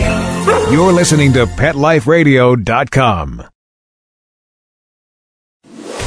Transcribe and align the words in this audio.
Radio. 0.00 0.70
You're 0.70 0.92
listening 0.92 1.32
to 1.34 1.46
PetLifeRadio.com. 1.46 3.44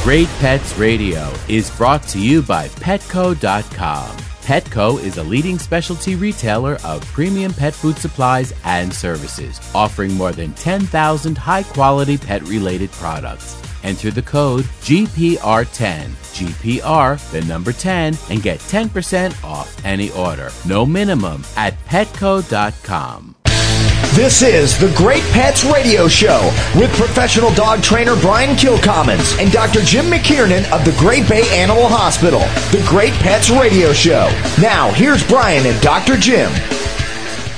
Great 0.02 0.28
Pets 0.38 0.76
Radio 0.76 1.32
is 1.48 1.70
brought 1.70 2.02
to 2.08 2.20
you 2.20 2.42
by 2.42 2.68
Petco.com. 2.68 4.16
Petco 4.42 5.02
is 5.02 5.16
a 5.16 5.22
leading 5.22 5.58
specialty 5.58 6.14
retailer 6.14 6.76
of 6.84 7.02
premium 7.06 7.54
pet 7.54 7.72
food 7.72 7.96
supplies 7.96 8.52
and 8.64 8.92
services, 8.92 9.58
offering 9.74 10.12
more 10.12 10.32
than 10.32 10.52
10,000 10.52 11.38
high 11.38 11.62
quality 11.62 12.18
pet 12.18 12.42
related 12.42 12.92
products. 12.92 13.56
Enter 13.82 14.10
the 14.10 14.20
code 14.20 14.64
GPR10, 14.82 16.08
GPR, 16.34 17.30
the 17.30 17.40
number 17.46 17.72
10, 17.72 18.18
and 18.28 18.42
get 18.42 18.58
10% 18.60 19.42
off 19.42 19.82
any 19.84 20.10
order. 20.10 20.50
No 20.66 20.84
minimum 20.84 21.42
at 21.56 21.82
petco.com. 21.86 23.34
This 24.14 24.42
is 24.42 24.78
the 24.78 24.94
Great 24.96 25.24
Pets 25.32 25.64
Radio 25.64 26.06
Show 26.06 26.54
with 26.76 26.92
professional 26.92 27.52
dog 27.54 27.82
trainer 27.82 28.14
Brian 28.14 28.54
Kilcommons 28.54 29.36
and 29.42 29.50
Dr. 29.50 29.80
Jim 29.80 30.04
McKiernan 30.04 30.70
of 30.70 30.84
the 30.84 30.94
Great 31.00 31.28
Bay 31.28 31.42
Animal 31.50 31.88
Hospital. 31.88 32.38
The 32.70 32.86
Great 32.88 33.12
Pets 33.14 33.50
Radio 33.50 33.92
Show. 33.92 34.30
Now, 34.62 34.92
here's 34.92 35.26
Brian 35.26 35.66
and 35.66 35.82
Dr. 35.82 36.16
Jim. 36.16 36.52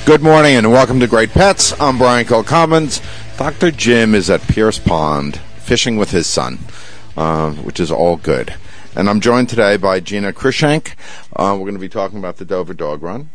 Good 0.07 0.23
morning 0.23 0.55
and 0.55 0.71
welcome 0.71 0.99
to 0.99 1.05
Great 1.05 1.29
Pets. 1.29 1.79
I'm 1.79 1.99
Brian 1.99 2.25
Kilcommons. 2.25 3.03
Dr. 3.37 3.69
Jim 3.69 4.15
is 4.15 4.27
at 4.31 4.41
Pierce 4.41 4.79
Pond 4.79 5.37
fishing 5.59 5.95
with 5.95 6.09
his 6.09 6.25
son, 6.25 6.57
uh, 7.15 7.51
which 7.51 7.79
is 7.79 7.91
all 7.91 8.17
good. 8.17 8.55
And 8.95 9.11
I'm 9.11 9.21
joined 9.21 9.49
today 9.49 9.77
by 9.77 9.99
Gina 9.99 10.33
Krishank. 10.33 10.95
Uh, 11.35 11.53
we're 11.53 11.65
going 11.65 11.75
to 11.75 11.79
be 11.79 11.87
talking 11.87 12.17
about 12.17 12.37
the 12.37 12.45
Dover 12.45 12.73
Dog 12.73 13.03
Run. 13.03 13.29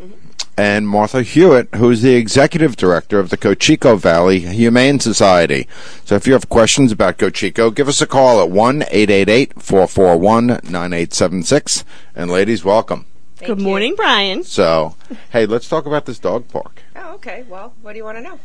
And 0.57 0.87
Martha 0.87 1.23
Hewitt, 1.23 1.75
who's 1.77 2.03
the 2.03 2.15
executive 2.15 2.77
director 2.77 3.19
of 3.19 3.31
the 3.31 3.39
Cocheco 3.39 3.97
Valley 3.97 4.41
Humane 4.41 5.01
Society. 5.01 5.67
So 6.05 6.15
if 6.15 6.27
you 6.27 6.35
have 6.35 6.51
questions 6.51 6.93
about 6.93 7.17
Cocheco, 7.17 7.71
give 7.71 7.89
us 7.89 8.03
a 8.03 8.07
call 8.07 8.43
at 8.43 8.51
1 8.51 8.83
888 8.83 9.55
441 9.63 10.47
9876. 10.47 11.85
And 12.15 12.31
ladies, 12.31 12.65
welcome. 12.65 13.07
Good 13.45 13.61
morning, 13.61 13.95
Brian. 13.97 14.45
So, 14.45 14.95
hey, 15.31 15.47
let's 15.47 15.69
talk 15.69 15.87
about 15.87 16.05
this 16.05 16.19
dog 16.19 16.47
park. 16.49 16.83
Oh, 16.95 17.15
okay. 17.15 17.45
Well, 17.49 17.73
what 17.83 17.93
do 17.93 17.99
you 17.99 18.05
want 18.05 18.19
to 18.19 18.23
know? 18.23 18.39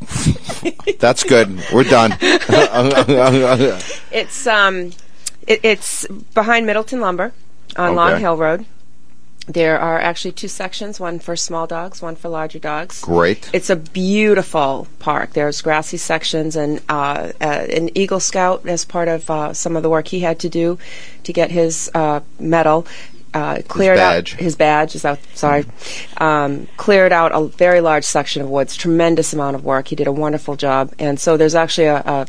That's 0.98 1.22
good. 1.24 1.62
We're 1.72 1.84
done. 1.84 2.16
It's 4.12 4.46
um, 4.46 4.92
it, 5.46 5.60
it's 5.62 6.06
behind 6.34 6.66
Middleton 6.66 7.00
Lumber 7.00 7.32
on 7.76 7.94
Long 7.94 8.18
Hill 8.18 8.36
Road. 8.36 8.66
There 9.52 9.80
are 9.80 9.98
actually 9.98 10.32
two 10.32 10.46
sections, 10.46 11.00
one 11.00 11.18
for 11.18 11.34
small 11.34 11.66
dogs, 11.66 12.00
one 12.00 12.14
for 12.14 12.28
larger 12.28 12.60
dogs. 12.60 13.00
Great. 13.00 13.50
It's 13.52 13.68
a 13.68 13.74
beautiful 13.74 14.86
park. 15.00 15.32
There's 15.32 15.60
grassy 15.60 15.96
sections, 15.96 16.54
and 16.54 16.80
uh, 16.88 17.32
uh, 17.40 17.44
an 17.44 17.90
Eagle 17.98 18.20
Scout, 18.20 18.66
as 18.68 18.84
part 18.84 19.08
of 19.08 19.28
uh, 19.28 19.52
some 19.52 19.74
of 19.74 19.82
the 19.82 19.90
work 19.90 20.06
he 20.06 20.20
had 20.20 20.38
to 20.40 20.48
do 20.48 20.78
to 21.24 21.32
get 21.32 21.50
his 21.50 21.90
uh, 21.94 22.20
medal, 22.38 22.86
uh, 23.34 23.62
cleared 23.66 23.96
badge. 23.96 24.34
out 24.34 24.40
his 24.40 24.54
badge. 24.54 24.94
Is 24.94 25.04
out? 25.04 25.18
Sorry, 25.34 25.64
um, 26.18 26.68
cleared 26.76 27.12
out 27.12 27.32
a 27.34 27.48
very 27.48 27.80
large 27.80 28.04
section 28.04 28.42
of 28.42 28.48
woods. 28.48 28.76
Tremendous 28.76 29.32
amount 29.32 29.56
of 29.56 29.64
work. 29.64 29.88
He 29.88 29.96
did 29.96 30.06
a 30.06 30.12
wonderful 30.12 30.54
job, 30.54 30.92
and 31.00 31.18
so 31.18 31.36
there's 31.36 31.56
actually 31.56 31.88
a, 31.88 31.98
a 31.98 32.26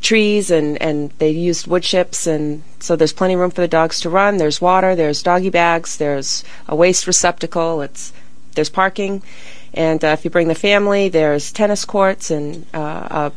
trees 0.00 0.50
and, 0.50 0.80
and 0.80 1.10
they 1.18 1.30
used 1.30 1.66
wood 1.66 1.82
chips 1.82 2.26
and 2.26 2.62
so 2.80 2.96
there's 2.96 3.12
plenty 3.12 3.34
of 3.34 3.40
room 3.40 3.50
for 3.50 3.60
the 3.60 3.68
dogs 3.68 4.00
to 4.00 4.10
run. 4.10 4.36
There's 4.36 4.60
water, 4.60 4.94
there's 4.94 5.22
doggy 5.22 5.50
bags, 5.50 5.96
there's 5.96 6.44
a 6.66 6.76
waste 6.76 7.06
receptacle, 7.06 7.82
it's 7.82 8.12
there's 8.54 8.70
parking, 8.70 9.22
and 9.74 10.04
uh, 10.04 10.08
if 10.08 10.24
you 10.24 10.30
bring 10.30 10.48
the 10.48 10.54
family, 10.54 11.08
there's 11.08 11.52
tennis 11.52 11.84
courts 11.84 12.30
and 12.30 12.66
uh, 12.74 13.30
a, 13.30 13.32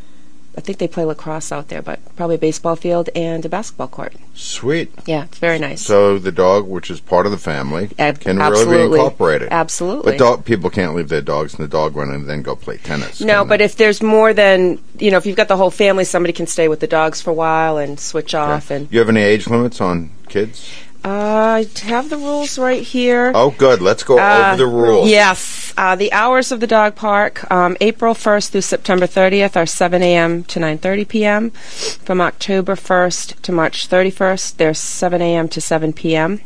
I 0.56 0.62
think 0.62 0.80
they 0.80 0.88
play 0.88 1.06
lacrosse 1.06 1.52
out 1.52 1.70
there, 1.70 1.82
but 1.82 2.00
probably 2.18 2.36
a 2.36 2.40
baseball 2.40 2.76
field 2.76 3.10
and 3.16 3.46
a 3.46 3.50
basketball 3.50 3.88
court. 3.88 4.14
Sweet. 4.36 4.92
Yeah, 5.06 5.24
it's 5.24 5.38
very 5.38 5.60
nice. 5.60 5.82
So 5.82 6.20
the 6.20 6.32
dog, 6.32 6.68
which 6.68 6.92
is 6.92 7.00
part 7.00 7.26
of 7.26 7.32
the 7.32 7.38
family, 7.38 7.90
Ab- 7.98 8.20
can 8.20 8.38
really 8.38 8.52
absolutely. 8.52 8.98
be 8.98 9.04
incorporated. 9.04 9.50
Absolutely. 9.50 10.12
But 10.12 10.20
dog, 10.20 10.46
people 10.46 10.70
can't 10.70 10.94
leave 10.94 11.08
their 11.08 11.22
dogs 11.22 11.54
in 11.54 11.62
the 11.62 11.70
dog 11.70 11.96
run 11.96 12.10
and 12.10 12.28
then 12.28 12.42
go 12.42 12.56
play 12.56 12.78
tennis. 12.78 13.22
no, 13.22 13.46
but 13.46 13.60
they? 13.60 13.66
if 13.66 13.78
there's 13.78 14.04
more 14.04 14.34
than 14.34 14.80
you 14.98 15.10
know, 15.10 15.18
if 15.18 15.26
you've 15.26 15.38
got 15.38 15.48
the 15.48 15.58
whole 15.58 15.72
family, 15.72 16.04
somebody 16.04 16.34
can 16.34 16.48
stay 16.48 16.68
with 16.68 16.80
the 16.82 16.88
dogs 16.88 17.22
for 17.22 17.30
a 17.30 17.34
while 17.34 17.78
and 17.78 18.00
switch 18.00 18.36
off. 18.36 18.72
And 18.72 18.92
you 18.92 19.00
have 19.00 19.10
any 19.10 19.22
age 19.22 19.48
limits 19.48 19.80
on 19.80 20.12
kids? 20.28 20.70
Uh, 21.04 21.64
I 21.64 21.68
have 21.84 22.10
the 22.10 22.18
rules 22.18 22.60
right 22.60 22.84
here. 22.84 23.32
Oh, 23.34 23.52
good. 23.52 23.82
Let's 23.82 24.04
go 24.04 24.20
over 24.20 24.56
the 24.56 24.68
rules. 24.68 25.10
Yes. 25.10 25.74
Uh, 25.76 25.96
the 25.96 26.12
hours 26.14 26.52
of 26.52 26.60
the 26.60 26.68
dog 26.68 26.96
park, 26.96 27.50
um, 27.52 27.76
April 27.82 28.14
1st 28.14 28.50
through 28.50 28.62
September 28.62 29.08
30th, 29.08 29.56
are 29.56 29.66
7 29.66 30.04
a.m. 30.04 30.44
to 30.44 30.60
9.30 30.60 31.08
p.m. 31.08 31.50
From 31.50 32.22
October 32.22 32.76
1st 32.76 33.42
to 33.42 33.52
March 33.52 33.90
31st, 33.90 34.58
they're 34.58 34.74
7 34.74 35.22
a.m. 35.22 35.48
to 35.50 35.60
7 35.62 35.94
p.m. 35.94 36.42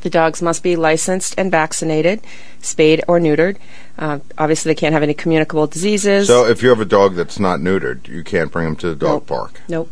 The 0.00 0.10
dogs 0.10 0.42
must 0.42 0.62
be 0.62 0.76
licensed 0.76 1.34
and 1.38 1.50
vaccinated, 1.50 2.20
spayed 2.60 3.02
or 3.08 3.18
neutered. 3.20 3.56
Uh, 3.98 4.18
obviously, 4.36 4.70
they 4.70 4.74
can't 4.74 4.92
have 4.92 5.04
any 5.04 5.14
communicable 5.14 5.66
diseases. 5.68 6.26
So 6.26 6.46
if 6.46 6.62
you 6.62 6.68
have 6.70 6.80
a 6.80 6.84
dog 6.84 7.14
that's 7.14 7.38
not 7.38 7.60
neutered, 7.60 8.08
you 8.08 8.24
can't 8.24 8.50
bring 8.52 8.66
them 8.66 8.76
to 8.76 8.88
the 8.88 8.96
dog 8.96 9.10
Nope. 9.22 9.26
park. 9.26 9.60
nope. 9.68 9.90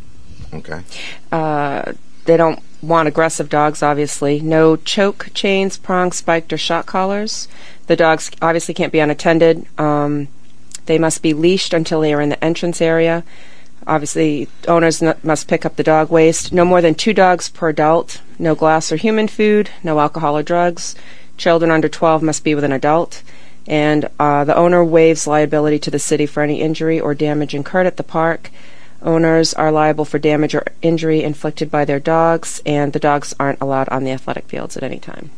Okay. 0.54 0.82
Uh, 1.30 1.92
they 2.26 2.36
don't 2.36 2.60
want 2.82 3.08
aggressive 3.08 3.48
dogs, 3.48 3.82
obviously. 3.82 4.40
No 4.40 4.76
choke, 4.76 5.28
chains, 5.34 5.78
prongs, 5.78 6.16
spiked, 6.16 6.52
or 6.52 6.58
shot 6.58 6.86
collars. 6.86 7.48
The 7.86 7.96
dogs 7.96 8.30
obviously 8.42 8.74
can't 8.74 8.92
be 8.92 8.98
unattended. 8.98 9.66
Um, 9.78 10.28
they 10.86 10.98
must 10.98 11.22
be 11.22 11.32
leashed 11.32 11.72
until 11.72 12.00
they 12.00 12.12
are 12.12 12.20
in 12.20 12.28
the 12.28 12.44
entrance 12.44 12.80
area. 12.80 13.24
Obviously, 13.86 14.48
owners 14.68 15.02
n- 15.02 15.16
must 15.22 15.48
pick 15.48 15.64
up 15.64 15.76
the 15.76 15.82
dog 15.82 16.10
waste. 16.10 16.52
No 16.52 16.64
more 16.64 16.80
than 16.80 16.94
two 16.94 17.12
dogs 17.12 17.48
per 17.48 17.68
adult. 17.68 18.20
No 18.38 18.54
glass 18.54 18.92
or 18.92 18.96
human 18.96 19.28
food. 19.28 19.70
No 19.82 20.00
alcohol 20.00 20.36
or 20.36 20.42
drugs. 20.42 20.94
Children 21.36 21.70
under 21.70 21.88
12 21.88 22.22
must 22.22 22.44
be 22.44 22.54
with 22.54 22.64
an 22.64 22.72
adult. 22.72 23.22
And 23.66 24.08
uh, 24.18 24.44
the 24.44 24.56
owner 24.56 24.84
waives 24.84 25.26
liability 25.26 25.78
to 25.80 25.90
the 25.90 25.98
city 25.98 26.26
for 26.26 26.42
any 26.42 26.60
injury 26.60 27.00
or 27.00 27.14
damage 27.14 27.54
incurred 27.54 27.86
at 27.86 27.96
the 27.96 28.02
park. 28.02 28.50
Owners 29.02 29.52
are 29.54 29.72
liable 29.72 30.04
for 30.04 30.18
damage 30.18 30.54
or 30.54 30.64
injury 30.80 31.22
inflicted 31.22 31.70
by 31.70 31.84
their 31.84 32.00
dogs, 32.00 32.62
and 32.64 32.92
the 32.92 32.98
dogs 32.98 33.34
aren't 33.38 33.60
allowed 33.60 33.88
on 33.88 34.04
the 34.04 34.12
athletic 34.12 34.46
fields 34.46 34.76
at 34.76 34.82
any 34.82 34.98
time. 34.98 35.30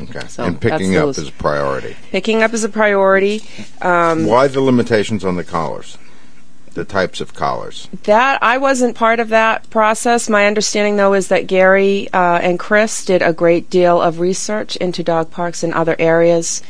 Okay. 0.00 0.26
So 0.28 0.44
and 0.44 0.60
picking 0.60 0.96
up 0.96 1.08
is 1.10 1.28
a 1.28 1.32
priority. 1.32 1.96
Picking 2.10 2.42
up 2.42 2.52
is 2.52 2.64
a 2.64 2.68
priority. 2.68 3.42
Um, 3.80 4.26
Why 4.26 4.48
the 4.48 4.60
limitations 4.60 5.24
on 5.24 5.36
the 5.36 5.44
collars? 5.44 5.96
The 6.74 6.84
types 6.84 7.22
of 7.22 7.32
collars. 7.32 7.88
That 8.02 8.42
I 8.42 8.58
wasn't 8.58 8.96
part 8.96 9.20
of 9.20 9.30
that 9.30 9.70
process. 9.70 10.28
My 10.28 10.46
understanding, 10.46 10.96
though, 10.96 11.14
is 11.14 11.28
that 11.28 11.46
Gary 11.46 12.08
uh, 12.12 12.38
and 12.42 12.58
Chris 12.58 13.04
did 13.04 13.22
a 13.22 13.32
great 13.32 13.70
deal 13.70 14.00
of 14.02 14.20
research 14.20 14.76
into 14.76 15.02
dog 15.02 15.30
parks 15.30 15.64
in 15.64 15.72
other 15.72 15.96
areas, 15.98 16.62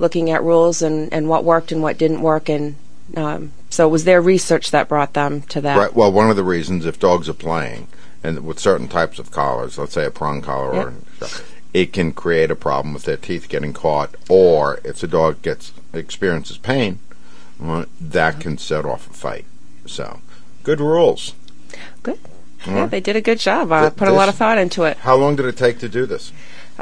looking 0.00 0.30
at 0.30 0.42
rules 0.42 0.82
and, 0.82 1.12
and 1.12 1.28
what 1.28 1.44
worked 1.44 1.70
and 1.70 1.82
what 1.82 1.98
didn't 1.98 2.22
work, 2.22 2.48
and 2.48 2.74
um, 3.16 3.52
so 3.70 3.86
it 3.86 3.90
was 3.90 4.04
their 4.04 4.20
research 4.20 4.70
that 4.70 4.88
brought 4.88 5.14
them 5.14 5.42
to 5.42 5.60
that. 5.60 5.76
Right. 5.76 5.94
Well, 5.94 6.12
one 6.12 6.30
of 6.30 6.36
the 6.36 6.44
reasons 6.44 6.86
if 6.86 6.98
dogs 6.98 7.28
are 7.28 7.34
playing 7.34 7.88
and 8.22 8.44
with 8.44 8.58
certain 8.58 8.88
types 8.88 9.18
of 9.18 9.30
collars, 9.30 9.78
let's 9.78 9.94
say 9.94 10.06
a 10.06 10.10
prong 10.10 10.42
collar, 10.42 10.72
or 10.72 10.94
it 11.74 11.92
can 11.92 12.12
create 12.12 12.50
a 12.50 12.56
problem 12.56 12.94
with 12.94 13.04
their 13.04 13.16
teeth 13.16 13.48
getting 13.48 13.72
caught, 13.72 14.14
or 14.28 14.80
if 14.84 15.00
the 15.00 15.08
dog 15.08 15.42
gets 15.42 15.72
experiences 15.92 16.58
pain, 16.58 16.98
well, 17.58 17.86
that 18.00 18.40
can 18.40 18.58
set 18.58 18.84
off 18.84 19.10
a 19.10 19.12
fight. 19.12 19.44
So, 19.86 20.20
good 20.62 20.80
rules. 20.80 21.34
Good. 22.02 22.18
Yeah, 22.66 22.86
they 22.86 23.00
did 23.00 23.16
a 23.16 23.20
good 23.20 23.40
job. 23.40 23.72
I 23.72 23.82
Th- 23.82 23.96
put 23.96 24.08
a 24.08 24.12
lot 24.12 24.28
of 24.28 24.36
thought 24.36 24.58
into 24.58 24.84
it. 24.84 24.98
How 24.98 25.16
long 25.16 25.34
did 25.34 25.46
it 25.46 25.56
take 25.56 25.80
to 25.80 25.88
do 25.88 26.06
this? 26.06 26.30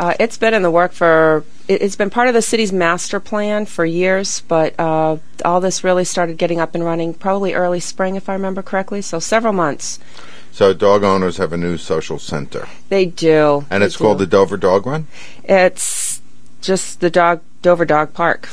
Uh, 0.00 0.14
it's 0.18 0.38
been 0.38 0.54
in 0.54 0.62
the 0.62 0.70
work 0.70 0.92
for. 0.92 1.44
It, 1.68 1.82
it's 1.82 1.94
been 1.94 2.08
part 2.08 2.26
of 2.28 2.32
the 2.32 2.40
city's 2.40 2.72
master 2.72 3.20
plan 3.20 3.66
for 3.66 3.84
years, 3.84 4.40
but 4.48 4.74
uh, 4.80 5.18
all 5.44 5.60
this 5.60 5.84
really 5.84 6.06
started 6.06 6.38
getting 6.38 6.58
up 6.58 6.74
and 6.74 6.82
running 6.82 7.12
probably 7.12 7.52
early 7.52 7.80
spring, 7.80 8.16
if 8.16 8.26
I 8.26 8.32
remember 8.32 8.62
correctly. 8.62 9.02
So 9.02 9.18
several 9.18 9.52
months. 9.52 9.98
So, 10.52 10.72
dog 10.72 11.04
owners 11.04 11.36
have 11.36 11.52
a 11.52 11.56
new 11.58 11.76
social 11.76 12.18
center, 12.18 12.66
They 12.88 13.04
do. 13.06 13.66
and 13.70 13.82
They 13.82 13.86
it's 13.86 13.96
called 13.98 14.18
the 14.18 14.26
Dover 14.26 14.56
Dog 14.56 14.86
Run. 14.86 15.06
It's 15.44 16.22
just 16.62 17.00
the 17.00 17.10
dog 17.10 17.42
Dover 17.62 17.84
Dog 17.84 18.14
Park, 18.14 18.48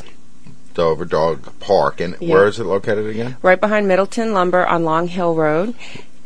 Dover 0.75 1.05
Dog 1.05 1.57
Park, 1.61 1.99
and 2.01 2.15
Yeah. 2.19 2.33
where 2.35 2.47
is 2.47 2.59
it 2.59 2.65
located 2.65 3.07
again? 3.07 3.37
right 3.41 3.59
behind 3.59 3.87
Middleton 3.87 4.33
Lumber 4.33 4.67
on 4.67 4.83
Long 4.83 5.07
Hill 5.07 5.33
Road. 5.33 5.73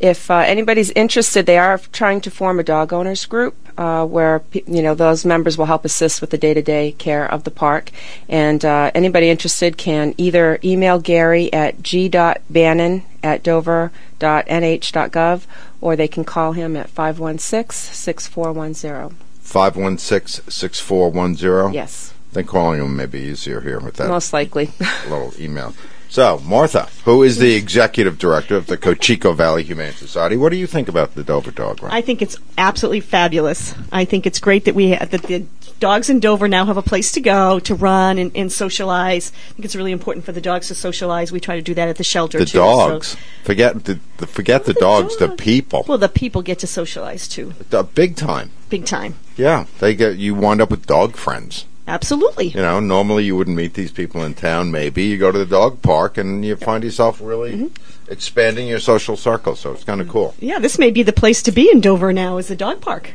If 0.02 0.32
uh, 0.32 0.38
anybody's 0.38 0.90
interested, 0.92 1.46
they 1.46 1.60
are 1.60 1.78
trying 1.78 2.22
to 2.22 2.32
form 2.32 2.60
a 2.60 2.64
dog 2.64 2.92
owners 2.92 3.28
group 3.28 3.56
uh, 3.78 4.04
where 4.04 4.42
you 4.52 4.82
know 4.82 4.96
those 4.96 5.24
members 5.24 5.60
will 5.60 5.68
help 5.68 5.86
assist 5.86 6.22
with 6.22 6.32
the 6.32 6.40
day-to-day 6.40 6.94
care 6.94 7.32
of 7.32 7.44
the 7.44 7.52
park. 7.52 7.92
And 8.28 8.66
uh, 8.66 8.90
anybody 8.96 9.30
interested 9.30 9.78
can 9.78 10.16
either 10.18 10.58
email 10.64 10.98
Gary 10.98 11.54
at 11.54 11.84
g.bannon 11.84 13.04
at 13.22 13.44
dover.nh.gov 13.44 15.44
or 15.82 15.96
they 15.96 16.08
can 16.08 16.24
call 16.24 16.54
him 16.54 16.76
at 16.76 16.92
516-6410. 16.96 19.14
516 19.42 20.50
6410. 20.50 21.74
Yes. 21.74 22.14
think 22.32 22.48
calling 22.48 22.82
him 22.82 22.96
may 22.96 23.06
be 23.06 23.20
easier 23.20 23.62
here 23.62 23.80
with 23.80 23.98
that 23.98 24.08
Most 24.08 24.34
likely. 24.34 24.72
A 24.80 25.10
little 25.10 25.32
email. 25.40 25.76
So, 26.12 26.40
Martha, 26.40 26.90
who 27.06 27.24
is 27.24 27.38
the 27.38 27.56
executive 27.56 28.18
director 28.20 28.58
of 28.58 28.68
the 28.68 28.76
Cocheco 28.76 29.32
Valley 29.32 29.64
Humane 29.64 29.94
Society, 29.94 30.36
what 30.36 30.50
do 30.50 30.58
you 30.58 30.68
think 30.68 30.90
about 30.90 31.16
the 31.16 31.24
Dover 31.24 31.52
dog? 31.52 31.82
Run? 31.82 31.90
I 31.90 32.02
think 32.02 32.22
it's 32.22 32.36
absolutely 32.58 33.00
fabulous. 33.00 33.74
I 33.94 34.04
think 34.04 34.26
it's 34.28 34.38
great 34.38 34.66
that 34.66 34.76
we 34.76 34.90
that 34.90 35.10
the 35.10 35.46
dogs 35.80 36.10
in 36.10 36.20
Dover 36.20 36.50
now 36.50 36.66
have 36.66 36.76
a 36.76 36.82
place 36.82 37.14
to 37.14 37.22
go 37.22 37.60
to 37.62 37.74
run 37.74 38.18
and, 38.18 38.30
and 38.36 38.52
socialize. 38.52 39.32
I 39.52 39.54
think 39.54 39.64
it's 39.64 39.76
really 39.78 39.94
important 39.94 40.26
for 40.26 40.34
the 40.34 40.42
dogs 40.42 40.68
to 40.68 40.76
socialize. 40.76 41.32
We 41.32 41.40
try 41.40 41.56
to 41.56 41.62
do 41.62 41.74
that 41.76 41.88
at 41.88 41.96
the 41.96 42.04
shelter 42.04 42.40
the 42.40 42.46
too. 42.46 42.58
dogs. 42.58 43.08
So, 43.08 43.18
Forget 43.46 43.86
the, 43.86 43.98
the 44.18 44.28
forget 44.28 44.66
the 44.66 44.74
dogs. 44.74 45.16
The 45.16 45.30
people. 45.30 45.86
well, 45.88 45.98
the 45.98 46.10
people 46.10 46.42
get 46.42 46.60
to 46.60 46.68
socialize 46.68 47.26
too, 47.26 47.54
The 47.70 47.84
big 47.84 48.18
time. 48.18 48.52
big 48.70 48.84
time. 48.84 49.16
Yeah, 49.38 49.66
they 49.80 49.96
get 49.96 50.18
you 50.18 50.36
wind 50.36 50.60
up 50.60 50.72
with 50.72 50.86
dog 50.86 51.16
friends. 51.16 51.64
Absolutely. 51.92 52.48
You 52.48 52.62
know, 52.62 52.80
normally 52.80 53.26
you 53.26 53.36
wouldn't 53.36 53.58
meet 53.58 53.74
these 53.74 53.92
people 53.92 54.24
in 54.24 54.34
town. 54.34 54.72
Maybe 54.72 55.04
you 55.04 55.18
go 55.18 55.32
to 55.32 55.38
the 55.38 55.46
dog 55.46 55.82
park 55.82 56.18
and 56.18 56.44
you 56.46 56.56
find 56.56 56.84
yourself 56.84 57.20
really 57.22 57.52
Mm-hmm. 57.52 58.12
expanding 58.12 58.68
your 58.68 58.80
social 58.80 59.18
circle. 59.18 59.56
So 59.58 59.74
it's 59.74 59.84
kind 59.84 60.00
of 60.02 60.08
cool. 60.08 60.34
Yeah, 60.40 60.60
this 60.60 60.80
may 60.80 60.90
be 60.92 61.04
the 61.04 61.14
place 61.14 61.42
to 61.44 61.52
be 61.52 61.70
in 61.70 61.82
Dover 61.82 62.14
now 62.14 62.38
is 62.38 62.48
the 62.48 62.56
dog 62.56 62.80
park. 62.82 63.12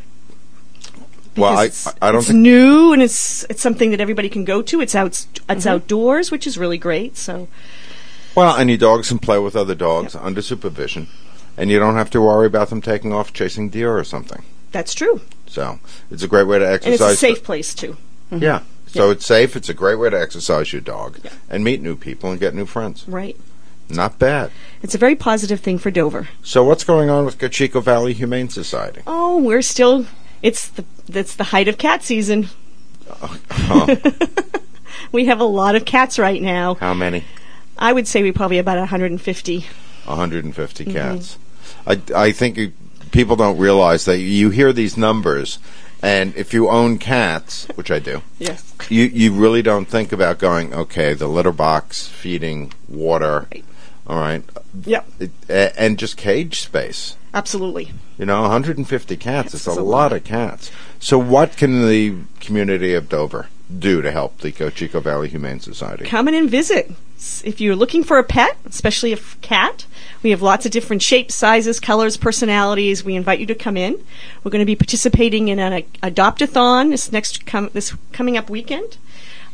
Well, 1.36 1.56
I 1.58 1.64
it's- 1.66 1.88
I 2.00 2.12
don't 2.12 2.20
it's 2.22 2.30
new 2.30 2.92
and 2.92 3.02
it's 3.02 3.44
it's 3.50 3.60
something 3.62 3.90
that 3.90 4.00
everybody 4.00 4.28
can 4.28 4.44
go 4.44 4.62
to. 4.62 4.80
It's 4.80 4.94
out 4.94 5.08
it's 5.08 5.40
Mm-hmm. 5.48 5.68
outdoors, 5.68 6.30
which 6.30 6.46
is 6.46 6.56
really 6.58 6.78
great. 6.78 7.16
So 7.16 7.48
well, 8.34 8.54
and 8.56 8.68
your 8.68 8.78
dogs 8.78 9.08
can 9.08 9.18
play 9.18 9.38
with 9.38 9.56
other 9.56 9.74
dogs 9.74 10.14
under 10.14 10.42
supervision, 10.42 11.08
and 11.56 11.70
you 11.70 11.78
don't 11.78 11.94
have 11.96 12.10
to 12.10 12.20
worry 12.20 12.46
about 12.46 12.68
them 12.68 12.82
taking 12.82 13.12
off 13.12 13.32
chasing 13.32 13.70
deer 13.70 13.96
or 13.96 14.04
something. 14.04 14.42
that's 14.72 14.92
true, 14.92 15.20
So 15.46 15.78
it's 16.10 16.22
a 16.22 16.28
great 16.28 16.46
way 16.46 16.58
to 16.58 16.68
exercise. 16.68 17.00
and 17.00 17.10
it's 17.12 17.22
a 17.22 17.26
safe 17.28 17.42
place 17.42 17.74
too. 17.74 17.96
Yeah. 18.30 18.60
So 18.86 19.10
it's 19.10 19.26
safe. 19.26 19.56
It's 19.56 19.68
a 19.68 19.74
great 19.74 19.96
way 19.96 20.08
to 20.10 20.18
exercise 20.20 20.72
your 20.72 20.80
dog 20.80 21.18
Yeah. 21.22 21.30
and 21.50 21.62
meet 21.64 21.82
new 21.82 21.96
people 21.96 22.30
and 22.30 22.40
get 22.40 22.54
new 22.54 22.66
friends. 22.66 23.04
Right. 23.06 23.36
Not 23.88 24.18
bad. 24.18 24.50
It's 24.82 24.94
a 24.94 24.98
very 24.98 25.14
positive 25.14 25.60
thing 25.60 25.78
for 25.78 25.90
Dover. 25.90 26.28
So 26.42 26.64
what's 26.64 26.82
going 26.84 27.08
on 27.10 27.24
with 27.24 27.38
Cocheco 27.38 27.80
Valley 27.80 28.14
Humane 28.14 28.48
Society? 28.48 29.02
Oh, 29.06 29.36
we're 29.38 29.62
still. 29.62 30.06
It's 30.42 30.68
the 30.68 30.84
it's 31.08 31.36
the 31.36 31.44
height 31.44 31.68
of 31.68 31.78
cat 31.78 32.02
season. 32.02 32.48
Oh, 33.08 33.96
We 35.12 35.26
have 35.26 35.38
a 35.40 35.44
lot 35.44 35.76
of 35.76 35.84
cats 35.84 36.18
right 36.18 36.40
now. 36.42 36.74
how 36.74 36.94
many? 36.94 37.24
I 37.78 37.92
would 37.92 38.08
say 38.08 38.22
we 38.22 38.32
probably 38.32 38.56
have 38.56 38.64
about 38.64 38.78
150. 38.78 39.58
150 40.04 40.84
Mm-hmm. 40.84 40.92
cats. 40.92 41.38
I, 41.86 42.00
I 42.14 42.32
think 42.32 42.56
you, 42.56 42.72
people 43.12 43.36
don't 43.36 43.58
realize 43.58 44.04
that 44.06 44.18
you 44.18 44.50
hear 44.50 44.72
these 44.72 44.96
numbers, 44.96 45.58
and 46.02 46.34
if 46.36 46.52
you 46.54 46.68
own 46.68 46.98
cats, 46.98 47.66
which 47.74 47.90
I 47.90 47.98
do, 47.98 48.22
Yes. 48.38 48.74
you, 48.88 49.04
you 49.04 49.32
really 49.32 49.62
don't 49.62 49.86
think 49.88 50.12
about 50.12 50.38
going, 50.38 50.72
okay, 50.74 51.14
the 51.14 51.26
litter 51.28 51.52
box, 51.52 52.06
feeding, 52.06 52.72
water, 52.88 53.46
Right. 53.52 53.64
all 54.06 54.18
right, 54.20 54.42
Yep. 54.84 55.06
it, 55.20 55.30
a- 55.48 55.80
and 55.80 55.98
just 55.98 56.16
cage 56.16 56.60
space. 56.60 57.16
Absolutely. 57.34 57.92
You 58.18 58.24
know, 58.26 58.42
150 58.42 59.16
cats, 59.16 59.52
it's 59.54 59.66
a 59.66 59.70
It's 59.70 59.78
a 59.78 59.82
lot 59.82 60.10
lot. 60.10 60.12
of 60.14 60.24
cats. 60.24 60.70
So, 60.98 61.18
what 61.18 61.56
can 61.56 61.86
the 61.86 62.14
community 62.40 62.94
of 62.94 63.08
Dover 63.08 63.48
do 63.78 64.02
to 64.02 64.12
help 64.12 64.38
the 64.38 64.52
Cocheco 64.52 65.00
Valley 65.00 65.28
Humane 65.28 65.60
Society? 65.60 66.04
Come 66.04 66.28
in 66.28 66.34
and 66.34 66.48
visit. 66.50 66.92
If 67.44 67.60
you're 67.60 67.76
looking 67.76 68.04
for 68.04 68.18
a 68.18 68.24
pet, 68.24 68.56
especially 68.66 69.12
a 69.12 69.18
cat, 69.40 69.86
we 70.22 70.30
have 70.30 70.42
lots 70.42 70.66
of 70.66 70.72
different 70.72 71.02
shapes, 71.02 71.34
sizes, 71.34 71.80
colors, 71.80 72.16
personalities. 72.16 73.04
We 73.04 73.16
invite 73.16 73.40
you 73.40 73.46
to 73.46 73.54
come 73.54 73.76
in. 73.76 74.04
We're 74.44 74.50
going 74.50 74.60
to 74.60 74.66
be 74.66 74.76
participating 74.76 75.48
in 75.48 75.58
an 75.58 75.84
adopt-a-thon 76.02 76.90
this 76.90 77.10
next 77.10 77.46
com- 77.46 77.70
this 77.72 77.94
coming 78.12 78.36
up 78.36 78.50
weekend. 78.50 78.98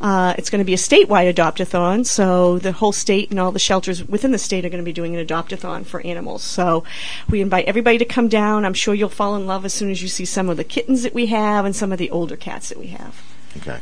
Uh, 0.01 0.33
it's 0.37 0.49
going 0.49 0.59
to 0.59 0.65
be 0.65 0.73
a 0.73 0.77
statewide 0.77 1.29
adopt-a-thon, 1.29 2.03
so 2.03 2.59
the 2.59 2.73
whole 2.73 2.91
state 2.91 3.29
and 3.29 3.39
all 3.39 3.53
the 3.53 3.59
shelters 3.59 4.05
within 4.05 4.31
the 4.31 4.37
state 4.37 4.65
are 4.65 4.69
going 4.69 4.83
to 4.83 4.85
be 4.85 4.91
doing 4.91 5.13
an 5.13 5.21
adopt-a-thon 5.21 5.85
for 5.85 6.01
animals. 6.01 6.43
So 6.43 6.83
we 7.29 7.39
invite 7.39 7.65
everybody 7.65 7.97
to 7.99 8.05
come 8.05 8.27
down. 8.27 8.65
I'm 8.65 8.73
sure 8.73 8.93
you'll 8.93 9.07
fall 9.07 9.37
in 9.37 9.47
love 9.47 9.63
as 9.63 9.73
soon 9.73 9.89
as 9.89 10.01
you 10.01 10.09
see 10.09 10.25
some 10.25 10.49
of 10.49 10.57
the 10.57 10.65
kittens 10.65 11.03
that 11.03 11.13
we 11.13 11.27
have 11.27 11.63
and 11.63 11.73
some 11.73 11.93
of 11.93 11.99
the 11.99 12.11
older 12.11 12.35
cats 12.35 12.67
that 12.67 12.77
we 12.77 12.87
have. 12.87 13.32
Okay. 13.57 13.79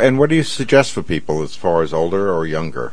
And 0.00 0.18
what 0.18 0.30
do 0.30 0.36
you 0.36 0.42
suggest 0.42 0.92
for 0.92 1.02
people 1.02 1.42
as 1.42 1.54
far 1.54 1.82
as 1.82 1.92
older 1.92 2.32
or 2.32 2.46
younger? 2.46 2.92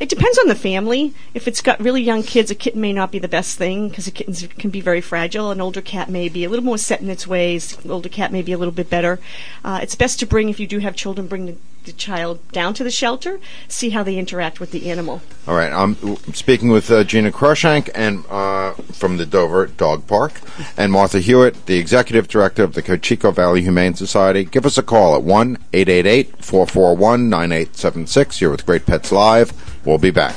It 0.00 0.08
depends 0.08 0.38
on 0.38 0.46
the 0.46 0.54
family. 0.54 1.12
If 1.34 1.48
it's 1.48 1.60
got 1.60 1.80
really 1.80 2.02
young 2.02 2.22
kids, 2.22 2.52
a 2.52 2.54
kitten 2.54 2.80
may 2.80 2.92
not 2.92 3.10
be 3.10 3.18
the 3.18 3.26
best 3.26 3.58
thing 3.58 3.88
because 3.88 4.06
a 4.06 4.12
kitten 4.12 4.34
can 4.34 4.70
be 4.70 4.80
very 4.80 5.00
fragile. 5.00 5.50
An 5.50 5.60
older 5.60 5.80
cat 5.80 6.08
may 6.08 6.28
be 6.28 6.44
a 6.44 6.48
little 6.48 6.64
more 6.64 6.78
set 6.78 7.00
in 7.00 7.10
its 7.10 7.26
ways. 7.26 7.76
An 7.84 7.90
older 7.90 8.08
cat 8.08 8.30
may 8.30 8.42
be 8.42 8.52
a 8.52 8.58
little 8.58 8.72
bit 8.72 8.88
better. 8.88 9.18
Uh, 9.64 9.80
it's 9.82 9.96
best 9.96 10.20
to 10.20 10.26
bring, 10.26 10.48
if 10.48 10.60
you 10.60 10.68
do 10.68 10.78
have 10.78 10.94
children, 10.94 11.26
bring 11.26 11.46
the, 11.46 11.56
the 11.88 11.92
child 11.92 12.38
down 12.52 12.74
to 12.74 12.84
the 12.84 12.90
shelter, 12.90 13.40
see 13.66 13.90
how 13.90 14.04
they 14.04 14.16
interact 14.16 14.60
with 14.60 14.70
the 14.70 14.88
animal. 14.88 15.20
All 15.48 15.56
right, 15.56 15.72
I'm 15.72 15.96
speaking 16.32 16.68
with 16.68 16.90
uh, 16.90 17.02
Gina 17.02 17.32
Croshank 17.32 17.90
and 17.94 18.24
uh, 18.30 18.74
from 18.92 19.16
the 19.16 19.26
Dover 19.26 19.66
Dog 19.66 20.06
Park, 20.06 20.40
and 20.76 20.92
Martha 20.92 21.18
Hewitt, 21.18 21.66
the 21.66 21.78
executive 21.78 22.28
director 22.28 22.62
of 22.62 22.74
the 22.74 22.82
Cocheco 22.82 23.32
Valley 23.32 23.62
Humane 23.62 23.94
Society. 23.94 24.44
Give 24.44 24.64
us 24.64 24.78
a 24.78 24.82
call 24.82 25.16
at 25.16 25.22
one 25.22 25.58
eight 25.72 25.88
eight 25.88 26.06
eight 26.06 26.44
four 26.44 26.66
four 26.66 26.94
one 26.94 27.28
nine 27.28 27.50
eight 27.50 27.76
seven 27.76 28.06
six. 28.06 28.40
You're 28.40 28.52
with 28.52 28.66
Great 28.66 28.86
Pets 28.86 29.10
Live. 29.10 29.52
We'll 29.84 29.98
be 29.98 30.10
back. 30.10 30.36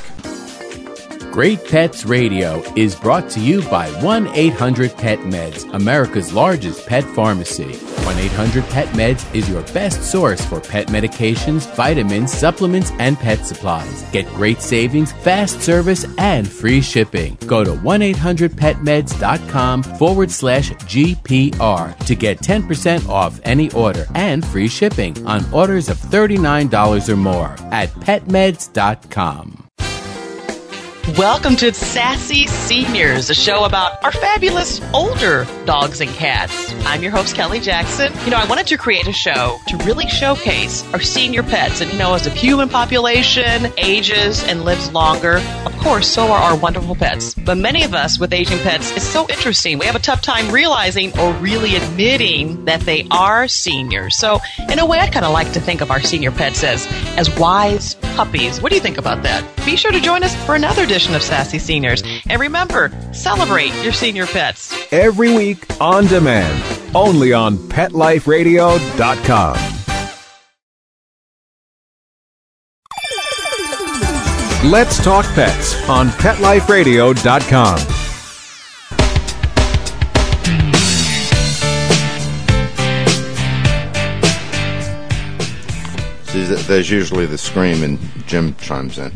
Great 1.32 1.64
Pets 1.64 2.04
Radio 2.04 2.62
is 2.76 2.94
brought 2.94 3.30
to 3.30 3.40
you 3.40 3.62
by 3.70 3.88
1 4.02 4.26
800 4.34 4.94
Pet 4.98 5.18
Meds, 5.20 5.64
America's 5.72 6.30
largest 6.30 6.86
pet 6.86 7.04
pharmacy. 7.04 7.72
1 7.72 8.18
800 8.18 8.62
Pet 8.64 8.86
Meds 8.88 9.34
is 9.34 9.48
your 9.48 9.62
best 9.72 10.02
source 10.02 10.44
for 10.44 10.60
pet 10.60 10.88
medications, 10.88 11.74
vitamins, 11.74 12.30
supplements, 12.30 12.90
and 12.98 13.16
pet 13.16 13.46
supplies. 13.46 14.02
Get 14.10 14.28
great 14.34 14.60
savings, 14.60 15.12
fast 15.12 15.62
service, 15.62 16.04
and 16.18 16.46
free 16.46 16.82
shipping. 16.82 17.38
Go 17.46 17.64
to 17.64 17.76
1 17.76 18.00
800petmeds.com 18.00 19.84
forward 19.84 20.30
slash 20.30 20.72
GPR 20.72 21.98
to 22.04 22.14
get 22.14 22.40
10% 22.40 23.08
off 23.08 23.40
any 23.44 23.72
order 23.72 24.04
and 24.14 24.46
free 24.46 24.68
shipping 24.68 25.26
on 25.26 25.50
orders 25.50 25.88
of 25.88 25.96
$39 25.96 27.08
or 27.08 27.16
more 27.16 27.56
at 27.72 27.88
petmeds.com. 27.88 29.71
Welcome 31.08 31.56
to 31.56 31.74
Sassy 31.74 32.46
Seniors, 32.46 33.28
a 33.28 33.34
show 33.34 33.64
about 33.64 34.02
our 34.04 34.12
fabulous 34.12 34.80
older 34.94 35.46
dogs 35.66 36.00
and 36.00 36.08
cats. 36.08 36.72
I'm 36.86 37.02
your 37.02 37.10
host, 37.10 37.34
Kelly 37.34 37.58
Jackson. 37.58 38.12
You 38.24 38.30
know, 38.30 38.36
I 38.36 38.46
wanted 38.46 38.68
to 38.68 38.78
create 38.78 39.08
a 39.08 39.12
show 39.12 39.58
to 39.66 39.76
really 39.78 40.06
showcase 40.06 40.84
our 40.94 41.00
senior 41.00 41.42
pets. 41.42 41.80
And, 41.80 41.92
you 41.92 41.98
know, 41.98 42.14
as 42.14 42.22
the 42.22 42.30
human 42.30 42.68
population 42.68 43.72
ages 43.78 44.44
and 44.44 44.64
lives 44.64 44.92
longer, 44.92 45.42
of 45.66 45.76
course, 45.78 46.06
so 46.06 46.30
are 46.30 46.38
our 46.38 46.56
wonderful 46.56 46.94
pets. 46.94 47.34
But 47.34 47.58
many 47.58 47.82
of 47.82 47.94
us 47.94 48.20
with 48.20 48.32
aging 48.32 48.60
pets, 48.60 48.92
it's 48.92 49.04
so 49.04 49.26
interesting. 49.28 49.78
We 49.78 49.86
have 49.86 49.96
a 49.96 50.00
tough 50.00 50.22
time 50.22 50.52
realizing 50.52 51.18
or 51.18 51.32
really 51.34 51.74
admitting 51.74 52.64
that 52.66 52.80
they 52.82 53.08
are 53.10 53.48
seniors. 53.48 54.16
So, 54.16 54.38
in 54.70 54.78
a 54.78 54.86
way, 54.86 55.00
I 55.00 55.08
kind 55.08 55.26
of 55.26 55.32
like 55.32 55.52
to 55.54 55.60
think 55.60 55.80
of 55.80 55.90
our 55.90 56.00
senior 56.00 56.30
pets 56.30 56.62
as, 56.62 56.86
as 57.18 57.36
wise 57.38 57.96
puppies. 58.14 58.60
What 58.60 58.70
do 58.70 58.76
you 58.76 58.82
think 58.82 58.98
about 58.98 59.24
that? 59.24 59.44
Be 59.64 59.76
sure 59.76 59.90
to 59.92 60.00
join 60.00 60.22
us 60.22 60.34
for 60.44 60.54
another 60.54 60.86
edition 60.92 61.14
of 61.14 61.22
Sassy 61.22 61.58
Seniors. 61.58 62.02
And 62.28 62.38
remember, 62.38 62.92
celebrate 63.14 63.72
your 63.82 63.94
senior 63.94 64.26
pets. 64.26 64.76
Every 64.92 65.34
week 65.34 65.64
on 65.80 66.06
demand, 66.06 66.62
only 66.94 67.32
on 67.32 67.56
PetLifeRadio.com. 67.56 69.54
Let's 74.70 75.02
talk 75.02 75.24
pets 75.34 75.88
on 75.88 76.08
PetLifeRadio.com. 76.08 77.78
See, 86.26 86.44
there's 86.44 86.90
usually 86.90 87.24
the 87.24 87.38
scream, 87.38 87.82
and 87.82 87.98
Jim 88.26 88.54
chimes 88.56 88.98
in, 88.98 89.12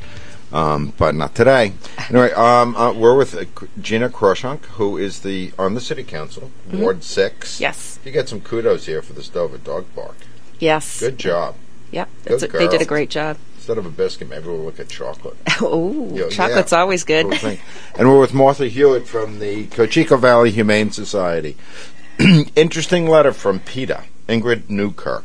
um, 0.56 0.94
but 0.96 1.14
not 1.14 1.34
today. 1.34 1.74
Anyway, 2.08 2.32
um, 2.32 2.74
uh, 2.76 2.92
we're 2.92 3.16
with 3.16 3.34
uh, 3.34 3.66
Gina 3.80 4.08
Kroshunk, 4.08 4.64
who 4.64 4.96
is 4.96 5.20
the 5.20 5.52
on 5.58 5.74
the 5.74 5.80
city 5.82 6.02
council, 6.02 6.50
Ward 6.72 7.04
Six. 7.04 7.60
Yes. 7.60 7.98
you 8.04 8.10
get 8.10 8.28
some 8.28 8.40
kudos 8.40 8.86
here 8.86 9.02
for 9.02 9.12
the 9.12 9.22
stove 9.22 9.50
Dover 9.50 9.58
Dog 9.58 9.86
Park. 9.94 10.16
Yes. 10.58 10.98
Good 10.98 11.18
job. 11.18 11.56
Yep. 11.90 12.08
Good 12.24 12.42
a, 12.42 12.48
they 12.48 12.68
did 12.68 12.80
a 12.80 12.86
great 12.86 13.10
job. 13.10 13.36
Instead 13.56 13.76
of 13.76 13.84
a 13.84 13.90
biscuit, 13.90 14.30
maybe 14.30 14.46
we'll 14.46 14.58
look 14.58 14.80
at 14.80 14.88
chocolate. 14.88 15.36
Oh, 15.58 16.28
chocolate's 16.28 16.72
yeah. 16.72 16.80
always 16.80 17.02
good. 17.02 17.30
Cool 17.30 17.56
and 17.98 18.08
we're 18.08 18.20
with 18.20 18.34
Martha 18.34 18.68
Hewitt 18.68 19.06
from 19.08 19.38
the 19.38 19.66
Cocheco 19.68 20.18
Valley 20.18 20.50
Humane 20.50 20.90
Society. 20.90 21.56
Interesting 22.54 23.06
letter 23.06 23.32
from 23.32 23.60
PETA, 23.60 24.04
Ingrid 24.28 24.68
Newkirk, 24.68 25.24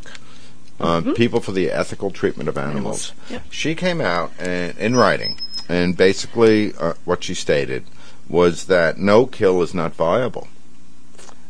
uh, 0.82 1.14
People 1.14 1.40
for 1.40 1.52
the 1.52 1.70
Ethical 1.72 2.12
Treatment 2.12 2.50
of 2.50 2.58
Animals. 2.58 3.14
Yep. 3.30 3.44
She 3.50 3.76
came 3.76 4.02
out 4.02 4.32
and, 4.40 4.78
in 4.78 4.96
writing, 4.96 5.40
and 5.70 5.96
basically 5.96 6.74
uh, 6.76 6.94
what 7.06 7.24
she 7.24 7.34
stated 7.34 7.86
was 8.28 8.66
that 8.66 8.98
no 8.98 9.26
kill 9.26 9.62
is 9.62 9.74
not 9.74 9.94
viable. 9.94 10.48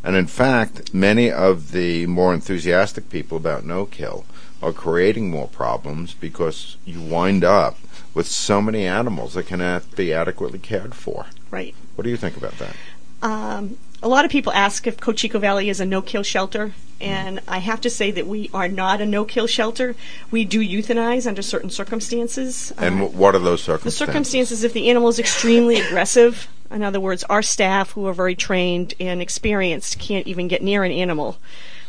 And 0.03 0.15
in 0.15 0.27
fact, 0.27 0.93
many 0.93 1.31
of 1.31 1.71
the 1.71 2.07
more 2.07 2.33
enthusiastic 2.33 3.09
people 3.09 3.37
about 3.37 3.65
no 3.65 3.85
kill 3.85 4.25
are 4.61 4.73
creating 4.73 5.29
more 5.29 5.47
problems 5.47 6.13
because 6.13 6.77
you 6.85 7.01
wind 7.01 7.43
up 7.43 7.77
with 8.13 8.27
so 8.27 8.61
many 8.61 8.85
animals 8.85 9.33
that 9.33 9.47
cannot 9.47 9.95
be 9.95 10.13
adequately 10.13 10.59
cared 10.59 10.93
for. 10.93 11.27
Right. 11.49 11.75
What 11.95 12.03
do 12.03 12.09
you 12.09 12.17
think 12.17 12.37
about 12.37 12.57
that? 12.57 12.75
Um, 13.21 13.77
a 14.03 14.07
lot 14.07 14.25
of 14.25 14.31
people 14.31 14.51
ask 14.53 14.87
if 14.87 14.99
Cocheco 14.99 15.39
Valley 15.39 15.69
is 15.69 15.79
a 15.79 15.85
no-kill 15.85 16.23
shelter, 16.23 16.73
and 16.99 17.39
I 17.47 17.59
have 17.59 17.81
to 17.81 17.89
say 17.89 18.11
that 18.11 18.27
we 18.27 18.49
are 18.53 18.67
not 18.67 19.01
a 19.01 19.05
no-kill 19.05 19.47
shelter. 19.47 19.95
We 20.29 20.45
do 20.45 20.59
euthanize 20.59 21.27
under 21.27 21.41
certain 21.41 21.69
circumstances. 21.69 22.71
And 22.77 23.01
Uh, 23.01 23.05
what 23.07 23.35
are 23.35 23.39
those 23.39 23.61
circumstances? 23.63 23.99
the 23.99 24.05
circumstances? 24.05 24.59
circumstances 24.59 24.63
if 24.63 24.73
the 24.73 24.89
animal 24.89 25.09
is 25.09 25.19
extremely 25.19 25.79
aggressive. 25.79 26.47
In 26.69 26.83
other 26.83 26.99
words, 26.99 27.23
our 27.25 27.41
staff, 27.41 27.91
who 27.91 28.05
are 28.07 28.13
very 28.13 28.35
trained 28.35 28.93
and 28.99 29.21
experienced, 29.21 29.99
can't 29.99 30.25
even 30.27 30.47
get 30.47 30.61
near 30.61 30.83
an 30.83 30.91
animal, 30.91 31.37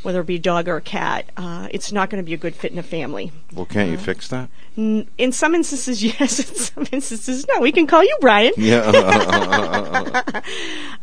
whether 0.03 0.21
it 0.21 0.27
be 0.27 0.37
a 0.37 0.39
dog 0.41 0.69
or 0.69 0.77
a 0.77 0.81
cat. 0.81 1.27
Uh, 1.37 1.69
it's 1.71 1.93
not 1.93 2.11
going 2.11 2.23
to 2.23 2.27
be 2.27 2.35
a 2.35 2.39
good 2.39 2.55
fit 2.55 2.73
in 2.73 2.79
a 2.79 2.83
family. 2.83 3.33
Well, 3.53 3.67
can't 3.67 3.91
you 3.91 3.99
fix 3.99 4.29
that? 4.29 4.49
N- 4.77 5.07
In 5.19 5.33
some 5.33 5.55
instances, 5.55 6.03
yes. 6.21 6.39
In 6.39 6.57
some 6.57 6.87
instances, 6.93 7.47
no. 7.53 7.61
We 7.61 7.73
can 7.73 7.87
call 7.87 8.03
you 8.03 8.17
Brian. 8.21 8.53
Yeah. 8.57 10.23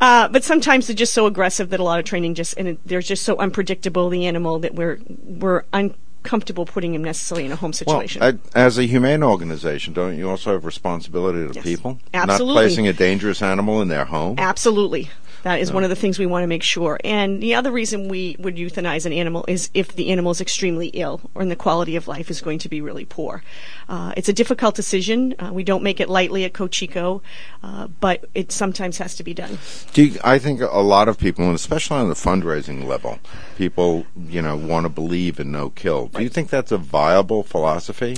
Uh, 0.02 0.30
but 0.30 0.44
sometimes 0.46 0.88
they're 0.88 0.96
just 0.96 1.14
so 1.14 1.26
aggressive 1.26 1.70
that 1.72 1.80
a 1.80 1.84
lot 1.84 2.00
of 2.00 2.06
training 2.06 2.34
just 2.34 2.54
and 2.58 2.70
it, 2.70 2.80
they're 2.86 3.02
just 3.02 3.24
so 3.24 3.36
unpredictable 3.38 4.08
the 4.10 4.26
animal 4.28 4.58
that 4.60 4.74
we're 4.74 4.98
we're 5.26 5.64
uncomfortable 5.74 6.66
putting 6.66 6.94
him 6.96 7.04
necessarily 7.04 7.46
in 7.46 7.52
a 7.52 7.56
home 7.58 7.74
well, 7.86 8.00
situation. 8.00 8.24
I- 8.24 8.38
as 8.56 8.78
a 8.78 8.84
humane 8.84 9.24
organization, 9.24 9.94
don't 9.94 10.18
you 10.18 10.30
also 10.30 10.54
have 10.54 10.64
responsibility 10.64 11.46
to 11.48 11.54
Yes. 11.54 11.64
people? 11.66 12.00
Absolutely. 12.14 12.48
Not 12.48 12.54
placing 12.62 12.88
a 12.88 12.94
dangerous 12.94 13.42
animal 13.42 13.82
in 13.82 13.90
their 13.90 14.06
home? 14.06 14.36
Absolutely. 14.40 15.10
That 15.44 15.60
is 15.60 15.72
one 15.72 15.84
of 15.84 15.90
the 15.90 15.96
things 15.96 16.20
we 16.20 16.26
want 16.26 16.44
to 16.44 16.48
make 16.48 16.64
sure. 16.64 17.00
And 17.04 17.42
the 17.42 17.56
other 17.56 17.72
reason 17.72 18.08
we 18.08 18.36
would 18.40 18.56
euthanize 18.56 19.06
an 19.06 19.14
animal 19.14 19.46
is 19.48 19.70
if 19.74 19.96
the 19.96 20.12
animal 20.12 20.32
is 20.32 20.42
extremely 20.42 20.88
ill 20.88 21.22
or 21.34 21.46
the 21.46 21.56
quality 21.56 21.96
of 21.96 22.08
life 22.08 22.30
is 22.30 22.42
going 22.42 22.60
to 22.60 22.70
be 22.70 22.82
really 22.82 23.06
poor. 23.06 23.44
Uh, 23.88 24.14
it's 24.18 24.30
a 24.30 24.34
difficult 24.34 24.76
decision. 24.76 25.36
Uh, 25.40 25.52
we 25.54 25.64
don't 25.64 25.84
make 25.84 26.00
it 26.00 26.10
lightly 26.10 26.44
at 26.44 26.54
Cocheco, 26.54 27.22
uh, 27.64 27.88
but 28.00 28.26
it 28.36 28.52
sometimes 28.52 28.98
has 28.98 29.16
to 29.16 29.24
be 29.24 29.34
done. 29.34 29.58
Do 29.94 30.06
you, 30.06 30.20
I 30.24 30.40
think 30.40 30.62
a 30.62 30.80
lot 30.80 31.08
of 31.08 31.18
people, 31.18 31.46
and 31.46 31.56
especially 31.56 31.98
on 31.98 32.10
the 32.10 32.16
fundraising 32.16 32.86
level, 32.86 33.20
people 33.58 34.06
you 34.28 34.42
know 34.42 34.56
want 34.56 34.86
to 34.86 34.90
believe 34.90 35.40
in 35.40 35.52
no 35.52 35.70
kill. 35.70 36.08
Do 36.08 36.22
you 36.22 36.30
think 36.30 36.50
that's 36.50 36.72
a 36.72 36.78
viable 36.78 37.44
philosophy? 37.44 38.16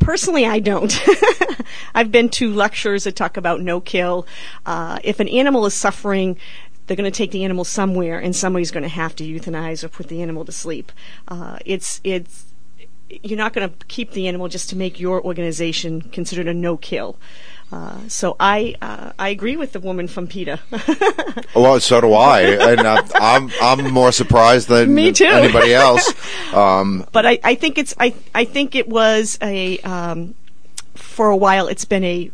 Personally, 0.00 0.46
I 0.46 0.58
don't. 0.58 0.92
I've 1.94 2.10
been 2.10 2.28
to 2.30 2.52
lectures 2.52 3.04
that 3.04 3.14
talk 3.14 3.36
about 3.36 3.60
no 3.60 3.80
kill. 3.80 4.26
Uh, 4.66 4.98
if 5.04 5.20
an 5.20 5.28
animal 5.28 5.66
is 5.66 5.74
suffering, 5.74 6.36
they're 6.86 6.96
going 6.96 7.10
to 7.10 7.16
take 7.16 7.30
the 7.30 7.44
animal 7.44 7.64
somewhere, 7.64 8.18
and 8.18 8.34
somebody's 8.34 8.72
going 8.72 8.82
to 8.82 8.88
have 8.88 9.14
to 9.16 9.24
euthanize 9.24 9.84
or 9.84 9.88
put 9.88 10.08
the 10.08 10.22
animal 10.22 10.44
to 10.44 10.52
sleep. 10.52 10.90
Uh, 11.28 11.58
it's 11.64 12.00
it's 12.02 12.46
you're 13.22 13.38
not 13.38 13.52
going 13.52 13.68
to 13.68 13.86
keep 13.86 14.12
the 14.12 14.26
animal 14.26 14.48
just 14.48 14.70
to 14.70 14.76
make 14.76 14.98
your 14.98 15.22
organization 15.22 16.00
considered 16.00 16.48
a 16.48 16.54
no 16.54 16.76
kill. 16.76 17.16
Uh, 17.72 18.00
so 18.08 18.34
I 18.40 18.74
uh, 18.82 19.12
I 19.18 19.28
agree 19.28 19.56
with 19.56 19.72
the 19.72 19.80
woman 19.80 20.08
from 20.08 20.26
PETA. 20.26 20.58
Well, 21.54 21.80
so 21.80 22.00
do 22.00 22.12
I, 22.12 22.40
and 22.42 22.80
I'm 22.80 23.04
I'm, 23.14 23.50
I'm 23.60 23.92
more 23.92 24.12
surprised 24.12 24.68
than 24.68 24.94
Me 24.94 25.12
too. 25.12 25.24
anybody 25.26 25.74
else. 25.74 26.12
Um, 26.54 27.06
but 27.12 27.24
I, 27.26 27.38
I 27.44 27.54
think 27.54 27.78
it's 27.78 27.94
I 28.00 28.12
I 28.34 28.44
think 28.44 28.74
it 28.74 28.88
was 28.88 29.38
a 29.40 29.78
um, 29.80 30.34
for 30.94 31.30
a 31.30 31.36
while 31.36 31.68
it's 31.68 31.84
been 31.84 32.02
a 32.02 32.30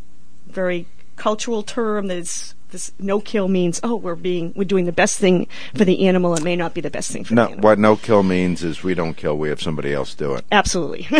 very 0.46 0.86
cultural 1.16 1.62
term 1.62 2.06
that 2.06 2.16
is 2.16 2.54
this 2.70 2.92
no 2.98 3.20
kill 3.20 3.48
means 3.48 3.80
oh 3.82 3.94
we're 3.96 4.14
being 4.14 4.52
we're 4.56 4.64
doing 4.64 4.84
the 4.86 4.92
best 4.92 5.18
thing 5.18 5.46
for 5.74 5.84
the 5.84 6.06
animal 6.06 6.34
it 6.34 6.42
may 6.42 6.56
not 6.56 6.74
be 6.74 6.80
the 6.80 6.90
best 6.90 7.10
thing 7.12 7.24
for 7.24 7.34
no, 7.34 7.42
the 7.44 7.48
animal. 7.52 7.62
what 7.68 7.78
no 7.78 7.96
kill 7.96 8.22
means 8.22 8.62
is 8.64 8.82
we 8.82 8.94
don't 8.94 9.14
kill; 9.16 9.36
we 9.38 9.48
have 9.48 9.60
somebody 9.62 9.92
else 9.94 10.14
do 10.14 10.34
it. 10.34 10.44
Absolutely. 10.52 11.06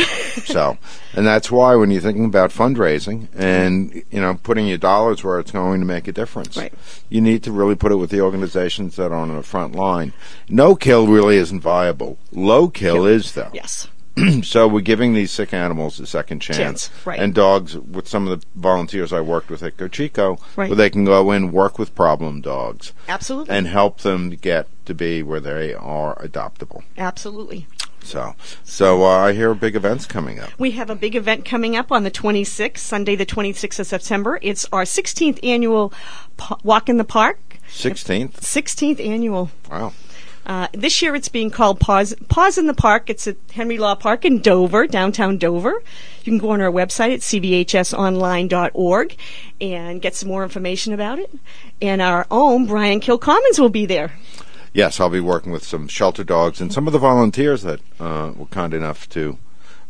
So, 0.47 0.77
and 1.15 1.27
that's 1.27 1.51
why 1.51 1.75
when 1.77 1.91
you're 1.91 2.01
thinking 2.03 2.25
about 2.27 2.51
fundraising 2.51 3.29
and 3.35 3.95
you 4.11 4.21
know 4.21 4.39
putting 4.43 4.67
your 4.69 4.79
dollars 4.79 5.25
where 5.25 5.39
it's 5.41 5.51
going 5.51 5.81
to 5.81 5.87
make 5.87 6.07
a 6.09 6.13
difference, 6.13 6.57
Right. 6.57 6.73
you 7.09 7.21
need 7.21 7.43
to 7.45 7.53
really 7.53 7.75
put 7.75 7.91
it 7.91 7.97
with 7.97 8.11
the 8.11 8.21
organizations 8.21 8.97
that 8.97 9.13
are 9.13 9.15
on 9.15 9.35
the 9.35 9.43
front 9.43 9.75
line. 9.75 10.13
No 10.49 10.75
kill 10.77 11.07
really 11.07 11.37
isn't 11.37 11.61
viable. 11.61 12.19
Low 12.33 12.69
kill 12.69 13.07
is 13.07 13.33
though. 13.33 13.51
yes. 13.53 13.89
So 14.43 14.67
we're 14.67 14.81
giving 14.81 15.13
these 15.13 15.31
sick 15.31 15.53
animals 15.53 16.01
a 16.01 16.07
second 16.07 16.41
chance. 16.41 16.57
Chance, 16.57 16.91
right. 17.07 17.19
And 17.19 17.35
dogs, 17.35 17.77
with 17.77 18.09
some 18.09 18.27
of 18.27 18.41
the 18.41 18.47
volunteers 18.55 19.13
I 19.13 19.21
worked 19.21 19.51
with 19.51 19.63
at 19.63 19.77
Cocheco, 19.77 20.39
Right. 20.57 20.71
where 20.71 20.77
they 20.77 20.89
can 20.91 21.05
go 21.05 21.31
in, 21.33 21.53
work 21.53 21.79
with 21.79 21.95
problem 21.95 22.41
dogs, 22.41 22.93
Absolutely. 23.09 23.55
and 23.55 23.67
help 23.67 24.01
them 24.01 24.31
get 24.31 24.69
to 24.87 24.95
be 24.95 25.23
where 25.23 25.41
they 25.41 25.75
are 25.75 26.15
adoptable. 26.17 26.83
Absolutely. 26.97 27.67
So, 28.03 28.37
so 28.63 29.03
uh, 29.05 29.09
I 29.09 29.33
hear 29.33 29.53
big 29.55 29.75
events 29.75 30.07
coming 30.07 30.39
up. 30.39 30.51
We 30.59 30.71
have 30.73 30.89
a 30.91 30.95
big 30.95 31.17
event 31.17 31.45
coming 31.45 31.75
up 31.77 31.91
on 31.91 32.05
the 32.05 32.11
26th, 32.11 32.79
Sunday 32.79 33.17
the 33.17 33.27
26th 33.27 33.81
of 33.81 33.87
September. 33.87 34.39
It's 34.43 34.65
our 34.73 34.85
16th 34.85 35.41
annual 35.43 35.93
Walk 36.63 36.89
in 36.89 36.99
the 36.99 37.05
Park. 37.05 37.59
16th. 37.69 38.35
16th 38.35 39.05
annual. 39.05 39.51
Wow. 39.71 39.93
Uh, 40.47 40.69
this 40.73 41.03
year 41.03 41.15
it's 41.17 41.29
being 41.29 41.51
called 41.51 41.81
Pause, 41.81 42.15
Pause 42.29 42.59
in 42.59 42.67
the 42.69 42.75
Park. 42.75 43.11
It's 43.11 43.27
at 43.27 43.37
Henry 43.53 43.79
Law 43.79 43.97
Park 43.97 44.25
in 44.25 44.41
Dover, 44.41 44.87
downtown 44.87 45.39
Dover. 45.39 45.83
You 46.23 46.33
can 46.33 46.39
go 46.39 46.51
on 46.51 46.61
our 46.61 46.71
website 46.71 47.13
at 47.13 47.21
cvhsonline.org 47.21 49.17
and 49.61 50.01
get 50.01 50.15
some 50.15 50.29
more 50.29 50.45
information 50.45 50.93
about 50.93 51.19
it. 51.19 51.35
And 51.83 52.01
our 52.01 52.27
own 52.31 52.67
Brian 52.67 53.01
Kilcommons 53.01 53.59
will 53.59 53.71
be 53.71 53.87
there. 53.87 54.13
Yes, 54.73 55.01
I'll 55.01 55.11
be 55.11 55.21
working 55.21 55.51
with 55.51 55.65
some 55.65 55.89
shelter 55.89 56.23
dogs 56.23 56.61
and 56.61 56.73
some 56.73 56.87
of 56.87 56.93
the 56.93 56.99
volunteers 57.01 57.63
that 57.63 57.81
uh, 57.99 58.33
were 58.37 58.47
kind 58.47 58.73
enough 58.73 59.09
to 59.11 59.39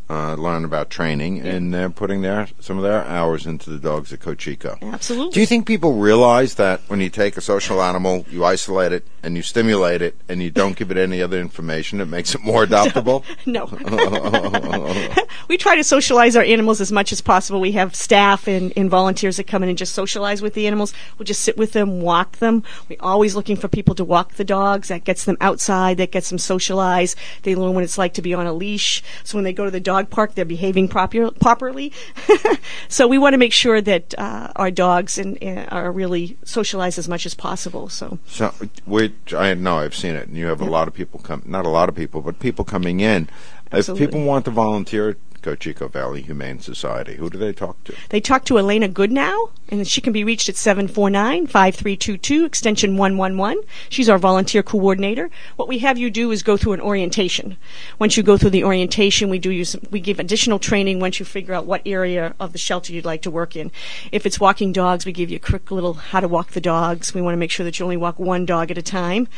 uh, 0.09 0.35
learn 0.35 0.65
about 0.65 0.89
training, 0.89 1.41
and 1.41 1.75
they're 1.75 1.91
putting 1.91 2.23
their 2.23 2.49
some 2.61 2.77
of 2.77 2.85
their 2.85 3.05
hours 3.05 3.45
into 3.45 3.71
the 3.71 3.79
dogs 3.79 4.13
at 4.13 4.21
Cocheco. 4.21 4.79
Absolutely. 4.81 5.33
Do 5.33 5.41
you 5.41 5.47
think 5.47 5.67
people 5.67 5.95
realize 5.95 6.55
that 6.55 6.81
when 6.87 7.01
you 7.01 7.09
take 7.11 7.37
a 7.37 7.41
social 7.41 7.83
animal, 7.83 8.25
you 8.31 8.45
isolate 8.45 8.93
it 8.93 9.05
and 9.23 9.37
you 9.37 9.43
stimulate 9.43 10.03
it, 10.03 10.15
and 10.29 10.41
you 10.41 10.51
don't 10.51 10.77
give 10.77 10.93
it 10.93 10.97
any 10.97 11.21
other 11.21 11.41
information, 11.41 12.01
it 12.01 12.07
makes 12.07 12.35
it 12.35 12.43
more 12.43 12.65
adoptable? 12.67 13.25
No. 13.47 13.67
we 15.49 15.57
try 15.57 15.77
to 15.77 15.85
socialize 15.85 16.37
our 16.37 16.43
animals 16.43 16.81
as 16.81 16.91
much 16.91 17.13
as 17.13 17.21
possible. 17.21 17.61
We 17.61 17.73
have 17.73 17.95
staff 17.95 18.49
and, 18.49 18.73
and 18.77 18.91
volunteers 18.91 19.37
that 19.37 19.47
come 19.47 19.63
in 19.63 19.69
and 19.69 19.79
just 19.79 19.95
socialize 19.95 20.43
with 20.43 20.55
the 20.55 20.67
animals. 20.67 20.93
We'll 21.17 21.27
just 21.27 21.43
sit 21.43 21.57
with 21.57 21.73
them, 21.73 22.01
walk 22.01 22.39
them. 22.39 22.65
We're 22.89 22.97
always 23.01 23.37
looking 23.37 23.57
for 23.57 23.69
people 23.69 23.95
to 23.97 24.05
walk 24.05 24.35
the 24.35 24.45
dogs. 24.45 24.89
That 24.89 25.05
gets 25.05 25.25
them 25.25 25.37
outside. 25.41 25.99
That 25.99 26.11
gets 26.11 26.29
them 26.29 26.39
socialized. 26.39 27.17
They 27.43 27.55
learn 27.55 27.75
what 27.75 27.85
it's 27.85 27.99
like 27.99 28.15
to 28.15 28.23
be 28.23 28.35
on 28.35 28.47
a 28.47 28.53
leash. 28.53 29.03
So 29.23 29.37
when 29.37 29.45
they 29.45 29.53
go 29.53 29.65
to 29.65 29.71
the 29.71 29.81
dog 29.81 29.96
park, 30.05 30.35
they're 30.35 30.45
behaving 30.45 30.89
proper, 30.89 31.31
properly. 31.33 31.93
so 32.89 33.07
we 33.07 33.19
want 33.19 33.35
to 33.35 33.39
make 33.39 33.53
sure 33.53 33.81
that 33.81 34.15
uh, 34.19 34.53
our 34.57 34.71
dogs 34.71 35.19
and, 35.19 35.43
and 35.43 35.69
are 35.71 35.91
really 35.93 36.37
socialized 36.45 36.99
as 36.99 37.09
much 37.09 37.27
as 37.27 37.35
possible. 37.35 37.89
So 37.89 38.19
So, 38.27 38.53
which 38.85 39.35
I 39.35 39.55
know 39.55 39.79
I've 39.79 39.95
seen 39.95 40.15
it, 40.15 40.29
and 40.29 40.37
you 40.37 40.47
have 40.47 40.61
a 40.61 40.65
lot 40.65 40.89
of 40.89 40.95
people 40.95 41.21
come. 41.21 41.43
Not 41.45 41.67
a 41.67 41.71
lot 41.71 41.89
of 41.89 41.95
people, 41.95 42.21
but 42.21 42.39
people 42.39 42.65
coming 42.65 43.01
in. 43.01 43.29
Absolutely. 43.73 44.05
If 44.05 44.11
people 44.11 44.27
want 44.27 44.45
to 44.45 44.51
volunteer 44.51 45.17
at 45.47 45.53
Cocheco 45.53 45.89
Valley 45.89 46.23
Humane 46.23 46.61
Society, 46.61 47.15
who 47.17 47.31
do 47.31 47.39
they 47.39 47.53
talk 47.53 47.83
to? 47.85 47.95
They 48.11 48.21
talk 48.21 48.45
to 48.47 48.59
Elena 48.59 48.89
Goodnow, 48.89 49.51
and 49.69 49.87
she 49.87 50.01
can 50.01 50.13
be 50.13 50.25
reached 50.25 50.49
at 50.49 50.55
749-5322, 50.57 52.45
extension 52.45 52.97
111. 52.97 53.63
She's 53.89 54.09
our 54.09 54.19
volunteer 54.19 54.63
coordinator. 54.63 55.31
What 55.57 55.69
we 55.69 55.79
have 55.79 55.99
you 55.99 56.11
do 56.11 56.31
is 56.31 56.43
go 56.43 56.57
through 56.57 56.73
an 56.75 56.81
orientation. 56.81 57.57
Once 57.99 58.17
you 58.17 58.23
go 58.23 58.37
through 58.37 58.51
the 58.51 58.65
orientation, 58.65 59.31
we 59.31 59.39
do 59.39 59.51
use, 59.51 59.77
we 59.91 60.01
give 60.01 60.19
additional 60.19 60.59
training 60.59 61.01
once 61.01 61.19
you 61.19 61.25
figure 61.25 61.55
out 61.55 61.67
what 61.67 61.83
area 61.87 62.35
of 62.41 62.53
the 62.53 62.59
shelter 62.59 62.93
you'd 62.93 63.05
like 63.05 63.23
to 63.23 63.31
work 63.31 63.57
in. 63.57 63.71
If 64.13 64.27
it's 64.27 64.41
walking 64.41 64.73
dogs, 64.73 65.07
we 65.07 65.13
give 65.13 65.31
you 65.31 65.37
a 65.37 65.41
quick 65.41 65.71
little 65.71 65.95
how 65.95 66.21
to 66.21 66.29
walk 66.29 66.51
the 66.53 66.61
dogs. 66.61 67.15
We 67.15 67.23
want 67.23 67.35
to 67.35 67.39
make 67.39 67.51
sure 67.51 67.65
that 67.65 67.79
you 67.79 67.85
only 67.85 67.97
walk 67.97 68.19
one 68.19 68.47
dog 68.47 68.71
at 68.71 68.79
a 68.79 68.83
time 68.83 69.29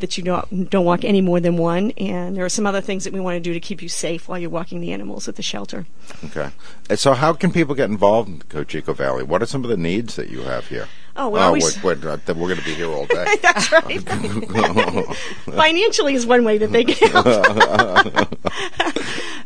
that 0.00 0.16
you 0.18 0.24
don't 0.24 0.68
don't 0.70 0.84
walk 0.84 1.04
any 1.04 1.20
more 1.20 1.40
than 1.40 1.56
one 1.56 1.92
and 1.98 2.36
there 2.36 2.44
are 2.44 2.48
some 2.48 2.66
other 2.66 2.80
things 2.80 3.04
that 3.04 3.12
we 3.12 3.20
want 3.20 3.36
to 3.36 3.40
do 3.40 3.52
to 3.52 3.60
keep 3.60 3.82
you 3.82 3.88
safe 3.88 4.28
while 4.28 4.38
you're 4.38 4.50
walking 4.50 4.80
the 4.80 4.92
animals 4.92 5.28
at 5.28 5.36
the 5.36 5.42
shelter. 5.42 5.86
Okay. 6.24 6.50
So, 6.96 7.12
how 7.14 7.32
can 7.32 7.52
people 7.52 7.74
get 7.74 7.88
involved 7.90 8.28
in 8.28 8.42
Cocheco 8.48 8.92
Valley? 8.92 9.22
What 9.22 9.42
are 9.42 9.46
some 9.46 9.64
of 9.64 9.70
the 9.70 9.76
needs 9.76 10.16
that 10.16 10.28
you 10.28 10.42
have 10.42 10.66
here? 10.68 10.88
Oh, 11.16 11.28
we 11.28 11.38
always- 11.40 11.82
we're, 11.82 11.96
we're, 11.96 12.10
uh, 12.12 12.18
we're 12.28 12.34
going 12.34 12.56
to 12.58 12.64
be 12.64 12.74
here 12.74 12.88
all 12.90 13.06
day. 13.06 13.26
That's 13.42 13.70
right. 13.72 14.00
Financially 15.44 16.14
is 16.14 16.24
one 16.26 16.44
way 16.44 16.58
that 16.58 16.72
they 16.72 16.84
can 16.84 17.10
help. 17.12 18.28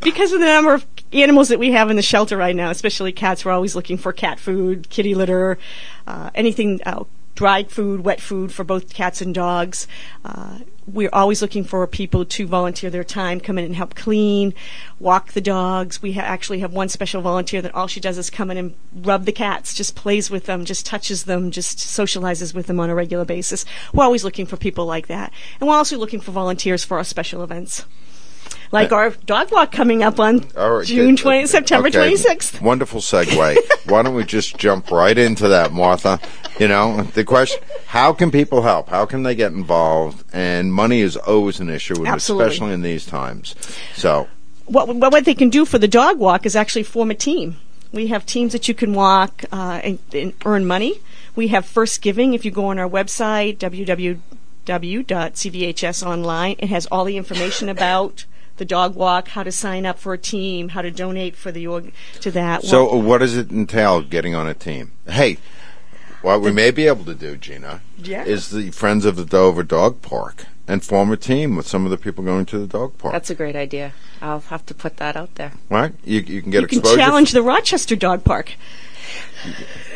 because 0.02 0.32
of 0.32 0.40
the 0.40 0.46
number 0.46 0.74
of 0.74 0.86
animals 1.12 1.48
that 1.48 1.58
we 1.58 1.72
have 1.72 1.90
in 1.90 1.96
the 1.96 2.02
shelter 2.02 2.36
right 2.36 2.54
now, 2.54 2.70
especially 2.70 3.12
cats, 3.12 3.44
we're 3.44 3.52
always 3.52 3.74
looking 3.74 3.96
for 3.98 4.12
cat 4.12 4.38
food, 4.38 4.88
kitty 4.90 5.14
litter, 5.14 5.58
uh, 6.06 6.30
anything, 6.34 6.80
uh, 6.86 7.04
dried 7.34 7.70
food, 7.70 8.04
wet 8.04 8.20
food 8.20 8.52
for 8.52 8.64
both 8.64 8.92
cats 8.94 9.20
and 9.20 9.34
dogs. 9.34 9.86
Uh, 10.24 10.60
we're 10.86 11.10
always 11.12 11.40
looking 11.40 11.64
for 11.64 11.86
people 11.86 12.24
to 12.24 12.46
volunteer 12.46 12.90
their 12.90 13.04
time, 13.04 13.40
come 13.40 13.58
in 13.58 13.64
and 13.64 13.74
help 13.74 13.94
clean, 13.94 14.52
walk 14.98 15.32
the 15.32 15.40
dogs. 15.40 16.02
We 16.02 16.12
ha- 16.12 16.20
actually 16.20 16.60
have 16.60 16.72
one 16.72 16.88
special 16.88 17.22
volunteer 17.22 17.62
that 17.62 17.74
all 17.74 17.86
she 17.86 18.00
does 18.00 18.18
is 18.18 18.28
come 18.30 18.50
in 18.50 18.56
and 18.58 18.74
rub 18.94 19.24
the 19.24 19.32
cats, 19.32 19.72
just 19.72 19.94
plays 19.94 20.30
with 20.30 20.44
them, 20.44 20.64
just 20.64 20.84
touches 20.84 21.24
them, 21.24 21.50
just 21.50 21.78
socializes 21.78 22.54
with 22.54 22.66
them 22.66 22.80
on 22.80 22.90
a 22.90 22.94
regular 22.94 23.24
basis. 23.24 23.64
We're 23.92 24.04
always 24.04 24.24
looking 24.24 24.46
for 24.46 24.56
people 24.56 24.84
like 24.84 25.06
that. 25.06 25.32
And 25.60 25.68
we're 25.68 25.76
also 25.76 25.96
looking 25.96 26.20
for 26.20 26.32
volunteers 26.32 26.84
for 26.84 26.98
our 26.98 27.04
special 27.04 27.42
events. 27.42 27.86
Like 28.72 28.92
our 28.92 29.10
dog 29.10 29.52
walk 29.52 29.72
coming 29.72 30.02
up 30.02 30.18
on 30.18 30.46
right, 30.56 30.84
June 30.84 31.14
good. 31.14 31.22
20, 31.22 31.46
September 31.46 31.88
Okay, 31.88 32.12
26th. 32.12 32.60
Wonderful 32.60 33.00
segue. 33.00 33.56
Why 33.90 34.02
don't 34.02 34.14
we 34.14 34.24
just 34.24 34.56
jump 34.56 34.90
right 34.90 35.16
into 35.16 35.48
that, 35.48 35.72
Martha? 35.72 36.20
You 36.58 36.68
know, 36.68 37.02
the 37.02 37.24
question: 37.24 37.62
How 37.86 38.12
can 38.12 38.30
people 38.30 38.62
help? 38.62 38.88
How 38.88 39.06
can 39.06 39.22
they 39.22 39.34
get 39.34 39.52
involved? 39.52 40.24
And 40.32 40.72
money 40.72 41.00
is 41.00 41.16
always 41.16 41.60
an 41.60 41.68
issue, 41.68 42.06
especially 42.06 42.72
in 42.72 42.82
these 42.82 43.06
times. 43.06 43.54
So, 43.94 44.28
what, 44.66 44.88
what 44.88 45.12
what 45.12 45.24
they 45.24 45.34
can 45.34 45.50
do 45.50 45.64
for 45.64 45.78
the 45.78 45.88
dog 45.88 46.18
walk 46.18 46.46
is 46.46 46.56
actually 46.56 46.84
form 46.84 47.10
a 47.10 47.14
team. 47.14 47.56
We 47.92 48.08
have 48.08 48.26
teams 48.26 48.52
that 48.52 48.66
you 48.66 48.74
can 48.74 48.92
walk 48.92 49.44
uh, 49.52 49.80
and, 49.84 50.00
and 50.12 50.34
earn 50.44 50.66
money. 50.66 51.00
We 51.36 51.48
have 51.48 51.64
First 51.64 52.02
Giving. 52.02 52.34
If 52.34 52.44
you 52.44 52.50
go 52.50 52.66
on 52.66 52.78
our 52.78 52.88
website, 52.88 53.58
www.cvhs 53.58 54.26
online, 56.06 56.56
it 56.58 56.68
has 56.70 56.86
all 56.86 57.04
the 57.04 57.16
information 57.16 57.68
about 57.68 58.24
the 58.56 58.64
dog 58.64 58.94
walk, 58.94 59.28
how 59.28 59.42
to 59.42 59.50
sign 59.52 59.84
up 59.86 59.98
for 59.98 60.12
a 60.14 60.18
team, 60.18 60.70
how 60.70 60.82
to 60.82 60.90
donate 60.90 61.34
for 61.36 61.50
the 61.50 61.66
org- 61.66 61.92
to 62.20 62.30
that. 62.30 62.62
so 62.62 62.84
Well, 62.86 63.02
what 63.02 63.18
does 63.18 63.36
it 63.36 63.50
entail 63.50 64.00
getting 64.02 64.34
on 64.34 64.46
a 64.46 64.54
team? 64.54 64.92
Hey, 65.08 65.38
what 66.22 66.40
we 66.40 66.52
may 66.52 66.70
be 66.70 66.86
able 66.86 67.04
to 67.06 67.14
do, 67.14 67.36
Gina, 67.36 67.80
Yeah. 67.98 68.24
is 68.24 68.50
the 68.50 68.70
Friends 68.70 69.04
of 69.04 69.16
the 69.16 69.24
Dover 69.24 69.62
Dog 69.62 70.00
Park 70.02 70.46
and 70.66 70.82
form 70.82 71.12
a 71.12 71.16
team 71.16 71.56
with 71.56 71.66
some 71.66 71.84
of 71.84 71.90
the 71.90 71.98
people 71.98 72.24
going 72.24 72.46
to 72.46 72.58
the 72.58 72.66
dog 72.66 72.96
park. 72.96 73.12
That's 73.12 73.28
a 73.28 73.34
great 73.34 73.54
idea. 73.56 73.92
I'll 74.22 74.40
have 74.40 74.64
to 74.66 74.74
put 74.74 74.96
that 74.96 75.14
out 75.16 75.34
there. 75.34 75.52
right? 75.68 75.92
You, 76.04 76.20
you 76.20 76.40
can 76.40 76.50
get 76.50 76.62
you 76.62 76.68
can 76.68 76.78
exposure. 76.78 76.96
challenge 76.96 77.32
the 77.32 77.42
Rochester 77.42 77.96
Dog 77.96 78.24
Park. 78.24 78.52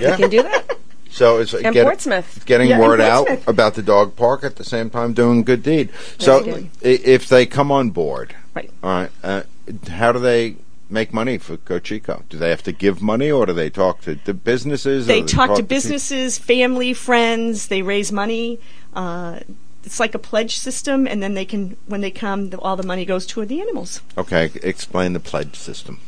yeah. 0.01 0.11
You 0.13 0.17
can 0.17 0.31
do 0.31 0.43
that. 0.43 0.65
So 1.11 1.39
it's 1.39 1.55
And 1.55 1.73
get- 1.73 1.85
Portsmouth. 1.85 2.45
getting 2.45 2.69
Yeah, 2.69 2.77
and 2.77 2.85
word 2.85 3.01
out 3.01 3.27
about 3.47 3.75
the 3.75 3.83
dog 3.83 4.15
park 4.15 4.45
at 4.45 4.57
the 4.57 4.65
same 4.65 4.91
time 4.91 5.15
doing 5.15 5.43
good 5.43 5.63
deed. 5.63 5.89
So 6.19 6.43
good. 6.45 6.69
if 6.83 7.29
they 7.29 7.47
come 7.47 7.73
on 7.73 7.89
board, 7.91 8.35
Right. 8.59 8.71
all 8.83 8.91
right, 8.91 9.11
uh, 9.23 9.43
how 9.89 10.13
do 10.13 10.19
they 10.19 10.57
make 10.91 11.13
money 11.13 11.39
for 11.39 11.57
Cocheco? 11.57 12.25
Do 12.29 12.39
they 12.39 12.51
have 12.51 12.63
to 12.65 12.73
give 12.73 13.03
money, 13.03 13.31
or 13.31 13.47
do 13.47 13.53
they 13.53 13.71
talk 13.71 14.01
to 14.03 14.15
the 14.15 14.35
businesses? 14.35 15.07
or 15.07 15.13
They 15.13 15.21
do 15.21 15.29
talk 15.29 15.57
to 15.57 15.63
businesses, 15.63 16.39
family, 16.39 16.95
friends. 16.95 17.69
They 17.69 17.83
raise 17.83 18.11
money. 18.13 18.59
Uh, 18.95 19.41
it's 19.85 20.01
like 20.01 20.15
a 20.15 20.19
pledge 20.19 20.59
system, 20.59 21.07
and 21.07 21.23
then 21.23 21.35
they 21.35 21.45
can, 21.45 21.77
when 21.87 22.01
they 22.01 22.11
come, 22.11 22.51
the, 22.51 22.59
all 22.59 22.77
the 22.77 22.83
money 22.83 23.05
goes 23.05 23.27
to 23.27 23.45
the 23.45 23.61
animals. 23.61 24.03
Okay, 24.17 24.51
explain 24.63 25.13
the 25.13 25.21
pledge 25.21 25.57
system, 25.57 26.01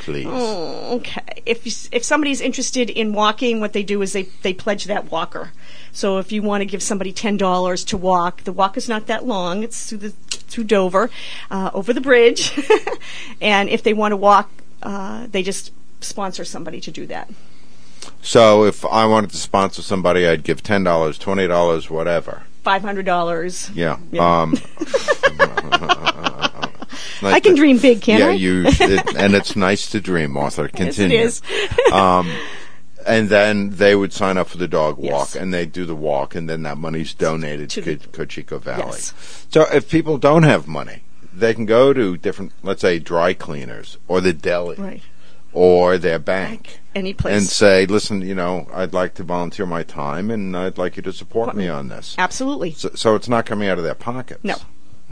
please. 0.00 0.26
Oh, 0.28 0.96
okay. 0.96 1.42
If 1.46 1.64
you 1.66 1.72
if 1.92 2.04
somebody's 2.04 2.40
interested 2.40 2.90
in 2.90 3.12
walking, 3.12 3.60
what 3.60 3.72
they 3.72 3.82
do 3.82 4.02
is 4.02 4.12
they 4.12 4.24
they 4.42 4.52
pledge 4.52 4.84
that 4.84 5.10
walker. 5.10 5.52
So 5.92 6.18
if 6.18 6.32
you 6.32 6.42
want 6.42 6.62
to 6.62 6.66
give 6.66 6.82
somebody 6.82 7.12
ten 7.12 7.36
dollars 7.36 7.84
to 7.84 7.96
walk, 7.96 8.42
the 8.44 8.52
walk 8.52 8.76
is 8.76 8.88
not 8.88 9.06
that 9.06 9.24
long. 9.24 9.62
It's 9.62 9.88
through 9.88 9.98
the 9.98 10.12
through 10.46 10.64
Dover, 10.64 11.10
uh, 11.50 11.70
over 11.74 11.92
the 11.92 12.00
bridge, 12.00 12.58
and 13.40 13.68
if 13.68 13.82
they 13.82 13.92
want 13.92 14.12
to 14.12 14.16
walk, 14.16 14.50
uh, 14.82 15.26
they 15.30 15.42
just 15.42 15.72
sponsor 16.00 16.44
somebody 16.44 16.80
to 16.80 16.90
do 16.90 17.06
that. 17.06 17.30
So 18.22 18.64
if 18.64 18.84
I 18.84 19.06
wanted 19.06 19.30
to 19.30 19.36
sponsor 19.36 19.82
somebody, 19.82 20.26
I'd 20.26 20.44
give 20.44 20.62
ten 20.62 20.84
dollars, 20.84 21.18
twenty 21.18 21.46
dollars, 21.46 21.90
whatever. 21.90 22.42
Five 22.62 22.82
hundred 22.82 23.06
dollars. 23.06 23.70
Yeah. 23.74 23.98
Yeah. 24.10 24.42
Um, 24.42 24.54
I 27.22 27.40
can 27.40 27.54
dream 27.54 27.78
big, 27.78 28.02
can't 28.02 28.20
yeah, 28.20 28.28
I? 28.28 28.32
you, 28.32 28.64
it, 28.66 29.16
and 29.16 29.34
it's 29.34 29.56
nice 29.56 29.90
to 29.90 30.00
dream. 30.00 30.34
Yes, 30.34 30.56
Continue. 30.56 31.18
it 31.18 31.24
is. 31.24 31.42
um, 31.92 32.30
and 33.06 33.28
then 33.28 33.70
they 33.70 33.94
would 33.94 34.12
sign 34.12 34.36
up 34.38 34.48
for 34.48 34.58
the 34.58 34.68
dog 34.68 34.96
walk, 34.98 35.34
Yes. 35.34 35.36
and 35.36 35.52
they 35.52 35.66
do 35.66 35.84
the 35.86 35.94
walk, 35.94 36.34
and 36.34 36.48
then 36.48 36.62
that 36.64 36.78
money's 36.78 37.14
donated 37.14 37.70
to, 37.70 37.82
To 37.82 38.08
Cocheco 38.08 38.58
Valley. 38.58 38.84
Yes. 38.86 39.46
So 39.50 39.62
if 39.72 39.88
people 39.90 40.18
don't 40.18 40.42
have 40.44 40.66
money, 40.66 41.02
they 41.32 41.54
can 41.54 41.66
go 41.66 41.92
to 41.92 42.16
different, 42.16 42.52
let's 42.62 42.80
say, 42.80 42.98
dry 42.98 43.34
cleaners 43.34 43.98
or 44.08 44.20
the 44.20 44.32
deli 44.32 44.76
Right. 44.76 45.02
or 45.52 45.98
their 45.98 46.18
bank. 46.18 46.80
Any 46.94 47.12
place. 47.12 47.34
And 47.34 47.42
say, 47.46 47.86
listen, 47.86 48.20
you 48.22 48.34
know, 48.36 48.68
I'd 48.72 48.92
like 48.92 49.14
to 49.14 49.24
volunteer 49.24 49.66
my 49.66 49.82
time, 49.82 50.30
and 50.30 50.56
I'd 50.56 50.78
like 50.78 50.96
you 50.96 51.02
to 51.02 51.12
support 51.12 51.54
me 51.56 51.68
on 51.68 51.88
this. 51.88 52.14
Absolutely. 52.18 52.72
So, 52.72 52.90
so 52.94 53.14
it's 53.16 53.28
not 53.28 53.46
coming 53.46 53.68
out 53.68 53.78
of 53.78 53.84
their 53.84 53.94
pockets. 53.96 54.44
No. 54.44 54.56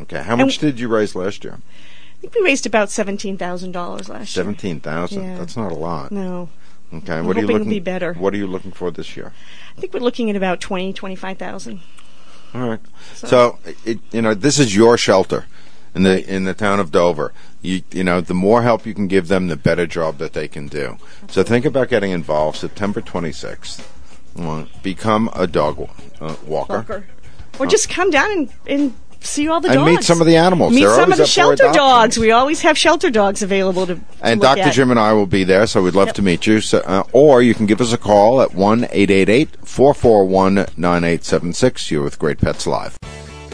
Okay. 0.01 0.23
How 0.23 0.37
much 0.37 0.57
w- 0.59 0.73
did 0.73 0.81
you 0.81 0.89
raise 0.89 1.15
last 1.17 1.43
year? 1.45 1.59
I 1.59 2.21
think 2.21 2.35
we 2.37 2.43
raised 2.43 2.67
about 2.67 2.89
seventeen 2.89 3.37
thousand 3.37 3.73
dollars 3.73 4.09
last 4.09 4.21
year. 4.37 4.45
Seventeen 4.45 4.79
thousand. 4.79 5.25
Yeah. 5.25 5.39
That's 5.39 5.57
not 5.57 5.73
a 5.73 5.75
lot. 5.75 6.13
No, 6.13 6.49
Okay. 6.93 7.15
I'm 7.15 7.27
what 7.27 7.37
are 7.37 7.41
you 7.41 7.47
looking? 7.47 7.69
be 7.69 7.81
better. 7.81 8.13
What 8.15 8.35
are 8.35 8.37
you 8.37 8.47
looking 8.47 8.73
for 8.73 8.91
this 8.91 9.17
year? 9.17 9.33
I 9.77 9.81
think 9.81 9.95
we're 9.95 10.01
looking 10.01 10.29
at 10.31 10.37
about 10.37 10.61
twenty, 10.61 10.93
twenty-five 10.93 11.39
thousand. 11.39 11.81
All 12.55 12.69
right. 12.69 12.81
So, 13.15 13.59
it, 13.85 13.99
you 14.11 14.21
know, 14.21 14.35
this 14.35 14.59
is 14.59 14.77
your 14.77 14.99
shelter 14.99 15.47
in 15.95 16.03
the 16.03 16.29
in 16.29 16.45
the 16.45 16.55
town 16.55 16.81
of 16.81 16.91
Dover. 16.91 17.33
You 17.63 17.83
you 17.91 18.05
know, 18.05 18.21
the 18.21 18.35
more 18.35 18.63
help 18.63 18.85
you 18.87 18.95
can 18.95 19.09
give 19.09 19.29
them, 19.29 19.49
the 19.49 19.57
better 19.57 19.87
job 19.87 20.19
that 20.19 20.33
they 20.33 20.49
can 20.49 20.69
do. 20.69 20.99
So 21.29 21.43
think 21.43 21.65
about 21.65 21.89
getting 21.89 22.11
involved. 22.11 22.59
September 22.59 23.01
twenty 23.01 23.33
sixth. 23.33 23.89
become 24.83 25.31
a 25.35 25.47
dog 25.47 25.89
uh, 26.21 26.37
walker. 26.47 26.75
Walker. 26.75 27.07
Or 27.59 27.67
just 27.67 27.91
come 27.91 28.11
down 28.11 28.31
and, 28.31 28.53
and 28.67 28.95
see 29.23 29.49
all 29.49 29.61
the 29.61 29.69
And 29.69 29.79
dogs. 29.79 29.91
meet 29.91 30.03
some 30.05 30.21
of 30.21 30.27
the 30.27 30.37
animals. 30.37 30.75
Meet 30.75 30.83
They're 30.83 30.95
some 30.95 31.13
of 31.13 31.19
the 31.19 31.27
shelter 31.27 31.71
dogs. 31.73 32.19
We 32.19 32.31
always 32.31 32.61
have 32.63 32.77
shelter 32.77 33.11
dogs 33.11 33.43
available 33.43 33.87
to, 33.87 34.01
And 34.21 34.41
Dr. 34.41 34.63
at. 34.63 34.73
Jim 34.73 34.91
and 34.91 34.99
I 35.01 35.13
will 35.13 35.27
be 35.27 35.45
there, 35.45 35.67
so 35.67 35.83
we'd 35.83 35.95
love 35.95 36.09
Yep. 36.09 36.15
to 36.17 36.23
meet 36.23 36.47
you. 36.47 36.61
So, 36.61 36.79
uh, 36.81 37.03
or 37.13 37.43
you 37.43 37.55
can 37.55 37.67
give 37.67 37.81
us 37.81 37.93
a 37.93 37.99
call 37.99 38.41
at 38.43 38.55
1 38.55 38.85
888 38.91 39.51
441 39.65 40.67
9876. 40.77 41.91
You're 41.91 42.03
with 42.03 42.19
Great 42.19 42.39
Pets 42.41 42.67
Live. 42.67 42.97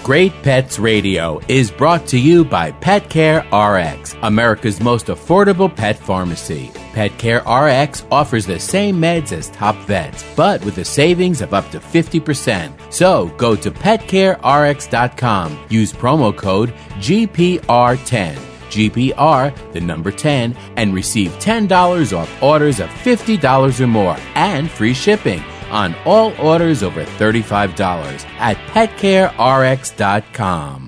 Great 0.02 0.32
Pets 0.42 0.78
Radio 0.78 1.40
is 1.48 1.70
brought 1.70 2.06
to 2.06 2.18
you 2.18 2.44
by 2.44 2.70
Pet 2.72 3.10
Care 3.10 3.40
RX, 3.52 4.16
America's 4.22 4.80
most 4.80 5.06
affordable 5.06 5.74
pet 5.74 5.98
pharmacy. 5.98 6.70
Pet 6.94 7.16
Care 7.18 7.40
RX 7.40 8.04
offers 8.10 8.46
the 8.46 8.58
same 8.58 8.96
meds 8.96 9.32
as 9.32 9.50
top 9.50 9.76
vets, 9.86 10.24
but 10.34 10.64
with 10.64 10.78
a 10.78 10.84
savings 10.84 11.42
of 11.42 11.52
up 11.52 11.70
to 11.70 11.78
50%. 11.78 12.72
So 12.92 13.28
go 13.36 13.54
to 13.56 13.70
petcarerx.com, 13.70 15.66
use 15.68 15.92
promo 15.92 16.34
code 16.34 16.72
GPR10. 17.00 18.38
GPR, 18.68 19.72
the 19.72 19.80
number 19.80 20.10
10, 20.10 20.54
and 20.76 20.94
receive 20.94 21.30
$10 21.32 22.16
off 22.16 22.42
orders 22.42 22.80
of 22.80 22.88
$50 22.88 23.80
or 23.80 23.86
more 23.86 24.16
and 24.34 24.70
free 24.70 24.92
shipping 24.94 25.42
on 25.70 25.94
all 26.04 26.32
orders 26.40 26.82
over 26.82 27.04
$35 27.04 28.24
at 28.38 28.56
petcarerx.com. 28.74 30.87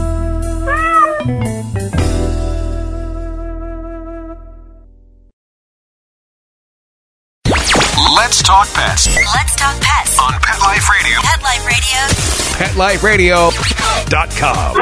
talk 8.51 8.67
pets 8.73 9.07
Let's 9.07 9.55
talk 9.55 9.79
pets. 9.79 10.19
on 10.19 10.33
Pet 10.41 10.59
Life 10.59 10.89
Radio. 10.89 11.21
Pet 11.21 11.41
Life 11.41 11.63
Radio. 13.01 13.49
PetLifeRadio.com. 13.49 14.75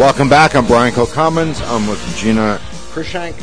Welcome 0.00 0.28
back. 0.28 0.56
I'm 0.56 0.66
Brian 0.66 0.92
Kilcommons. 0.92 1.62
I'm 1.70 1.86
with 1.86 2.00
Gina 2.16 2.60
Krishank, 2.92 3.34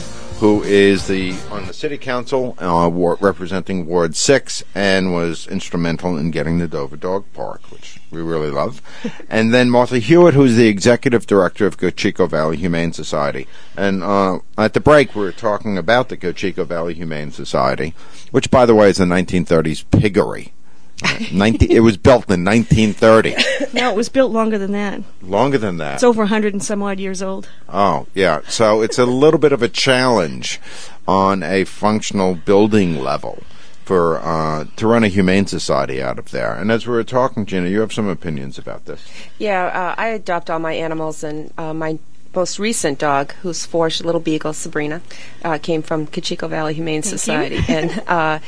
who 0.43 0.61
is 0.61 1.07
the 1.07 1.33
on 1.51 1.65
the 1.67 1.73
city 1.73 1.97
council 1.97 2.53
uh, 2.61 2.89
war, 2.89 3.17
representing 3.21 3.85
Ward 3.85 4.13
Six, 4.13 4.61
and 4.75 5.13
was 5.13 5.47
instrumental 5.47 6.17
in 6.17 6.31
getting 6.31 6.59
the 6.59 6.67
Dover 6.67 6.97
Dog 6.97 7.23
Park, 7.33 7.61
which 7.71 8.01
we 8.11 8.21
really 8.21 8.51
love. 8.51 8.81
and 9.29 9.53
then 9.53 9.69
Martha 9.69 9.99
Hewitt, 9.99 10.33
who's 10.33 10.57
the 10.57 10.67
executive 10.67 11.25
director 11.25 11.65
of 11.65 11.77
Cocheco 11.77 12.27
Valley 12.27 12.57
Humane 12.57 12.91
Society. 12.91 13.47
And 13.77 14.03
uh, 14.03 14.39
at 14.57 14.73
the 14.73 14.81
break, 14.81 15.15
we 15.15 15.21
were 15.21 15.31
talking 15.31 15.77
about 15.77 16.09
the 16.09 16.17
Cocheco 16.17 16.65
Valley 16.65 16.95
Humane 16.95 17.31
Society, 17.31 17.93
which, 18.31 18.51
by 18.51 18.65
the 18.65 18.75
way, 18.75 18.89
is 18.89 18.99
a 18.99 19.05
1930s 19.05 19.85
piggery. 19.91 20.51
19, 21.31 21.71
it 21.71 21.79
was 21.81 21.97
built 21.97 22.29
in 22.29 22.43
1930. 22.43 23.35
No, 23.73 23.89
it 23.89 23.95
was 23.95 24.07
built 24.07 24.31
longer 24.31 24.59
than 24.59 24.71
that. 24.73 25.01
Longer 25.23 25.57
than 25.57 25.77
that. 25.77 25.95
It's 25.95 26.03
over 26.03 26.27
hundred 26.27 26.53
and 26.53 26.63
some 26.63 26.83
odd 26.83 26.99
years 26.99 27.23
old. 27.23 27.49
Oh, 27.67 28.05
yeah. 28.13 28.41
So 28.47 28.83
it's 28.83 28.99
a 28.99 29.05
little 29.05 29.39
bit 29.39 29.51
of 29.51 29.63
a 29.63 29.67
challenge 29.67 30.61
on 31.07 31.41
a 31.41 31.63
functional 31.63 32.35
building 32.35 33.01
level 33.01 33.41
for 33.83 34.19
uh, 34.19 34.65
to 34.75 34.87
run 34.87 35.03
a 35.03 35.07
humane 35.07 35.47
society 35.47 36.01
out 36.01 36.19
of 36.19 36.29
there. 36.31 36.53
And 36.53 36.71
as 36.71 36.85
we 36.85 36.93
were 36.93 37.03
talking, 37.03 37.47
Gina, 37.47 37.67
you 37.67 37.79
have 37.79 37.91
some 37.91 38.07
opinions 38.07 38.59
about 38.59 38.85
this. 38.85 39.05
Yeah, 39.39 39.65
uh, 39.65 39.95
I 39.99 40.09
adopt 40.09 40.49
all 40.49 40.59
my 40.59 40.73
animals, 40.73 41.23
and 41.23 41.51
uh, 41.57 41.73
my 41.73 41.97
most 42.35 42.59
recent 42.59 42.99
dog, 42.99 43.33
who's 43.41 43.65
four, 43.65 43.89
little 44.03 44.21
beagle, 44.21 44.53
Sabrina, 44.53 45.01
uh, 45.43 45.57
came 45.57 45.81
from 45.81 46.07
Cocheco 46.07 46.47
Valley 46.47 46.73
Humane 46.73 47.03
Society, 47.03 47.59
and 47.67 48.03
uh, 48.07 48.39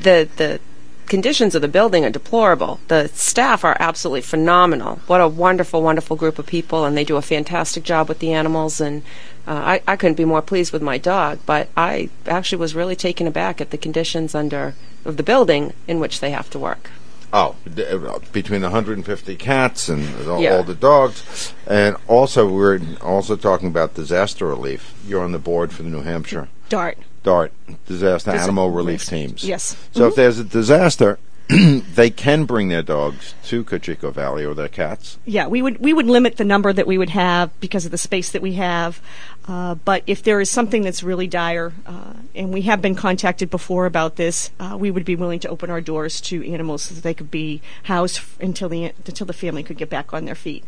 the 0.00 0.28
the 0.36 0.60
conditions 1.06 1.54
of 1.54 1.62
the 1.62 1.68
building 1.68 2.04
are 2.04 2.10
deplorable. 2.10 2.80
The 2.88 3.08
staff 3.08 3.64
are 3.64 3.76
absolutely 3.80 4.22
phenomenal. 4.22 4.96
What 5.06 5.20
a 5.20 5.28
wonderful, 5.28 5.82
wonderful 5.82 6.16
group 6.16 6.38
of 6.38 6.46
people, 6.46 6.84
and 6.84 6.96
they 6.96 7.04
do 7.04 7.16
a 7.16 7.22
fantastic 7.22 7.84
job 7.84 8.08
with 8.08 8.18
the 8.18 8.32
animals. 8.32 8.80
And 8.80 9.02
uh, 9.46 9.52
I, 9.52 9.82
I 9.86 9.96
couldn't 9.96 10.16
be 10.16 10.24
more 10.24 10.42
pleased 10.42 10.72
with 10.72 10.82
my 10.82 10.98
dog. 10.98 11.38
But 11.46 11.68
I 11.76 12.10
actually 12.26 12.58
was 12.58 12.74
really 12.74 12.96
taken 12.96 13.26
aback 13.26 13.60
at 13.60 13.70
the 13.70 13.78
conditions 13.78 14.34
under 14.34 14.74
of 15.04 15.16
the 15.16 15.22
building 15.22 15.72
in 15.86 16.00
which 16.00 16.20
they 16.20 16.30
have 16.30 16.48
to 16.50 16.58
work. 16.58 16.90
Oh, 17.32 17.56
d- 17.72 17.84
uh, 17.84 18.20
between 18.32 18.60
the 18.60 18.68
150 18.68 19.34
cats 19.36 19.88
and 19.88 20.28
all, 20.28 20.40
Yeah. 20.40 20.56
all 20.56 20.62
the 20.62 20.74
dogs, 20.74 21.52
and 21.66 21.96
also 22.06 22.48
we're 22.48 22.80
also 23.02 23.34
talking 23.34 23.66
about 23.68 23.94
disaster 23.94 24.46
relief. 24.46 24.94
You're 25.06 25.24
on 25.24 25.32
the 25.32 25.38
board 25.40 25.72
for 25.72 25.82
the 25.82 25.88
New 25.90 26.02
Hampshire 26.02 26.48
Dart. 26.68 26.96
DART, 27.24 27.52
disaster 27.86 28.30
Dis- 28.30 28.42
animal 28.42 28.70
relief 28.70 29.04
teams. 29.06 29.42
Yes. 29.42 29.76
So 29.92 30.06
if 30.06 30.14
there's 30.14 30.38
a 30.38 30.44
disaster, 30.44 31.18
they 31.48 32.08
can 32.08 32.44
bring 32.44 32.68
their 32.68 32.82
dogs 32.82 33.34
to 33.44 33.64
Cocheco 33.64 34.10
Valley 34.10 34.44
or 34.44 34.54
their 34.54 34.68
cats. 34.68 35.18
Yeah, 35.26 35.46
we 35.46 35.60
would 35.60 35.78
we 35.78 35.92
would 35.92 36.06
limit 36.06 36.36
the 36.36 36.44
number 36.44 36.72
that 36.72 36.86
we 36.86 36.96
would 36.96 37.10
have 37.10 37.58
because 37.60 37.84
of 37.84 37.90
the 37.90 37.98
space 37.98 38.30
that 38.30 38.40
we 38.40 38.54
have. 38.54 39.02
Uh, 39.46 39.74
but 39.74 40.02
if 40.06 40.22
there 40.22 40.40
is 40.40 40.50
something 40.50 40.82
that's 40.82 41.02
really 41.02 41.26
dire, 41.26 41.72
uh, 41.86 42.14
and 42.34 42.50
we 42.50 42.62
have 42.62 42.80
been 42.80 42.94
contacted 42.94 43.50
before 43.50 43.84
about 43.84 44.16
this, 44.16 44.50
uh, 44.58 44.76
we 44.78 44.90
would 44.90 45.04
be 45.04 45.16
willing 45.16 45.40
to 45.40 45.48
open 45.48 45.68
our 45.68 45.82
doors 45.82 46.20
to 46.22 46.50
animals 46.50 46.84
so 46.84 46.94
that 46.94 47.02
they 47.02 47.12
could 47.12 47.30
be 47.30 47.60
housed 47.82 48.18
f- 48.18 48.38
until 48.40 48.70
the 48.70 48.84
until 48.84 49.26
the 49.26 49.34
family 49.34 49.62
could 49.62 49.76
get 49.76 49.90
back 49.90 50.14
on 50.14 50.24
their 50.24 50.34
feet. 50.34 50.64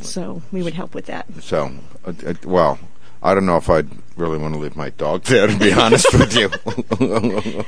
So 0.00 0.42
we 0.52 0.62
would 0.62 0.74
help 0.74 0.94
with 0.94 1.06
that. 1.06 1.26
So, 1.40 1.72
uh, 2.06 2.12
uh, 2.24 2.34
well, 2.44 2.78
I 3.22 3.34
don't 3.34 3.46
know 3.46 3.56
if 3.56 3.68
I'd 3.68 3.88
really 4.16 4.38
want 4.38 4.54
to 4.54 4.60
leave 4.60 4.76
my 4.76 4.90
dog 4.90 5.22
there, 5.24 5.46
to 5.46 5.58
be 5.58 5.72
honest 5.84 6.06
with 6.12 6.34
you. 6.36 6.50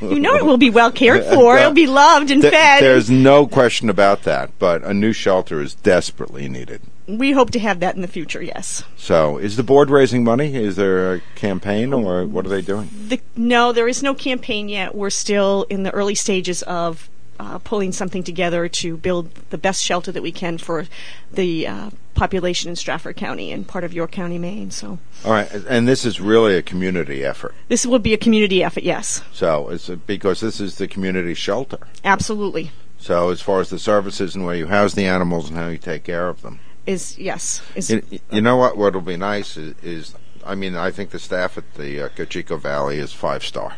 You 0.08 0.20
know, 0.20 0.34
it 0.34 0.44
will 0.44 0.56
be 0.58 0.70
well 0.70 0.90
cared 0.92 1.24
for. 1.24 1.56
It'll 1.58 1.72
be 1.72 1.86
loved 1.86 2.30
and 2.30 2.42
Th- 2.42 2.52
fed. 2.52 2.82
There's 2.82 3.10
no 3.10 3.46
question 3.46 3.88
about 3.90 4.22
that, 4.24 4.50
but 4.58 4.82
a 4.84 4.92
new 4.94 5.12
shelter 5.12 5.60
is 5.60 5.74
desperately 5.74 6.48
needed. 6.48 6.80
we 7.06 7.32
hope 7.32 7.50
to 7.52 7.58
have 7.58 7.80
that 7.80 7.94
in 7.96 8.02
the 8.02 8.08
future. 8.08 8.42
Yes. 8.42 8.82
So, 8.96 9.38
is 9.38 9.56
the 9.56 9.62
board 9.62 9.90
raising 9.90 10.22
money? 10.24 10.54
Is 10.54 10.76
there 10.76 11.14
a 11.14 11.20
campaign, 11.34 11.92
or 11.92 12.24
what 12.26 12.46
are 12.46 12.50
they 12.50 12.62
doing? 12.62 12.88
The, 13.08 13.20
no, 13.36 13.72
there 13.72 13.88
is 13.88 14.02
no 14.02 14.14
campaign 14.14 14.68
yet. 14.68 14.94
We're 14.94 15.10
still 15.10 15.66
in 15.70 15.82
the 15.84 15.90
early 15.92 16.14
stages 16.14 16.62
of 16.62 17.08
uh, 17.40 17.59
pulling 17.59 17.92
something 17.92 18.22
together 18.22 18.68
to 18.68 18.96
build 18.98 19.35
the 19.50 19.59
best 19.59 19.83
shelter 19.83 20.12
that 20.12 20.22
we 20.22 20.31
can 20.33 20.59
for 20.59 20.85
the 21.33 21.66
uh, 21.66 21.90
population 22.14 22.68
in 22.68 22.76
Strafford 22.76 23.16
County 23.16 23.50
and 23.50 23.66
part 23.66 23.83
of 23.85 23.92
York 23.94 24.11
County, 24.12 24.38
Maine. 24.38 24.70
So 24.70 24.98
All 25.24 25.33
right, 25.33 25.50
and 25.53 25.88
this 25.88 26.05
is 26.05 26.20
really 26.20 26.55
a 26.57 26.62
community 26.62 27.24
effort. 27.24 27.55
this 27.68 27.87
will 27.87 27.98
be 27.98 28.12
a 28.12 28.18
community 28.18 28.62
effort. 28.62 28.83
Yes, 28.85 29.22
So, 29.33 29.68
it's 29.70 29.88
a, 29.88 29.96
because 29.96 30.40
this 30.40 30.61
is 30.61 30.76
the 30.76 30.87
community 30.87 31.35
shelter. 31.35 31.79
absolutely. 32.05 32.70
So, 32.98 33.31
as 33.31 33.40
far 33.40 33.61
as 33.61 33.70
the 33.70 33.79
services 33.79 34.35
and 34.37 34.44
where 34.44 34.55
you 34.57 34.66
house 34.66 34.92
the 34.92 35.07
animals 35.07 35.48
and 35.48 35.57
how 35.59 35.68
you 35.68 35.79
take 35.79 36.05
care 36.05 36.29
of 36.29 36.42
them, 36.42 36.61
Is 36.87 37.16
yes 37.18 37.62
is 37.74 37.88
you, 37.90 38.03
you 38.31 38.42
know 38.42 38.57
what? 38.59 38.76
What'll 38.76 39.00
be 39.00 39.16
nice 39.16 39.57
is, 39.57 39.74
is, 39.83 40.14
I 40.44 40.55
mean, 40.55 40.76
I 40.76 40.90
think 40.90 41.09
the 41.11 41.18
staff 41.18 41.57
at 41.57 41.74
the 41.74 42.03
uh, 42.05 42.09
Cocheco 42.11 42.59
Valley 42.59 42.98
is 42.98 43.12
five 43.14 43.42
star. 43.42 43.76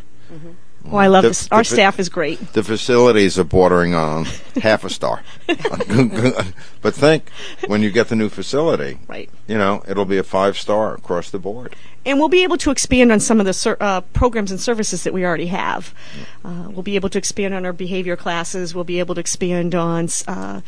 Oh 0.91 0.97
I 0.97 1.07
love 1.07 1.23
the- 1.23 1.29
this. 1.29 1.47
Our 1.51 1.59
the- 1.59 1.65
staff 1.65 1.99
is 1.99 2.09
great. 2.09 2.39
The 2.53 2.63
facilities 2.63 3.37
are 3.39 3.43
bordering 3.43 3.93
on 3.95 4.25
half 4.61 4.83
a 4.83 4.89
star. 4.89 5.21
but 6.81 6.93
think 6.93 7.29
when 7.67 7.81
you 7.81 7.91
get 7.91 8.09
the 8.09 8.15
new 8.15 8.29
facility, 8.29 8.99
Right. 9.07 9.29
you 9.47 9.57
know, 9.57 9.83
it'll 9.87 10.05
be 10.05 10.17
a 10.17 10.23
five 10.23 10.57
star 10.57 10.95
across 10.95 11.29
the 11.29 11.39
board. 11.39 11.75
and 12.05 12.19
we'll 12.19 12.29
be 12.29 12.43
able 12.43 12.57
to 12.57 12.69
expand 12.71 13.11
on 13.11 13.19
some 13.19 13.39
of 13.39 13.45
the 13.45 13.53
ser- 13.53 13.77
uh, 13.79 14.01
programs 14.13 14.51
and 14.51 14.59
services 14.59 15.03
that 15.03 15.13
we 15.13 15.23
already 15.25 15.47
have. 15.47 15.93
Uh, 16.43 16.67
we'll 16.69 16.83
be 16.83 16.95
able 16.95 17.09
to 17.09 17.17
expand 17.17 17.53
on 17.53 17.65
our 17.65 17.73
behavior 17.73 18.15
classes. 18.17 18.75
We'll 18.75 18.83
be 18.83 18.99
able 18.99 19.15
to 19.15 19.21
expand 19.21 19.73
on 19.73 20.09
uh, 20.27 20.61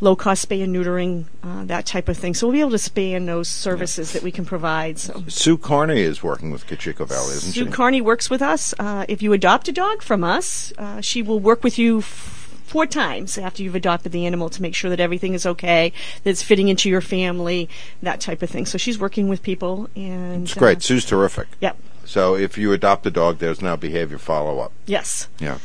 low 0.00 0.14
cost 0.14 0.48
spay 0.48 0.62
and 0.62 0.74
neutering, 0.74 1.24
uh, 1.42 1.64
that 1.64 1.86
type 1.86 2.08
of 2.08 2.16
thing. 2.16 2.34
So 2.34 2.46
we'll 2.46 2.52
be 2.54 2.60
able 2.60 2.70
to 2.70 2.76
expand 2.76 3.28
those 3.28 3.48
services 3.48 4.12
that 4.12 4.22
we 4.22 4.30
can 4.30 4.44
provide. 4.44 4.98
So. 4.98 5.24
Sue 5.28 5.58
Carney 5.58 6.00
is 6.00 6.22
working 6.22 6.50
with 6.50 6.66
Cocheco 6.66 7.04
Valley, 7.04 7.34
isn't 7.34 7.52
Sue 7.52 7.64
she? 7.66 7.70
Carney 7.70 8.00
works 8.00 8.30
with 8.30 8.42
us. 8.42 8.74
Uh, 8.78 9.04
if 9.08 9.22
you 9.22 9.32
adopt 9.32 9.68
a 9.68 9.72
dog 9.72 10.02
from 10.02 10.22
us, 10.22 10.72
uh, 10.78 11.00
she 11.00 11.22
will 11.22 11.40
work 11.40 11.64
with 11.64 11.78
you 11.78 11.98
f- 11.98 12.60
four 12.64 12.86
times 12.86 13.38
after 13.38 13.62
you've 13.62 13.74
adopted 13.74 14.12
the 14.12 14.26
animal 14.26 14.48
to 14.50 14.62
make 14.62 14.74
sure 14.74 14.90
that 14.90 15.00
everything 15.00 15.34
is 15.34 15.46
okay, 15.46 15.92
that 16.22 16.30
it's 16.30 16.42
fitting 16.42 16.68
into 16.68 16.88
your 16.88 17.00
family, 17.00 17.68
that 18.02 18.20
type 18.20 18.42
of 18.42 18.50
thing. 18.50 18.66
So 18.66 18.78
she's 18.78 18.98
working 18.98 19.28
with 19.28 19.42
people, 19.42 19.88
and 19.96 20.44
it's 20.44 20.54
great. 20.54 20.78
Uh, 20.78 20.80
Sue's 20.80 21.04
terrific. 21.04 21.48
yep. 21.60 21.76
So 22.04 22.34
if 22.36 22.56
you 22.56 22.72
adopt 22.72 23.04
a 23.06 23.10
dog, 23.10 23.38
there's 23.38 23.60
now 23.60 23.76
behavior 23.76 24.16
follow 24.16 24.60
up. 24.60 24.72
Yes. 24.86 25.28
Yeah. 25.38 25.58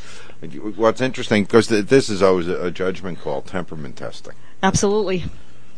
What's 0.48 1.02
interesting, 1.02 1.44
because 1.44 1.68
th- 1.68 1.86
this 1.86 2.10
is 2.10 2.22
always 2.22 2.48
a, 2.48 2.66
a 2.66 2.72
judgment 2.72 3.20
call, 3.20 3.42
temperament 3.42 3.96
testing. 3.96 4.34
Absolutely. 4.62 5.26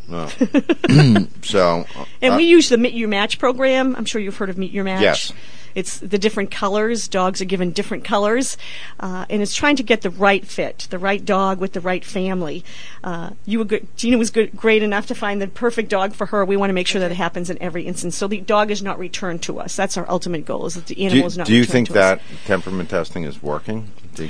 No. 0.08 0.28
so, 1.42 1.86
uh, 1.96 2.06
And 2.22 2.36
we 2.36 2.44
use 2.44 2.70
the 2.70 2.78
Meet 2.78 2.94
Your 2.94 3.10
Match 3.10 3.40
program. 3.40 3.96
I'm 3.96 4.06
sure 4.06 4.22
you've 4.22 4.38
heard 4.38 4.50
of 4.50 4.58
Meet 4.58 4.72
Your 4.72 4.84
Match. 4.84 5.02
Yes. 5.02 5.34
It's 5.76 6.00
the 6.00 6.18
different 6.18 6.52
colors. 6.52 7.10
Dogs 7.10 7.42
are 7.42 7.46
given 7.46 7.72
different 7.72 8.06
colors, 8.06 8.58
uh, 9.02 9.26
and 9.30 9.42
it's 9.42 9.54
trying 9.54 9.76
to 9.76 9.84
get 9.84 10.02
the 10.02 10.10
right 10.10 10.48
fit, 10.48 10.88
the 10.90 10.98
right 10.98 11.24
dog 11.24 11.60
with 11.60 11.74
the 11.74 11.82
right 11.82 12.04
family. 12.04 12.64
Uh, 13.04 13.32
you 13.46 13.60
were 13.60 13.66
good. 13.66 13.86
Gina 13.98 14.18
was 14.18 14.32
good, 14.32 14.56
great 14.56 14.82
enough 14.82 15.08
to 15.08 15.16
find 15.16 15.42
the 15.42 15.48
perfect 15.48 15.90
dog 15.90 16.14
for 16.14 16.28
her. 16.28 16.46
We 16.46 16.56
want 16.56 16.70
to 16.70 16.74
make 16.74 16.88
sure 16.88 17.02
that 17.02 17.12
it 17.12 17.16
happens 17.16 17.50
in 17.50 17.62
every 17.62 17.84
instance, 17.84 18.16
so 18.16 18.26
the 18.28 18.40
dog 18.40 18.72
is 18.72 18.82
not 18.82 18.98
returned 18.98 19.42
to 19.44 19.60
us. 19.60 19.76
That's 19.76 19.98
our 19.98 20.10
ultimate 20.10 20.46
goal: 20.46 20.66
is 20.66 20.76
that 20.76 20.86
the 20.86 20.98
animal 21.04 21.18
you, 21.18 21.26
is 21.26 21.38
not. 21.38 21.46
do 21.46 21.54
you 21.54 21.66
think 21.66 21.90
that 21.90 22.20
Us. 22.20 22.24
temperament 22.46 22.90
testing 22.90 23.26
is 23.26 23.44
working? 23.44 23.92
Do 24.16 24.30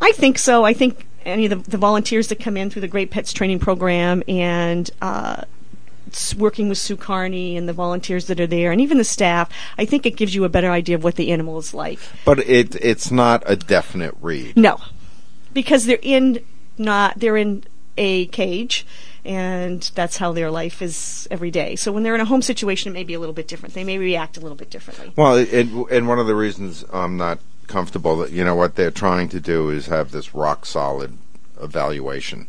I 0.00 0.12
think 0.12 0.38
so. 0.38 0.64
I 0.64 0.72
think 0.72 1.06
any 1.24 1.46
of 1.46 1.64
the, 1.64 1.70
the 1.70 1.78
volunteers 1.78 2.28
that 2.28 2.40
come 2.40 2.56
in 2.56 2.70
through 2.70 2.82
the 2.82 2.88
Great 2.88 3.10
Pets 3.10 3.32
Training 3.32 3.58
Program 3.58 4.22
and 4.26 4.90
uh, 5.02 5.42
working 6.36 6.68
with 6.68 6.78
Sue 6.78 6.96
Carney 6.96 7.56
and 7.56 7.68
the 7.68 7.72
volunteers 7.72 8.26
that 8.26 8.40
are 8.40 8.46
there, 8.46 8.72
and 8.72 8.80
even 8.80 8.98
the 8.98 9.04
staff, 9.04 9.50
I 9.76 9.84
think 9.84 10.06
it 10.06 10.16
gives 10.16 10.34
you 10.34 10.44
a 10.44 10.48
better 10.48 10.70
idea 10.70 10.96
of 10.96 11.04
what 11.04 11.16
the 11.16 11.30
animal 11.32 11.58
is 11.58 11.74
like. 11.74 11.98
but 12.24 12.38
it 12.40 12.74
it's 12.76 13.10
not 13.10 13.42
a 13.46 13.56
definite 13.56 14.14
read. 14.20 14.56
No, 14.56 14.80
because 15.52 15.86
they're 15.86 15.98
in 16.02 16.40
not 16.76 17.18
they're 17.18 17.36
in 17.36 17.64
a 17.96 18.26
cage. 18.26 18.86
And 19.24 19.82
that's 19.94 20.16
how 20.16 20.32
their 20.32 20.50
life 20.50 20.80
is 20.80 21.28
every 21.30 21.50
day. 21.50 21.76
So 21.76 21.92
when 21.92 22.02
they're 22.02 22.14
in 22.14 22.20
a 22.20 22.24
home 22.24 22.40
situation, 22.40 22.92
it 22.92 22.94
may 22.94 23.04
be 23.04 23.12
a 23.12 23.20
little 23.20 23.34
bit 23.34 23.46
different. 23.46 23.74
They 23.74 23.84
may 23.84 23.98
react 23.98 24.38
a 24.38 24.40
little 24.40 24.56
bit 24.56 24.70
differently. 24.70 25.12
Well, 25.16 25.36
it, 25.36 25.52
and 25.52 26.08
one 26.08 26.18
of 26.18 26.26
the 26.26 26.34
reasons 26.34 26.82
I'm 26.90 27.18
not 27.18 27.38
comfortable 27.68 28.16
that 28.18 28.32
you 28.32 28.44
know 28.44 28.54
what 28.56 28.74
they're 28.74 28.90
trying 28.90 29.28
to 29.30 29.40
do 29.40 29.70
is 29.70 29.86
have 29.86 30.10
this 30.10 30.34
rock 30.34 30.66
solid 30.66 31.16
evaluation. 31.60 32.46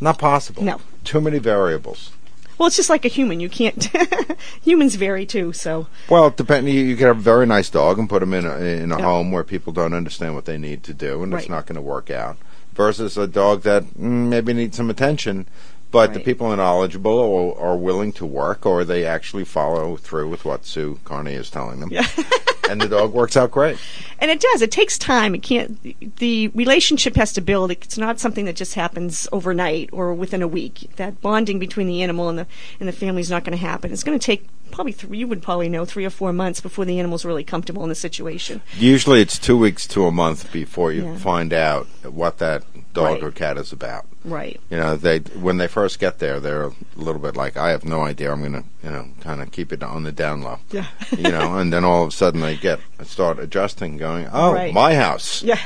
Not 0.00 0.18
possible. 0.18 0.62
No. 0.62 0.80
Too 1.04 1.20
many 1.20 1.38
variables. 1.38 2.10
Well, 2.56 2.66
it's 2.66 2.76
just 2.76 2.90
like 2.90 3.04
a 3.04 3.08
human. 3.08 3.38
You 3.40 3.48
can't. 3.48 3.88
humans 4.62 4.96
vary 4.96 5.24
too. 5.26 5.52
So 5.52 5.86
Well, 6.08 6.30
depending, 6.30 6.74
you, 6.74 6.82
you 6.82 6.96
could 6.96 7.06
have 7.06 7.18
a 7.18 7.20
very 7.20 7.46
nice 7.46 7.70
dog 7.70 7.98
and 7.98 8.08
put 8.08 8.20
them 8.20 8.34
in 8.34 8.44
a, 8.44 8.56
in 8.56 8.92
a 8.92 8.98
Yeah. 8.98 9.04
home 9.04 9.30
where 9.32 9.44
people 9.44 9.72
don't 9.72 9.92
understand 9.94 10.34
what 10.34 10.44
they 10.44 10.58
need 10.58 10.82
to 10.84 10.94
do, 10.94 11.22
and 11.22 11.32
it's 11.34 11.48
not 11.48 11.66
going 11.66 11.76
to 11.76 11.80
work 11.82 12.10
out. 12.10 12.36
Versus 12.74 13.16
a 13.16 13.26
dog 13.26 13.62
that 13.62 13.84
mm, 13.84 14.28
maybe 14.28 14.52
needs 14.52 14.76
some 14.76 14.90
attention, 14.90 15.46
but 15.90 16.14
the 16.14 16.20
people 16.20 16.48
are 16.48 16.56
knowledgeable 16.56 17.12
or 17.18 17.58
are 17.60 17.76
willing 17.76 18.12
to 18.14 18.26
work, 18.26 18.66
or 18.66 18.84
they 18.84 19.04
actually 19.04 19.44
follow 19.44 19.96
through 19.96 20.28
with 20.28 20.44
what 20.44 20.64
Sue 20.64 20.98
Carney 21.04 21.34
is 21.34 21.50
telling 21.50 21.80
them, 21.80 21.90
and 22.68 22.80
the 22.80 22.88
dog 22.88 23.12
works 23.12 23.36
out 23.36 23.50
great. 23.50 23.78
And 24.18 24.30
it 24.30 24.40
does. 24.40 24.62
It 24.62 24.70
takes 24.70 24.98
time. 24.98 25.34
It 25.34 25.42
can't. 25.42 26.16
The 26.16 26.48
relationship 26.48 27.16
has 27.16 27.32
to 27.34 27.40
build. 27.40 27.70
It's 27.70 27.98
not 27.98 28.18
something 28.20 28.44
that 28.46 28.56
just 28.56 28.74
happens 28.74 29.28
overnight 29.32 29.90
or 29.92 30.12
within 30.12 30.42
a 30.42 30.48
week. 30.48 30.90
That 30.96 31.20
bonding 31.20 31.58
between 31.58 31.86
the 31.86 32.02
animal 32.02 32.28
and 32.28 32.38
the 32.38 32.46
and 32.80 32.88
the 32.88 32.92
family 32.92 33.20
is 33.20 33.30
not 33.30 33.44
going 33.44 33.56
to 33.56 33.64
happen. 33.64 33.92
It's 33.92 34.04
going 34.04 34.18
to 34.18 34.24
take 34.24 34.48
probably 34.70 34.92
three. 34.92 35.18
You 35.18 35.26
would 35.28 35.42
probably 35.42 35.68
know 35.68 35.84
three 35.84 36.04
or 36.04 36.10
four 36.10 36.32
months 36.32 36.60
before 36.60 36.84
the 36.84 36.98
animal's 36.98 37.24
really 37.24 37.44
comfortable 37.44 37.82
in 37.82 37.88
the 37.88 37.94
situation. 37.94 38.60
Usually, 38.76 39.20
it's 39.20 39.38
two 39.38 39.56
weeks 39.56 39.86
to 39.88 40.06
a 40.06 40.12
month 40.12 40.52
before 40.52 40.92
you 40.92 41.04
Yeah. 41.04 41.16
find 41.18 41.52
out 41.52 41.86
what 42.04 42.38
that 42.38 42.62
dog 42.94 43.14
Right. 43.14 43.22
or 43.22 43.30
cat 43.30 43.56
is 43.58 43.72
about. 43.72 44.06
Right. 44.24 44.60
You 44.70 44.76
know, 44.78 44.96
they 44.96 45.18
when 45.20 45.58
they 45.58 45.68
first 45.68 45.98
get 45.98 46.18
there, 46.18 46.40
they're 46.40 46.64
a 46.66 46.72
little 46.96 47.20
bit 47.20 47.36
like, 47.36 47.56
I 47.56 47.70
have 47.70 47.84
no 47.84 48.02
idea. 48.02 48.32
I'm 48.32 48.40
going 48.40 48.52
to, 48.52 48.64
you 48.82 48.90
know, 48.90 49.08
kind 49.20 49.40
of 49.40 49.52
keep 49.52 49.72
it 49.72 49.82
on 49.82 50.02
the 50.04 50.12
down 50.12 50.42
low. 50.42 50.58
Yeah. 50.70 50.86
you 51.16 51.30
know, 51.30 51.56
and 51.58 51.72
then 51.72 51.84
all 51.84 52.02
of 52.02 52.08
a 52.08 52.12
sudden 52.12 52.40
they 52.40 52.56
get 52.56 52.80
start 53.04 53.38
adjusting, 53.38 53.96
going, 53.96 54.28
oh, 54.32 54.52
Right. 54.52 54.74
my 54.74 54.94
house. 54.94 55.42
Yeah. 55.42 55.58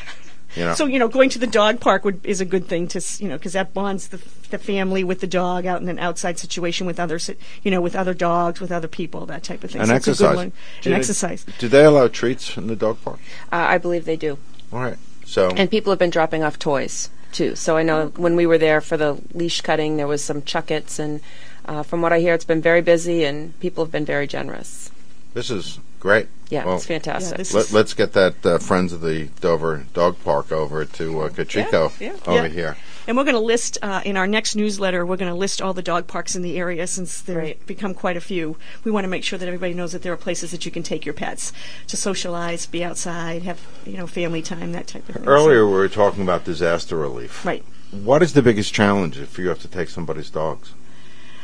You 0.56 0.64
know, 0.66 0.74
So 0.74 0.86
you 0.86 0.98
know, 0.98 1.08
going 1.08 1.30
to 1.30 1.38
the 1.38 1.46
dog 1.46 1.80
park 1.80 2.04
would, 2.04 2.24
is 2.24 2.40
a 2.40 2.44
good 2.44 2.66
thing 2.66 2.88
to 2.88 3.00
you 3.18 3.28
know 3.28 3.36
because 3.36 3.54
that 3.54 3.72
bonds 3.72 4.08
the 4.08 4.18
the 4.50 4.58
family 4.58 5.02
with 5.02 5.20
the 5.20 5.26
dog 5.26 5.64
out 5.66 5.80
in 5.80 5.88
an 5.88 5.98
outside 5.98 6.38
situation 6.38 6.86
with 6.86 7.00
other 7.00 7.18
you 7.62 7.70
know 7.70 7.80
with 7.80 7.96
other 7.96 8.12
dogs 8.14 8.60
with 8.60 8.70
other 8.70 8.88
people 8.88 9.24
that 9.26 9.42
type 9.42 9.64
of 9.64 9.70
thing. 9.70 9.80
and 9.80 9.88
so 9.88 9.94
It's 9.96 10.06
a 10.06 10.10
exercise. 10.10 10.28
good 10.30 10.36
one. 10.36 10.48
Do 10.82 10.88
And 10.90 10.94
they- 10.94 10.98
exercise. 10.98 11.46
Do 11.58 11.68
they 11.68 11.84
allow 11.84 12.08
treats 12.08 12.56
in 12.56 12.66
the 12.66 12.76
dog 12.76 13.02
park? 13.02 13.18
Uh, 13.50 13.56
I 13.56 13.78
believe 13.78 14.04
they 14.04 14.16
do. 14.16 14.38
All 14.72 14.80
right. 14.80 14.98
So 15.24 15.50
And 15.56 15.70
people 15.70 15.90
have 15.90 15.98
been 15.98 16.10
dropping 16.10 16.42
off 16.42 16.58
toys 16.58 17.08
too. 17.32 17.54
So 17.56 17.76
I 17.78 17.82
know 17.82 18.08
when 18.16 18.36
we 18.36 18.44
were 18.46 18.58
there 18.58 18.80
for 18.82 18.96
the 18.98 19.16
leash 19.32 19.62
cutting, 19.62 19.96
there 19.96 20.06
was 20.06 20.22
some 20.22 20.42
Chuckits, 20.42 20.98
and 20.98 21.20
uh, 21.64 21.82
from 21.82 22.02
what 22.02 22.12
I 22.12 22.18
hear, 22.20 22.34
it's 22.34 22.44
been 22.44 22.60
very 22.60 22.82
busy, 22.82 23.24
and 23.24 23.58
people 23.60 23.82
have 23.84 23.92
been 23.92 24.04
very 24.04 24.26
generous. 24.26 24.90
this 25.32 25.50
is 25.50 25.78
great. 26.02 26.26
Yeah, 26.50 26.64
Well, 26.64 26.76
it's 26.76 26.84
fantastic. 26.86 27.38
this 27.38 27.54
Let, 27.54 27.70
let's 27.72 27.94
get 27.94 28.12
that 28.14 28.44
uh, 28.44 28.58
Friends 28.58 28.92
of 28.92 29.00
the 29.02 29.28
Dover 29.40 29.86
Dog 29.94 30.16
Park 30.24 30.50
over 30.50 30.84
to 30.84 31.20
uh, 31.20 31.28
Cocheco 31.28 31.92
Yeah, 32.00 32.08
yeah, 32.12 32.18
over 32.26 32.46
yeah. 32.48 32.52
here. 32.52 32.76
And 33.06 33.16
we're 33.16 33.22
going 33.22 33.36
to 33.36 33.40
list 33.40 33.78
uh, 33.82 34.02
in 34.04 34.16
our 34.16 34.26
next 34.26 34.56
newsletter. 34.56 35.06
We're 35.06 35.16
going 35.16 35.30
to 35.32 35.38
list 35.38 35.62
all 35.62 35.72
the 35.72 35.80
dog 35.82 36.08
parks 36.08 36.34
in 36.34 36.42
the 36.42 36.58
area 36.58 36.86
since 36.88 37.20
there 37.20 37.38
Right. 37.38 37.56
have 37.56 37.66
become 37.68 37.94
quite 37.94 38.16
a 38.16 38.20
few. 38.20 38.56
We 38.82 38.90
want 38.90 39.04
to 39.04 39.08
make 39.08 39.22
sure 39.22 39.38
that 39.38 39.46
everybody 39.46 39.74
knows 39.74 39.92
that 39.92 40.02
there 40.02 40.12
are 40.12 40.16
places 40.16 40.50
that 40.50 40.66
you 40.66 40.72
can 40.72 40.82
take 40.82 41.06
your 41.06 41.14
pets 41.14 41.52
to 41.86 41.96
socialize, 41.96 42.66
be 42.66 42.82
outside, 42.82 43.42
have 43.44 43.60
you 43.86 43.96
know 43.96 44.08
family 44.08 44.42
time, 44.42 44.72
that 44.72 44.88
type 44.88 45.08
of 45.08 45.14
thing. 45.14 45.24
Earlier, 45.28 45.64
we 45.66 45.72
were 45.72 45.88
talking 45.88 46.22
about 46.24 46.44
disaster 46.44 46.96
relief. 46.96 47.46
right? 47.46 47.64
What 47.92 48.22
is 48.22 48.32
the 48.32 48.42
biggest 48.42 48.74
challenge 48.74 49.18
if 49.18 49.38
you 49.38 49.48
have 49.48 49.60
to 49.62 49.68
take 49.68 49.88
somebody's 49.88 50.30
dogs? 50.30 50.72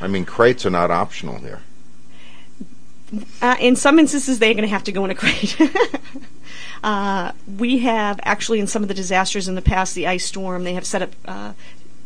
I 0.01 0.07
mean, 0.09 0.25
crates 0.25 0.67
are 0.67 0.71
not 0.71 0.91
optional 0.91 1.39
here. 1.39 1.61
Uh, 3.41 3.57
in 3.59 3.77
some 3.77 3.99
instances, 3.99 4.39
they're 4.39 4.55
going 4.55 4.63
to 4.63 4.69
have 4.69 4.85
to 4.85 4.93
go 4.93 5.05
in 5.05 5.11
a 5.11 5.15
crate. 5.15 5.57
uh, 6.83 7.33
we 7.59 7.79
have 7.79 8.21
actually, 8.23 8.61
in 8.61 8.67
some 8.67 8.83
of 8.83 8.89
the 8.89 8.95
disasters 8.95 9.49
in 9.49 9.55
the 9.55 9.63
past, 9.63 9.95
the 9.95 10.07
ice 10.07 10.27
storm, 10.27 10.65
they 10.65 10.75
have 10.75 10.87
set 10.87 11.03
up 11.03 11.11
uh, 11.25 11.53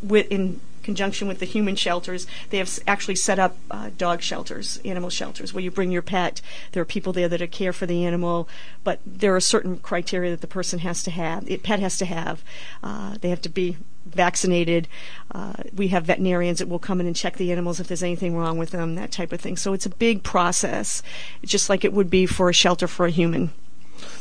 with 0.02 0.30
in 0.30 0.60
conjunction 0.82 1.28
with 1.28 1.38
the 1.38 1.46
human 1.46 1.76
shelters. 1.76 2.26
They 2.50 2.58
have 2.58 2.78
actually 2.86 3.16
set 3.16 3.38
up 3.38 3.56
uh, 3.70 3.90
dog 3.96 4.20
shelters, 4.20 4.80
animal 4.84 5.10
shelters, 5.10 5.54
where 5.54 5.62
you 5.62 5.70
bring 5.70 5.90
your 5.90 6.02
pet. 6.02 6.40
There 6.72 6.82
are 6.82 6.86
people 6.86 7.12
there 7.12 7.28
that 7.28 7.40
are 7.40 7.46
care 7.46 7.72
for 7.72 7.86
the 7.86 8.04
animal, 8.04 8.48
but 8.84 9.00
there 9.06 9.34
are 9.34 9.40
certain 9.40 9.78
criteria 9.78 10.30
that 10.30 10.40
the 10.40 10.46
person 10.46 10.80
has 10.80 11.02
to 11.04 11.10
have. 11.10 11.44
The 11.46 11.56
pet 11.58 11.80
has 11.80 11.98
to 11.98 12.04
have. 12.06 12.42
Uh, 12.82 13.16
they 13.20 13.30
have 13.30 13.42
to 13.42 13.48
be 13.48 13.76
vaccinated. 14.06 14.88
Uh, 15.30 15.54
we 15.74 15.88
have 15.88 16.04
veterinarians 16.04 16.58
that 16.58 16.68
will 16.68 16.78
come 16.78 17.00
in 17.00 17.06
and 17.06 17.16
check 17.16 17.36
the 17.36 17.52
animals 17.52 17.80
if 17.80 17.88
there's 17.88 18.02
anything 18.02 18.36
wrong 18.36 18.58
with 18.58 18.70
them, 18.70 18.94
that 18.94 19.12
type 19.12 19.32
of 19.32 19.40
thing. 19.40 19.56
So 19.56 19.72
it's 19.72 19.86
a 19.86 19.90
big 19.90 20.22
process, 20.22 21.02
just 21.44 21.68
like 21.68 21.84
it 21.84 21.92
would 21.92 22.10
be 22.10 22.26
for 22.26 22.48
a 22.48 22.54
shelter 22.54 22.86
for 22.86 23.06
a 23.06 23.10
human. 23.10 23.50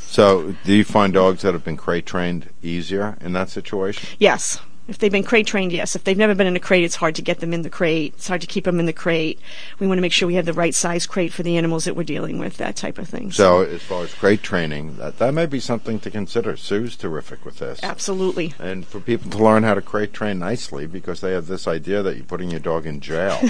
So, 0.02 0.56
do 0.65 0.74
you 0.74 0.84
find 0.84 1.13
dogs 1.13 1.41
that 1.41 1.54
have 1.54 1.63
been 1.63 1.78
crate 1.78 2.06
trained 2.06 2.50
easier 2.62 3.17
in 3.22 3.32
that 3.34 3.50
situation? 3.50 4.10
Yes. 4.20 4.60
If 4.88 4.98
they've 4.98 5.12
been 5.12 5.24
crate 5.24 5.48
trained, 5.48 5.72
yes. 5.72 5.96
If 5.96 6.04
they've 6.04 6.17
never 6.17 6.36
been 6.36 6.48
in 6.48 6.56
a 6.56 6.60
crate, 6.60 6.84
it's 6.84 6.96
hard 6.96 7.15
to 7.15 7.22
get 7.22 7.39
them 7.39 7.54
in 7.54 7.62
the 7.62 7.70
crate. 7.70 8.13
It's 8.15 8.28
hard 8.28 8.41
to 8.41 8.48
keep 8.48 8.65
them 8.65 8.80
in 8.80 8.88
the 8.88 8.94
crate. 8.94 9.39
We 9.80 9.88
want 9.88 10.00
to 10.00 10.02
make 10.02 10.12
sure 10.12 10.28
we 10.28 10.36
have 10.36 10.46
the 10.46 10.54
right 10.54 10.74
size 10.74 11.06
crate 11.06 11.32
for 11.32 11.44
the 11.44 11.58
animals 11.58 11.86
that 11.86 11.96
we're 11.96 12.04
dealing 12.04 12.39
with, 12.39 12.58
that 12.58 12.76
type 12.76 12.98
of 12.98 13.08
thing. 13.08 13.32
So, 13.32 13.62
as 13.62 13.82
far 13.82 14.04
as 14.04 14.13
crate 14.13 14.44
training, 14.44 14.98
that, 14.98 15.20
that 15.20 15.34
may 15.34 15.46
be 15.46 15.60
something 15.60 16.00
to 16.02 16.12
consider. 16.12 16.58
Sue's 16.58 16.96
terrific 16.96 17.46
with 17.46 17.60
this. 17.60 17.80
absolutely. 17.84 18.54
And 18.60 18.86
for 18.86 19.00
people 19.00 19.32
to 19.32 19.38
learn 19.38 19.63
how 19.63 19.76
to 19.76 19.82
crate 19.82 20.13
train 20.13 20.39
nicely 20.39 20.88
because 20.88 21.22
they 21.22 21.32
have 21.32 21.48
this 21.48 21.67
idea 21.67 22.02
that 22.02 22.15
you're 22.15 22.26
putting 22.26 22.52
your 22.52 22.60
dog 22.60 22.86
in 22.86 23.00
jail. 23.00 23.38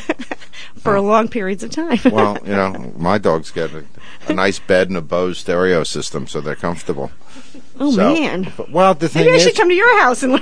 For 0.77 0.99
long 0.99 1.27
periods 1.27 1.63
of 1.63 1.71
time. 1.71 1.99
well, 2.11 2.37
you 2.43 2.53
know, 2.53 2.93
my 2.97 3.17
dogs 3.17 3.51
get 3.51 3.73
a, 3.73 3.85
a 4.27 4.33
nice 4.33 4.59
bed 4.59 4.89
and 4.89 4.97
a 4.97 5.01
Bose 5.01 5.37
stereo 5.37 5.83
system, 5.83 6.27
so 6.27 6.41
they're 6.41 6.55
comfortable. 6.55 7.11
Oh, 7.79 7.91
So- 7.91 8.13
man. 8.13 8.51
well, 8.69 8.93
the 8.93 9.09
thing 9.09 9.23
Maybe 9.23 9.33
I 9.33 9.37
is, 9.37 9.43
should 9.43 9.55
come 9.55 9.69
to 9.69 9.75
your 9.75 9.99
house 9.99 10.23
and 10.23 10.39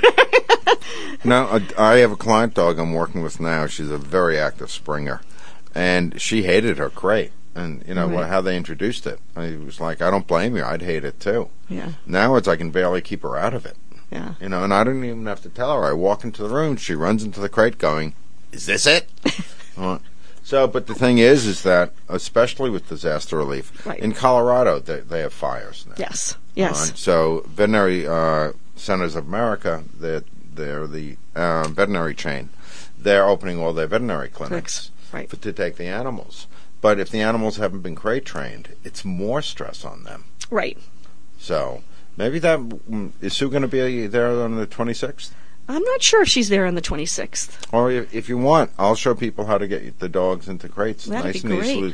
no, 1.24 1.46
I, 1.48 1.62
I 1.78 1.98
have 1.98 2.12
a 2.12 2.16
client 2.16 2.54
dog 2.54 2.80
I'm 2.80 2.94
working 2.94 3.22
with 3.22 3.40
now. 3.40 3.66
She's 3.68 3.90
a 3.92 3.98
very 3.98 4.38
active 4.40 4.70
Springer, 4.72 5.22
and 5.76 6.20
she 6.22 6.44
hated 6.44 6.78
her 6.78 6.90
crate. 6.90 7.32
And 7.56 7.84
you 7.88 7.94
know 7.96 8.08
Right. 8.08 8.28
how 8.28 8.42
they 8.42 8.56
introduced 8.56 9.06
it. 9.08 9.20
I 9.36 9.56
was 9.66 9.82
like, 9.82 10.02
I 10.02 10.10
don't 10.12 10.28
blame 10.28 10.56
you. 10.56 10.64
I'd 10.64 10.82
hate 10.84 11.04
it 11.04 11.20
too. 11.20 11.50
Yeah, 11.68 11.94
Now 12.06 12.36
it's 12.36 12.48
I 12.48 12.56
can 12.56 12.72
barely 12.72 13.02
keep 13.02 13.24
her 13.24 13.36
out 13.38 13.54
of 13.54 13.66
it. 13.66 13.76
yeah. 14.12 14.36
You 14.40 14.50
know, 14.50 14.64
and 14.64 14.74
I 14.74 14.84
don't 14.84 15.04
even 15.04 15.26
have 15.26 15.42
to 15.42 15.50
tell 15.50 15.74
her. 15.76 15.84
I 15.86 15.94
walk 15.94 16.24
into 16.24 16.44
the 16.44 16.54
room, 16.54 16.78
she 16.78 16.94
runs 16.96 17.24
into 17.24 17.40
the 17.40 17.50
crate, 17.50 17.78
going, 17.78 18.14
"Is 18.52 18.66
this 18.66 18.86
it?" 18.86 19.10
Uh, 19.78 19.98
so, 20.44 20.68
but 20.68 20.88
the 20.88 20.94
thing 20.94 21.20
is, 21.20 21.46
is 21.46 21.64
that 21.64 21.94
especially 22.10 22.70
with 22.70 22.90
disaster 22.90 23.38
relief 23.38 23.86
Right. 23.86 23.98
in 24.00 24.12
Colorado, 24.12 24.80
they, 24.80 25.00
they 25.00 25.22
have 25.22 25.32
fires 25.32 25.86
now. 25.88 25.96
Yes, 25.98 26.36
yes. 26.60 27.00
So, 27.00 27.44
veterinary 27.48 28.08
uh, 28.08 28.54
centers 28.76 29.16
of 29.16 29.28
America, 29.28 29.84
they're, 29.94 30.24
they're 30.54 30.88
the 30.88 31.18
uh, 31.36 31.68
veterinary 31.70 32.16
chain. 32.16 32.50
They're 32.98 33.26
opening 33.26 33.60
all 33.60 33.74
their 33.74 33.88
veterinary 33.88 34.30
clinics 34.30 34.90
Clinics, 34.90 35.14
right. 35.14 35.30
for, 35.30 35.38
to 35.38 35.54
take 35.54 35.78
the 35.78 35.88
animals. 35.88 36.48
But 36.82 37.00
if 37.00 37.10
the 37.10 37.22
animals 37.22 37.58
haven't 37.58 37.82
been 37.82 37.96
crate 37.96 38.26
trained, 38.26 38.70
it's 38.84 39.04
more 39.04 39.42
stress 39.42 39.84
on 39.84 40.04
them. 40.04 40.26
Right. 40.50 40.78
So 41.38 41.84
maybe 42.18 42.40
that 42.40 42.60
is 42.60 42.66
mm, 42.66 43.32
Sue 43.32 43.50
going 43.50 43.62
to 43.62 43.68
be 43.68 44.08
there 44.08 44.30
on 44.30 44.56
the 44.56 44.68
26th? 44.68 45.32
I'm 45.70 45.84
not 45.84 46.02
sure 46.02 46.24
if 46.24 46.28
she's 46.28 46.50
there 46.50 46.66
on 46.66 46.74
the 46.74 46.82
26th. 46.82 47.68
Or 47.72 47.92
if, 47.92 48.12
if 48.12 48.28
you 48.28 48.40
want, 48.40 48.72
I'll 48.80 48.96
show 48.96 49.14
people 49.14 49.46
how 49.46 49.60
to 49.60 49.68
get 49.68 50.00
the 50.00 50.10
dogs 50.10 50.48
into 50.50 50.68
crates 50.68 51.06
That'd 51.06 51.26
nice 51.26 51.44
be 51.44 51.52
and 51.52 51.64
easily, 51.64 51.94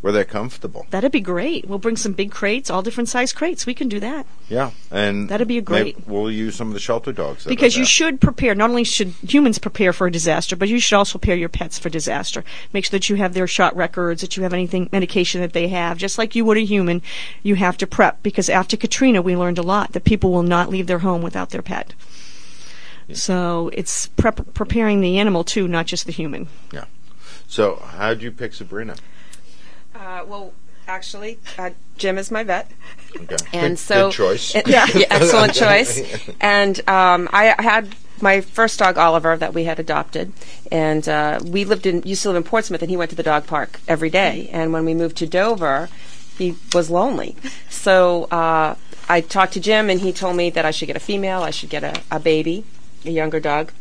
where 0.00 0.12
they're 0.12 0.24
comfortable. 0.24 0.86
That'd 0.90 1.10
be 1.10 1.20
great. 1.20 1.68
We'll 1.68 1.80
bring 1.80 1.96
some 1.96 2.12
big 2.12 2.30
crates, 2.30 2.70
all 2.70 2.82
different 2.82 3.08
size 3.08 3.32
crates. 3.32 3.66
We 3.66 3.74
can 3.74 3.88
do 3.88 3.98
that. 3.98 4.26
Yeah, 4.48 4.70
and 4.92 5.28
That'd 5.28 5.48
be 5.48 5.58
a 5.58 5.60
great- 5.60 6.06
We'll 6.06 6.30
use 6.30 6.54
some 6.54 6.68
of 6.68 6.74
the 6.74 6.78
shelter 6.78 7.10
dogs 7.12 7.42
that 7.42 7.50
are 7.50 7.52
Because 7.52 7.74
you 7.74 7.80
there. 7.82 7.86
should 7.88 8.20
prepare. 8.20 8.54
Not 8.54 8.70
only 8.70 8.84
should 8.84 9.08
humans 9.26 9.58
prepare 9.58 9.92
for 9.92 10.06
a 10.06 10.12
disaster, 10.12 10.54
but 10.54 10.68
you 10.68 10.78
should 10.78 10.94
also 10.96 11.18
prepare 11.18 11.34
your 11.36 11.48
pets 11.48 11.80
for 11.80 11.88
disaster. 11.88 12.44
Make 12.72 12.84
sure 12.84 12.92
that 12.92 13.08
you 13.10 13.16
have 13.16 13.34
their 13.34 13.48
shot 13.48 13.74
records, 13.74 14.20
that 14.20 14.36
you 14.36 14.44
have 14.44 14.52
anything 14.52 14.88
medication 14.92 15.40
that 15.40 15.52
they 15.52 15.66
have, 15.66 15.98
just 15.98 16.16
like 16.16 16.36
you 16.36 16.44
would 16.44 16.58
a 16.58 16.64
human. 16.64 17.02
You 17.42 17.56
have 17.56 17.76
to 17.78 17.88
prep 17.88 18.22
because 18.22 18.48
after 18.48 18.76
Katrina, 18.76 19.20
we 19.20 19.36
learned 19.36 19.58
a 19.58 19.62
lot 19.62 19.94
that 19.94 20.04
people 20.04 20.30
will 20.30 20.44
not 20.44 20.70
leave 20.70 20.86
their 20.86 21.00
home 21.00 21.22
without 21.22 21.50
their 21.50 21.62
pet. 21.62 21.92
So 23.12 23.70
it's 23.72 24.08
prep- 24.08 24.52
preparing 24.54 25.00
the 25.00 25.18
animal 25.18 25.44
too, 25.44 25.68
not 25.68 25.86
just 25.86 26.06
the 26.06 26.12
human. 26.12 26.48
Yeah. 26.72 26.84
So 27.46 27.76
how'd 27.76 28.22
you 28.22 28.32
pick 28.32 28.52
Sabrina? 28.54 28.96
Uh, 29.94 30.24
well, 30.26 30.52
actually, 30.88 31.38
uh, 31.58 31.70
Jim 31.96 32.18
is 32.18 32.30
my 32.30 32.42
vet. 32.42 32.70
Okay. 33.14 33.36
and 33.52 33.72
good, 33.74 33.78
so 33.78 34.08
good 34.08 34.12
choice. 34.14 34.54
and- 34.54 34.66
yeah, 34.66 34.86
excellent 35.10 35.54
choice. 35.54 36.00
And 36.40 36.78
um, 36.88 37.28
I 37.32 37.54
had 37.58 37.94
my 38.20 38.40
first 38.40 38.78
dog 38.78 38.98
Oliver 38.98 39.36
that 39.36 39.54
we 39.54 39.64
had 39.64 39.78
adopted, 39.78 40.32
and 40.72 41.08
uh, 41.08 41.38
we 41.44 41.64
lived 41.64 41.86
in 41.86 42.02
used 42.02 42.22
to 42.22 42.28
live 42.28 42.36
in 42.36 42.42
Portsmouth, 42.44 42.82
and 42.82 42.90
he 42.90 42.96
went 42.96 43.10
to 43.10 43.16
the 43.16 43.22
dog 43.22 43.46
park 43.46 43.80
every 43.88 44.10
day. 44.10 44.48
And 44.52 44.72
when 44.72 44.84
we 44.84 44.94
moved 44.94 45.16
to 45.18 45.26
Dover, 45.26 45.88
he 46.38 46.56
was 46.74 46.90
lonely. 46.90 47.36
So 47.70 48.24
uh, 48.24 48.74
I 49.08 49.20
talked 49.20 49.52
to 49.54 49.60
Jim, 49.60 49.88
and 49.90 50.00
he 50.00 50.12
told 50.12 50.36
me 50.36 50.50
that 50.50 50.64
I 50.64 50.70
should 50.72 50.86
get 50.86 50.96
a 50.96 51.00
female, 51.00 51.42
I 51.42 51.50
should 51.50 51.70
get 51.70 51.84
a, 51.84 52.02
a 52.10 52.18
baby, 52.20 52.64
a 53.04 53.10
younger 53.10 53.40
dog, 53.40 53.72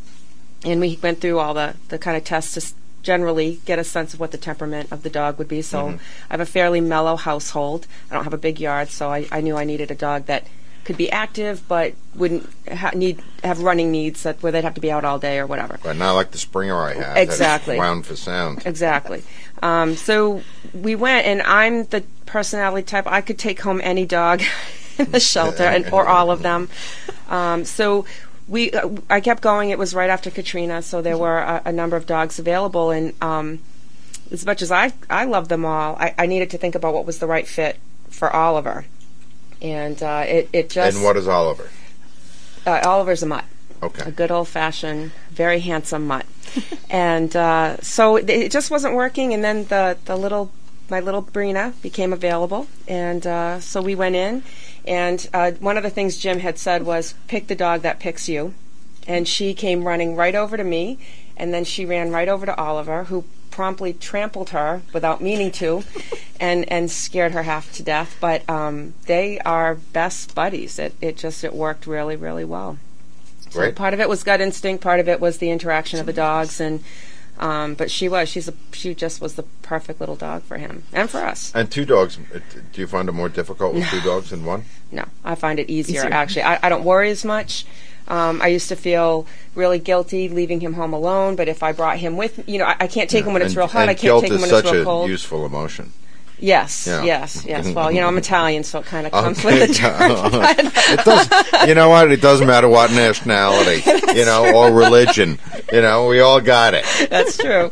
and 0.63 0.79
we 0.79 0.99
went 1.01 1.21
through 1.21 1.39
all 1.39 1.53
the 1.53 1.75
the 1.89 1.97
kind 1.97 2.17
of 2.17 2.23
tests 2.23 2.53
to. 2.53 2.73
Generally, 3.03 3.59
get 3.65 3.77
a 3.77 3.83
sense 3.83 4.15
of 4.15 4.19
what 4.19 4.31
the 4.31 4.37
temperament 4.39 4.91
of 4.91 5.03
the 5.03 5.11
dog 5.11 5.37
would 5.37 5.47
be. 5.47 5.61
So, 5.61 5.89
I 5.89 6.33
have 6.33 6.39
a 6.39 6.45
fairly 6.47 6.81
mellow 6.81 7.17
household. 7.17 7.85
I 8.09 8.15
don't 8.15 8.23
have 8.23 8.33
a 8.33 8.37
big 8.39 8.59
yard, 8.59 8.89
so 8.89 9.11
I, 9.11 9.27
I 9.31 9.41
knew 9.41 9.55
I 9.55 9.63
needed 9.63 9.91
a 9.91 9.93
dog 9.93 10.25
that 10.25 10.47
could 10.85 10.97
be 10.97 11.11
active 11.11 11.67
but 11.67 11.93
wouldn't 12.15 12.49
ha- 12.71 12.91
need 12.93 13.21
have 13.43 13.59
running 13.59 13.91
needs 13.91 14.23
that 14.23 14.41
where 14.41 14.51
they'd 14.51 14.63
have 14.63 14.75
to 14.75 14.81
be 14.81 14.91
out 14.91 15.03
all 15.03 15.19
day 15.19 15.39
or 15.39 15.45
whatever. 15.45 15.79
But 15.83 15.97
not 15.97 16.13
like 16.13 16.31
the 16.31 16.37
Springer 16.37 16.75
I 16.75 16.91
is 16.93 17.29
Exactly. 17.29 17.77
Wound 17.77 18.05
for 18.05 18.15
sound. 18.15 18.61
Exactly. 18.65 19.23
Um, 19.61 19.95
so 19.95 20.41
we 20.73 20.95
went, 20.95 21.25
and 21.25 21.41
I'm 21.41 21.85
the 21.85 22.03
personality 22.25 22.85
type. 22.85 23.07
I 23.07 23.21
could 23.21 23.39
take 23.39 23.61
home 23.61 23.81
any 23.83 24.05
dog 24.05 24.41
in 24.97 25.11
the 25.11 25.19
shelter, 25.33 25.63
and 25.63 25.91
or 25.91 26.07
all 26.07 26.31
of 26.31 26.43
them. 26.43 26.69
Um, 27.29 27.65
so 27.65 28.05
we, 28.47 28.71
uh, 28.71 28.89
I 29.09 29.21
kept 29.21 29.41
going. 29.41 29.69
It 29.71 29.79
was 29.79 29.93
right 29.95 30.09
after 30.09 30.29
Katrina, 30.29 30.81
so 30.81 31.01
there 31.01 31.17
were 31.17 31.39
a, 31.39 31.61
a 31.65 31.71
number 31.71 31.95
of 31.97 32.05
dogs 32.05 32.37
available, 32.39 32.91
and 32.91 33.13
um, 33.21 33.59
as 34.31 34.45
much 34.45 34.61
as 34.61 34.71
I 34.71 34.93
I 35.09 35.25
love 35.25 35.47
them 35.49 35.65
all, 35.65 35.95
I, 35.99 36.13
I 36.17 36.25
needed 36.27 36.49
to 36.51 36.57
think 36.57 36.75
about 36.75 36.93
what 36.93 37.05
was 37.05 37.19
the 37.19 37.27
right 37.27 37.47
fit 37.47 37.77
for 38.09 38.29
Oliver, 38.35 38.85
and 39.61 40.01
uh, 40.03 40.23
it 40.27 40.49
it 40.53 40.69
just 40.69 40.95
And 40.95 41.03
what 41.03 41.17
is 41.17 41.27
Oliver? 41.27 41.69
uh, 42.65 42.81
Oliver's 42.85 43.23
a 43.23 43.25
mutt 43.27 43.45
Okay. 43.83 44.03
a 44.09 44.11
good 44.11 44.31
old 44.31 44.47
fashioned, 44.47 45.11
very 45.31 45.59
handsome 45.59 46.07
mutt. 46.07 46.25
and 46.89 47.35
uh, 47.35 47.77
so 47.81 48.15
it- 48.15 48.29
it 48.29 48.51
just 48.51 48.71
wasn't 48.71 48.93
working. 48.95 49.33
And 49.33 49.43
then 49.43 49.65
the 49.65 49.97
the 50.05 50.15
little 50.15 50.51
my 50.89 50.99
little 50.99 51.21
Brina 51.23 51.73
became 51.81 52.13
available, 52.13 52.67
and 52.87 53.25
uh, 53.25 53.59
so 53.59 53.81
we 53.81 53.95
went 53.95 54.15
in. 54.15 54.43
And 54.87 55.27
uh, 55.33 55.51
one 55.53 55.77
of 55.77 55.83
the 55.83 55.89
things 55.89 56.17
Jim 56.17 56.39
had 56.39 56.57
said 56.57 56.83
was, 56.83 57.15
"Pick 57.27 57.47
the 57.47 57.55
dog 57.55 57.81
that 57.81 57.99
picks 57.99 58.29
you." 58.29 58.53
And 59.07 59.27
she 59.27 59.53
came 59.53 59.83
running 59.83 60.15
right 60.15 60.35
over 60.35 60.57
to 60.57 60.63
me, 60.63 60.97
and 61.37 61.53
then 61.53 61.63
she 61.63 61.85
ran 61.85 62.11
right 62.11 62.27
over 62.27 62.45
to 62.45 62.55
Oliver, 62.57 63.05
who 63.05 63.25
promptly 63.51 63.93
trampled 63.93 64.49
her 64.49 64.81
without 64.93 65.21
meaning 65.21 65.51
to, 65.51 65.83
and 66.39 66.69
and 66.71 66.91
scared 66.91 67.31
her 67.31 67.43
half 67.43 67.71
to 67.73 67.83
death. 67.83 68.17
But 68.19 68.47
um, 68.49 68.93
they 69.05 69.39
are 69.39 69.75
best 69.75 70.35
buddies. 70.35 70.77
It 70.77 70.93
it 71.01 71.17
just 71.17 71.43
it 71.43 71.53
worked 71.53 71.87
really 71.87 72.15
really 72.15 72.45
well. 72.45 72.77
So 73.49 73.59
Great. 73.61 73.75
part 73.75 73.93
of 73.93 73.99
it 73.99 74.09
was 74.09 74.23
gut 74.23 74.41
instinct, 74.41 74.83
part 74.83 74.99
of 74.99 75.07
it 75.07 75.21
was 75.21 75.37
the 75.37 75.49
interaction 75.49 75.99
of 75.99 76.05
the 76.05 76.13
dogs, 76.13 76.59
and 76.59 76.83
Um, 77.37 77.73
but 77.73 77.91
she 77.91 78.07
was. 78.07 78.29
She's 78.29 78.47
a. 78.47 78.53
She 78.71 78.95
just 78.95 79.19
was 79.21 79.35
the 79.35 79.43
perfect 79.61 79.99
little 79.99 80.15
dog 80.15 80.43
for 80.43 80.57
him 80.57 80.83
and 80.93 81.09
for 81.09 81.19
us. 81.19 81.51
And 81.53 81.69
two 81.69 81.83
dogs. 81.85 82.17
uh, 82.33 82.39
Do 82.71 82.81
you 82.81 82.87
find 82.87 83.09
it 83.09 83.11
more 83.11 83.27
difficult 83.29 83.73
with 83.73 83.85
two 83.89 84.01
dogs 84.01 84.29
than 84.29 84.45
one? 84.45 84.63
No, 84.91 85.05
I 85.23 85.35
find 85.35 85.59
it 85.59 85.69
easier, 85.69 86.01
Easier. 86.01 86.13
actually. 86.13 86.43
I, 86.43 86.59
I 86.63 86.69
don't 86.69 86.83
worry 86.85 87.09
as 87.09 87.25
much. 87.25 87.65
Um, 88.07 88.39
I 88.41 88.47
used 88.47 88.69
to 88.69 88.75
feel 88.75 89.25
really 89.55 89.79
guilty 89.79 90.29
leaving 90.29 90.59
him 90.61 90.73
home 90.73 90.93
alone, 90.93 91.35
but 91.35 91.47
if 91.47 91.63
I 91.63 91.71
brought 91.71 91.97
him 91.97 92.17
with, 92.17 92.47
you 92.47 92.59
know, 92.59 92.65
I, 92.65 92.75
I 92.81 92.87
can't 92.87 93.09
take 93.09 93.25
him 93.25 93.33
when 93.33 93.41
it's 93.41 93.53
and, 93.53 93.57
real 93.57 93.67
hot. 93.67 93.89
I 93.89 93.95
can't 93.95 94.21
take 94.21 94.31
him 94.31 94.41
when 94.41 94.53
it's 94.53 94.71
real 94.71 94.81
a 94.81 94.85
cold. 94.85 95.09
useful 95.09 95.45
emotion. 95.45 95.91
Yes, 96.39 96.87
Yeah. 96.87 97.03
yes, 97.03 97.45
yes. 97.45 97.69
Well, 97.73 97.91
you 97.91 98.01
know, 98.01 98.07
I'm 98.07 98.17
Italian, 98.17 98.63
so 98.63 98.79
it 98.79 98.85
kind 98.85 99.05
of 99.07 99.11
comes 99.13 99.39
Okay. 99.43 99.59
with 99.59 99.69
the 99.69 99.73
territory. 99.73 100.45
it 100.93 101.05
does. 101.05 101.67
You 101.67 101.75
know 101.75 101.89
what? 101.89 102.11
It 102.11 102.21
doesn't 102.21 102.47
matter 102.47 102.67
what 102.69 102.91
nationality, 102.91 103.81
you 104.19 104.25
know, 104.25 104.53
or 104.55 104.71
religion. 104.71 105.39
You 105.71 105.81
know, 105.81 106.07
we 106.07 106.19
all 106.19 106.41
got 106.41 106.73
it. 106.73 106.85
That's 107.09 107.37
true. 107.37 107.71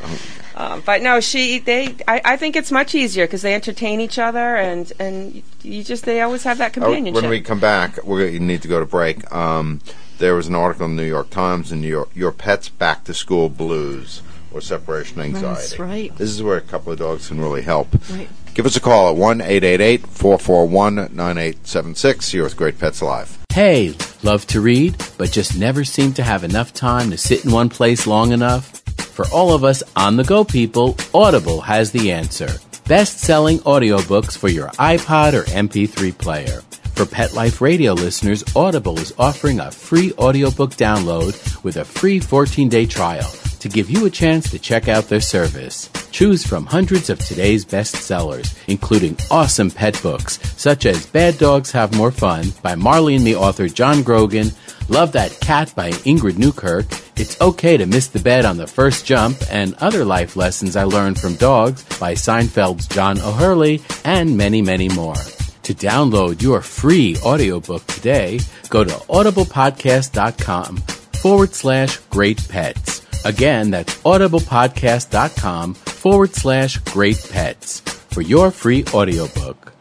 Um, 0.56 0.84
but 0.86 1.02
no, 1.02 1.19
she 1.19 1.58
they. 1.60 1.95
I, 2.08 2.21
I 2.23 2.38
think 2.38 2.56
it's 2.56 2.71
much 2.71 2.93
easier 2.93 3.26
because 3.26 3.41
they 3.41 3.56
entertain 3.56 3.99
each 3.99 4.19
other 4.19 4.56
and 4.56 4.91
and 4.99 5.41
you 5.63 5.84
just 5.84 6.06
they 6.06 6.21
always 6.21 6.43
have 6.43 6.60
that 6.60 6.71
Oh, 6.71 6.82
companionship. 6.82 7.21
when 7.21 7.30
we 7.32 7.41
come 7.41 7.60
back, 7.60 8.04
we 8.06 8.38
need 8.38 8.62
to 8.62 8.67
go 8.67 8.80
to 8.80 8.86
break. 8.86 9.32
Um, 9.34 9.82
there 10.19 10.36
was 10.36 10.47
an 10.47 10.54
article 10.54 10.86
in 10.86 10.95
the 10.95 11.02
New 11.02 11.08
York 11.08 11.32
Times 11.32 11.71
in 11.71 11.82
New 11.82 11.88
York, 11.88 12.10
your 12.13 12.32
pet's 12.32 12.69
back 12.69 13.04
to 13.06 13.15
school 13.15 13.49
blues 13.49 14.21
or 14.53 14.61
separation 14.61 15.19
anxiety. 15.19 15.47
That's 15.47 15.79
right. 15.79 16.15
This 16.17 16.29
is 16.29 16.43
where 16.43 16.57
a 16.57 16.61
couple 16.61 16.91
of 16.91 16.99
dogs 16.99 17.27
can 17.27 17.41
really 17.41 17.61
help. 17.61 17.87
Right. 18.09 18.29
Give 18.53 18.65
us 18.65 18.75
a 18.75 18.79
call 18.79 19.09
at 19.09 19.15
one 19.15 19.41
eight 19.41 19.63
eight 19.63 19.81
eight 19.81 20.05
four 20.05 20.37
four 20.37 20.67
one 20.67 21.09
nine 21.13 21.37
eight 21.37 21.65
seven 21.65 21.95
six. 21.95 22.33
You're 22.33 22.43
with 22.43 22.55
Great 22.55 22.79
Pets 22.79 23.01
Live. 23.01 23.37
Hey, 23.51 23.95
love 24.23 24.45
to 24.47 24.61
read, 24.61 24.95
but 25.17 25.31
just 25.31 25.57
never 25.57 25.83
seem 25.83 26.13
to 26.13 26.23
have 26.23 26.43
enough 26.43 26.73
time 26.73 27.11
to 27.11 27.17
sit 27.17 27.45
in 27.45 27.51
one 27.51 27.69
place 27.69 28.07
long 28.07 28.31
enough? 28.31 28.79
For 28.97 29.27
all 29.27 29.53
of 29.53 29.63
us 29.63 29.83
on 29.95 30.17
the 30.17 30.23
go 30.23 30.43
people, 30.43 30.97
Audible 31.13 31.61
has 31.61 31.91
the 31.91 32.11
answer. 32.11 32.49
Best 32.87 33.19
selling 33.19 33.59
audiobooks 33.59 34.37
for 34.37 34.49
your 34.49 34.69
iPod 34.69 35.33
or 35.33 35.43
MP3 35.43 36.17
player. 36.17 36.61
For 36.93 37.08
Pet 37.08 37.34
Life 37.34 37.60
Radio 37.60 37.93
listeners, 37.93 38.43
Audible 38.56 38.99
is 38.99 39.15
offering 39.17 39.60
a 39.60 39.71
free 39.71 40.13
audiobook 40.13 40.71
download 40.75 41.63
with 41.63 41.77
a 41.77 41.84
free 41.86 42.19
14 42.19 42.69
day 42.69 42.86
trial 42.86 43.29
to 43.60 43.67
give 43.67 43.89
you 43.89 44.06
a 44.06 44.12
chance 44.12 44.49
to 44.51 44.60
check 44.60 44.88
out 44.88 45.06
their 45.06 45.19
service. 45.19 45.89
Choose 46.12 46.45
from 46.45 46.67
hundreds 46.67 47.10
of 47.10 47.17
today's 47.17 47.65
bestsellers, 47.65 48.56
including 48.67 49.17
awesome 49.32 49.71
pet 49.71 49.99
books 50.03 50.39
such 50.56 50.86
as 50.86 51.08
Bad 51.08 51.39
Dogs 51.39 51.71
Have 51.71 51.97
More 51.97 52.12
Fun 52.12 52.53
by 52.62 52.75
Marley 52.75 53.15
and 53.15 53.23
me 53.23 53.36
author 53.36 53.67
John 53.67 54.03
Grogan, 54.03 54.51
Love 54.88 55.13
That 55.13 55.39
Cat 55.41 55.73
by 55.75 55.89
Ingrid 56.06 56.38
Newkirk, 56.38 56.86
It's 57.15 57.41
Okay 57.41 57.75
to 57.77 57.88
Miss 57.88 58.08
the 58.08 58.19
Bed 58.19 58.45
on 58.45 58.58
the 58.58 58.67
First 58.67 59.06
Jump, 59.06 59.38
and 59.49 59.73
Other 59.75 60.06
Life 60.06 60.36
Lessons 60.36 60.75
I 60.75 60.84
Learned 60.84 61.19
from 61.19 61.36
Dogs 61.36 61.84
by 61.97 62.13
Seinfeld's 62.13 62.88
John 62.88 63.19
O'Hurley, 63.19 63.82
and 64.06 64.38
many, 64.38 64.62
many 64.62 64.89
more. 64.89 65.15
To 65.63 65.73
download 65.73 66.41
your 66.41 66.62
free 66.62 67.15
audiobook 67.23 67.86
today, 67.88 68.39
go 68.69 68.84
to 68.84 68.91
audiblepodcast.com 68.91 70.78
forward 71.21 71.54
slash 71.54 71.97
great 72.10 72.45
pets. 72.49 73.02
Again, 73.23 73.71
that's 73.71 73.95
audiblepodcast.com 73.99 75.73
forward 75.76 76.34
slash 76.34 76.78
great 76.80 77.26
pets 77.32 77.80
for 77.80 78.21
your 78.21 78.52
free 78.52 78.84
audiobook. 78.93 79.71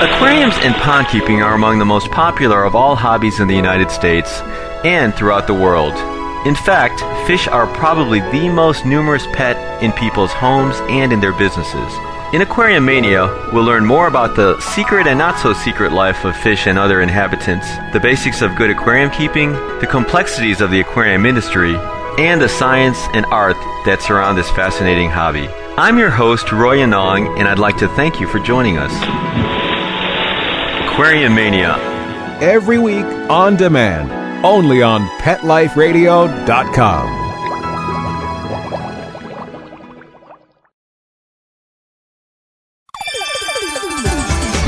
Aquariums 0.00 0.54
and 0.58 0.74
pond 0.74 1.08
keeping 1.08 1.42
are 1.42 1.54
among 1.54 1.78
the 1.78 1.86
most 1.86 2.10
popular 2.10 2.62
of 2.62 2.76
all 2.76 2.94
hobbies 2.94 3.40
in 3.40 3.48
the 3.48 3.56
United 3.56 3.90
States 3.90 4.40
and 4.84 5.14
throughout 5.14 5.46
the 5.46 5.54
world. 5.54 5.94
In 6.46 6.54
fact, 6.54 7.00
fish 7.26 7.48
are 7.48 7.66
probably 7.74 8.20
the 8.20 8.50
most 8.50 8.84
numerous 8.84 9.26
pet 9.32 9.82
in 9.82 9.92
people's 9.92 10.32
homes 10.32 10.76
and 10.90 11.10
in 11.10 11.20
their 11.20 11.32
businesses. 11.32 11.92
In 12.30 12.42
Aquarium 12.42 12.84
Mania, 12.84 13.26
we'll 13.54 13.64
learn 13.64 13.86
more 13.86 14.06
about 14.06 14.36
the 14.36 14.60
secret 14.60 15.06
and 15.06 15.18
not 15.18 15.38
so 15.38 15.54
secret 15.54 15.92
life 15.92 16.26
of 16.26 16.36
fish 16.36 16.66
and 16.66 16.78
other 16.78 17.00
inhabitants, 17.00 17.66
the 17.94 18.00
basics 18.00 18.42
of 18.42 18.54
good 18.54 18.68
aquarium 18.68 19.10
keeping, 19.10 19.52
the 19.80 19.88
complexities 19.90 20.60
of 20.60 20.70
the 20.70 20.80
aquarium 20.80 21.24
industry, 21.24 21.74
and 22.18 22.38
the 22.38 22.48
science 22.48 22.98
and 23.14 23.24
art 23.26 23.56
that 23.86 24.02
surround 24.02 24.36
this 24.36 24.50
fascinating 24.50 25.08
hobby. 25.08 25.48
I'm 25.78 25.96
your 25.96 26.10
host, 26.10 26.52
Roy 26.52 26.80
Anong, 26.80 27.38
and 27.38 27.48
I'd 27.48 27.58
like 27.58 27.78
to 27.78 27.88
thank 27.96 28.20
you 28.20 28.28
for 28.28 28.40
joining 28.40 28.76
us. 28.76 28.92
Aquarium 30.84 31.34
Mania. 31.34 31.76
Every 32.42 32.78
week 32.78 33.06
on 33.30 33.56
demand, 33.56 34.12
only 34.44 34.82
on 34.82 35.08
PetLifeRadio.com. 35.20 37.27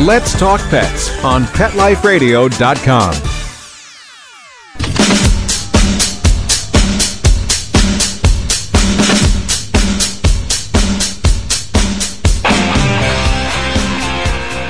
Let's 0.07 0.33
talk 0.39 0.63
pets 0.71 1.11
on 1.23 1.43
PetLifeRadio.com. 1.43 3.13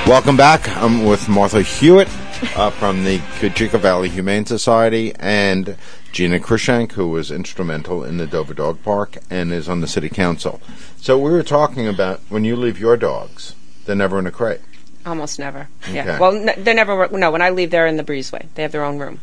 Welcome 0.05 0.35
back. 0.35 0.67
I'm 0.75 1.05
with 1.05 1.29
Martha 1.29 1.61
Hewitt 1.61 2.09
uh, 2.57 2.69
from 2.71 3.05
the 3.05 3.21
Cocheco 3.39 3.77
Valley 3.77 4.09
Humane 4.09 4.45
Society 4.45 5.13
and 5.15 5.77
Gina 6.11 6.39
Krishank, 6.39 6.91
who 6.91 7.07
was 7.07 7.31
instrumental 7.31 8.03
in 8.03 8.17
the 8.17 8.27
Dover 8.27 8.53
Dog 8.53 8.83
Park 8.83 9.19
and 9.29 9.53
is 9.53 9.69
on 9.69 9.79
the 9.79 9.87
City 9.87 10.09
Council. 10.09 10.59
So 10.97 11.17
we 11.17 11.31
were 11.31 11.41
talking 11.41 11.87
about 11.87 12.19
when 12.27 12.43
you 12.43 12.57
leave 12.57 12.77
your 12.77 12.97
dogs, 12.97 13.55
they're 13.85 13.95
never 13.95 14.19
in 14.19 14.27
a 14.27 14.31
crate. 14.31 14.59
Almost 15.05 15.39
never. 15.39 15.67
Okay. 15.83 15.95
Yeah. 15.95 16.19
Well, 16.19 16.35
n- 16.35 16.63
they 16.63 16.73
never. 16.73 17.07
No, 17.09 17.31
when 17.31 17.41
I 17.41 17.49
leave, 17.49 17.71
they're 17.71 17.87
in 17.87 17.97
the 17.97 18.03
breezeway. 18.03 18.45
They 18.55 18.61
have 18.61 18.71
their 18.71 18.83
own 18.83 18.99
room. 18.99 19.19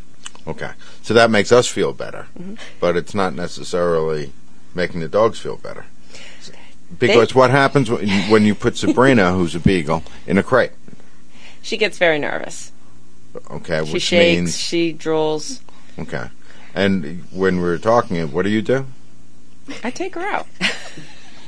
Okay. 0.46 0.70
So 1.02 1.14
that 1.14 1.30
makes 1.30 1.52
us 1.52 1.66
feel 1.68 1.92
better, 1.92 2.26
Mm-hmm. 2.38 2.54
but 2.80 2.96
it's 2.96 3.14
not 3.14 3.34
necessarily 3.34 4.32
making 4.74 5.00
the 5.00 5.08
dogs 5.08 5.38
feel 5.38 5.56
better. 5.56 5.84
Because 6.98 7.34
what 7.34 7.50
happens 7.50 7.90
when 7.90 8.08
when 8.30 8.44
you 8.44 8.54
put 8.54 8.76
Sabrina, 8.76 9.32
who's 9.34 9.54
a 9.54 9.60
beagle, 9.60 10.02
in 10.26 10.38
a 10.38 10.42
crate? 10.42 10.72
She 11.62 11.76
gets 11.76 11.98
very 11.98 12.18
nervous. 12.18 12.72
Okay, 13.50 13.84
She 13.84 13.92
which 13.92 14.02
shakes. 14.02 14.36
means 14.36 14.56
She 14.56 14.94
drools. 14.94 15.60
okay. 15.98 16.28
And 16.74 17.24
when 17.30 17.56
we 17.56 17.62
were 17.62 17.78
talking, 17.78 18.32
what 18.32 18.42
do 18.44 18.48
you 18.50 18.62
do? 18.62 18.86
I 19.84 19.90
take 19.90 20.14
her 20.14 20.22
out. 20.22 20.46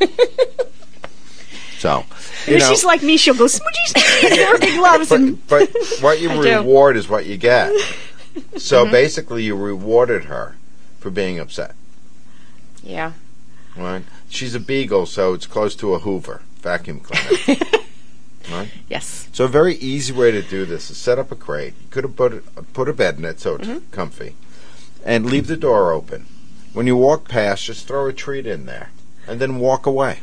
So, 1.81 2.05
you 2.47 2.57
if 2.57 2.61
know, 2.61 2.69
she's 2.69 2.85
like 2.85 3.03
me, 3.03 3.17
she'll 3.17 3.35
go 3.35 3.47
smoochie, 3.47 4.21
give 4.21 4.49
her 4.49 4.59
big 4.59 4.75
gloves, 4.79 5.11
and 5.11 5.45
but, 5.49 5.73
but 5.73 5.99
what 6.03 6.21
you 6.21 6.29
reward 6.43 6.97
is 6.97 7.09
what 7.09 7.25
you 7.27 7.37
get. 7.37 7.73
So 8.57 8.85
Mm-hmm. 8.85 8.93
basically, 8.93 9.43
you 9.43 9.57
rewarded 9.57 10.25
her 10.27 10.55
for 11.01 11.11
being 11.11 11.41
upset. 11.41 11.75
Yeah. 12.83 13.13
Right? 13.77 14.05
She's 14.29 14.55
a 14.55 14.61
beagle, 14.61 15.07
so 15.07 15.35
it's 15.35 15.47
close 15.47 15.75
to 15.77 15.95
a 15.95 15.99
Hoover 15.99 16.43
vacuum 16.61 17.01
cleaner. 17.01 17.59
right? 18.51 18.69
Yes. 18.89 19.29
So 19.33 19.47
a 19.47 19.49
very 19.49 19.75
easy 19.77 20.13
way 20.13 20.31
to 20.31 20.43
do 20.43 20.65
this 20.65 20.91
is 20.91 20.97
set 20.97 21.19
up 21.19 21.33
a 21.33 21.37
crate. 21.37 21.75
You 21.83 21.89
could 21.91 22.05
have 22.05 22.15
put 22.17 22.33
a, 22.57 22.63
put 22.63 22.89
a 22.89 22.93
bed 22.93 23.19
in 23.19 23.25
it 23.25 23.41
so 23.41 23.57
it's 23.57 23.67
Mm-hmm. 23.67 23.91
comfy, 23.91 24.37
and 25.05 25.27
leave 25.27 25.49
the 25.49 25.57
door 25.57 25.93
open. 25.93 26.27
When 26.73 26.87
you 26.87 26.97
walk 26.97 27.27
past, 27.29 27.65
just 27.65 27.89
throw 27.89 28.07
a 28.07 28.13
treat 28.13 28.47
in 28.47 28.67
there, 28.67 28.91
and 29.27 29.41
then 29.41 29.59
walk 29.59 29.87
away. 29.87 30.21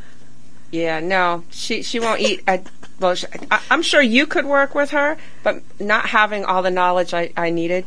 Yeah. 0.71 0.99
No, 0.99 1.43
she 1.49 1.81
she 1.81 1.99
won't 1.99 2.21
eat. 2.21 2.43
I, 2.47 2.63
well, 2.99 3.15
she, 3.15 3.27
I, 3.51 3.61
I'm 3.69 3.81
sure 3.81 4.01
you 4.01 4.25
could 4.25 4.45
work 4.45 4.75
with 4.75 4.91
her, 4.91 5.17
but 5.43 5.61
not 5.79 6.07
having 6.07 6.45
all 6.45 6.61
the 6.61 6.71
knowledge 6.71 7.13
I, 7.13 7.31
I 7.37 7.49
needed. 7.49 7.85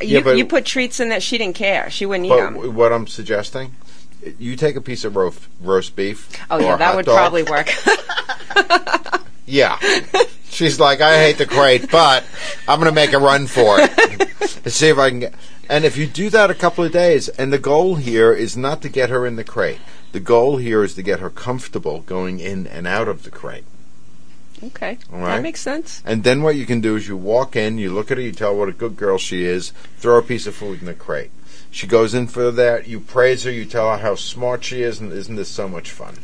You, 0.00 0.20
Yeah, 0.20 0.32
you 0.32 0.44
put 0.44 0.64
treats 0.64 1.00
in 1.00 1.10
that 1.10 1.22
she 1.22 1.38
didn't 1.38 1.56
care. 1.56 1.90
She 1.90 2.06
wouldn't 2.06 2.26
eat 2.26 2.36
them. 2.36 2.74
what 2.74 2.92
I'm 2.92 3.06
suggesting, 3.06 3.74
you 4.38 4.56
take 4.56 4.76
a 4.76 4.80
piece 4.80 5.04
of 5.04 5.16
roast, 5.16 5.46
roast 5.60 5.94
beef. 5.94 6.28
Oh 6.50 6.58
yeah, 6.58 6.76
that 6.76 6.96
would 6.96 7.06
dog. 7.06 7.16
probably 7.16 7.42
work. 7.44 7.70
Yeah. 9.46 9.78
She's 10.48 10.78
like, 10.78 11.00
I 11.00 11.18
hate 11.18 11.38
the 11.38 11.46
crate, 11.46 11.90
but 11.90 12.24
I'm 12.68 12.78
going 12.78 12.90
to 12.90 12.94
make 12.94 13.12
a 13.12 13.18
run 13.18 13.46
for 13.46 13.76
it. 13.78 14.28
to 14.64 14.70
see 14.70 14.88
if 14.88 14.98
I 14.98 15.10
can 15.10 15.20
get. 15.20 15.34
And 15.68 15.84
if 15.84 15.96
you 15.96 16.06
do 16.06 16.30
that 16.30 16.50
a 16.50 16.54
couple 16.54 16.84
of 16.84 16.92
days, 16.92 17.28
and 17.30 17.52
the 17.52 17.58
goal 17.58 17.96
here 17.96 18.32
is 18.32 18.56
not 18.56 18.82
to 18.82 18.88
get 18.88 19.10
her 19.10 19.26
in 19.26 19.36
the 19.36 19.44
crate. 19.44 19.78
The 20.14 20.20
goal 20.20 20.58
here 20.58 20.84
is 20.84 20.94
to 20.94 21.02
get 21.02 21.18
her 21.18 21.28
comfortable 21.28 22.02
going 22.02 22.38
in 22.38 22.68
and 22.68 22.86
out 22.86 23.08
of 23.08 23.24
the 23.24 23.32
crate. 23.32 23.64
okay. 24.62 24.96
All 25.12 25.18
right. 25.18 25.34
That 25.34 25.42
makes 25.42 25.60
sense. 25.60 26.04
And 26.06 26.22
then 26.22 26.40
what 26.40 26.54
you 26.54 26.66
can 26.66 26.80
do 26.80 26.94
is 26.94 27.08
you 27.08 27.16
walk 27.16 27.56
in, 27.56 27.78
you 27.78 27.92
look 27.92 28.12
at 28.12 28.18
her, 28.18 28.22
you 28.22 28.30
tell 28.30 28.52
her 28.52 28.58
what 28.60 28.68
a 28.68 28.72
good 28.72 28.96
girl 28.96 29.18
she 29.18 29.42
is, 29.42 29.72
throw 29.98 30.16
a 30.16 30.22
piece 30.22 30.46
of 30.46 30.54
food 30.54 30.78
in 30.78 30.86
the 30.86 30.94
crate. 30.94 31.32
She 31.72 31.88
goes 31.88 32.14
in 32.14 32.28
for 32.28 32.52
that, 32.52 32.86
you 32.86 33.00
praise 33.00 33.42
her, 33.42 33.50
you 33.50 33.64
tell 33.64 33.90
her 33.90 33.98
how 33.98 34.14
smart 34.14 34.62
she 34.62 34.82
is, 34.82 35.00
and 35.00 35.12
isn't 35.12 35.34
this 35.34 35.48
so 35.48 35.68
much 35.68 35.90
fun? 35.90 36.14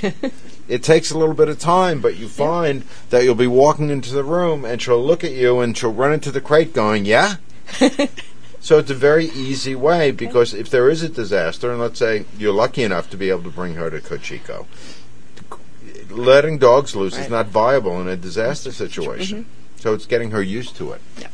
it 0.68 0.84
takes 0.84 1.10
a 1.10 1.18
little 1.18 1.34
bit 1.34 1.48
of 1.48 1.58
time, 1.58 2.00
but 2.00 2.16
you 2.16 2.28
find 2.28 2.84
that 3.10 3.24
you'll 3.24 3.34
be 3.34 3.48
walking 3.48 3.90
into 3.90 4.14
the 4.14 4.22
room 4.22 4.64
and 4.64 4.80
she'll 4.80 5.04
look 5.04 5.24
at 5.24 5.32
you 5.32 5.58
and 5.58 5.76
she'll 5.76 5.92
run 5.92 6.12
into 6.12 6.30
the 6.30 6.40
crate 6.40 6.72
going, 6.72 7.04
Yeah? 7.06 7.38
So 8.62 8.78
it's 8.78 8.90
a 8.92 8.94
very 8.94 9.26
easy 9.26 9.74
way 9.74 10.12
because 10.12 10.54
if 10.54 10.70
there 10.70 10.88
is 10.88 11.02
a 11.02 11.08
disaster, 11.08 11.72
and 11.72 11.80
let's 11.80 11.98
say 11.98 12.26
you're 12.38 12.54
lucky 12.54 12.84
enough 12.84 13.10
to 13.10 13.16
be 13.16 13.28
able 13.28 13.42
to 13.42 13.50
bring 13.50 13.74
her 13.74 13.90
to 13.90 14.00
Cocheco, 14.00 14.68
letting 16.08 16.58
dogs 16.58 16.94
loose 16.94 17.18
is 17.18 17.28
not 17.28 17.48
viable 17.48 18.00
in 18.00 18.06
a 18.06 18.16
disaster 18.16 18.70
situation. 18.70 19.46
So 19.76 19.94
it's 19.94 20.06
getting 20.06 20.30
her 20.30 20.40
used 20.40 20.76
to 20.76 20.92
it. 20.92 21.00
Yeah. 21.18 21.28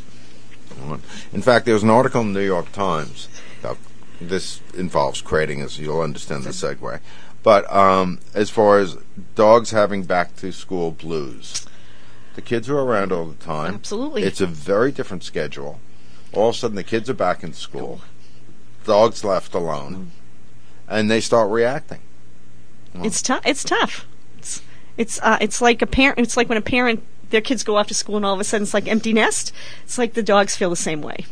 In 1.35 1.43
fact, 1.43 1.66
there 1.66 1.74
was 1.74 1.83
an 1.83 1.91
article 1.91 2.22
in 2.22 2.33
the 2.33 2.41
New 2.41 2.47
York 2.47 2.72
Times. 2.72 3.29
Now, 3.62 3.76
this 4.22 4.62
involves 4.72 5.20
crating, 5.20 5.61
as 5.61 5.79
you'll 5.79 6.01
understand 6.01 6.45
the 6.45 6.51
segue. 6.51 6.99
But 7.43 7.70
um, 7.70 8.20
as 8.33 8.49
far 8.49 8.79
as 8.79 8.97
dogs 9.35 9.70
having 9.70 10.05
back 10.05 10.35
to 10.37 10.51
school 10.51 10.93
blues, 10.93 11.66
the 12.37 12.43
kids 12.43 12.70
are 12.70 12.79
around 12.79 13.12
all 13.12 13.26
the 13.26 13.45
time. 13.45 13.74
Absolutely. 13.74 14.22
It's 14.22 14.41
a 14.41 14.47
very 14.47 14.93
different 14.93 15.24
schedule. 15.24 15.81
All 16.33 16.51
of 16.51 16.55
a 16.55 16.59
sudden, 16.59 16.76
the 16.76 16.85
kids 16.85 17.09
are 17.09 17.14
back 17.14 17.43
in 17.43 17.53
school. 17.53 18.01
Dogs 18.85 19.24
left 19.24 19.55
alone, 19.55 20.12
and 20.87 21.11
they 21.11 21.20
start 21.20 21.51
reacting. 21.51 22.01
It's 22.95 23.22
tough. 23.22 23.43
It's 23.45 23.64
tough. 23.64 24.07
It's 24.39 24.62
it's 24.97 25.20
uh, 25.22 25.39
it's 25.41 25.61
like 25.61 25.83
a 25.83 25.87
parent. 25.87 26.18
It's 26.18 26.37
like 26.37 26.49
when 26.49 26.59
a 26.59 26.62
parent 26.62 27.03
their 27.31 27.41
kids 27.41 27.62
go 27.62 27.76
off 27.76 27.87
to 27.89 27.95
school 27.95 28.16
and 28.16 28.24
all 28.24 28.35
of 28.35 28.41
a 28.41 28.45
sudden 28.45 28.62
it's 28.62 28.74
like 28.74 28.89
empty 28.89 29.12
nest. 29.12 29.53
It's 29.85 29.99
like 29.99 30.14
the 30.14 30.22
dogs 30.22 30.57
feel 30.57 30.70
the 30.70 30.76
same 30.76 31.03
way. 31.03 31.26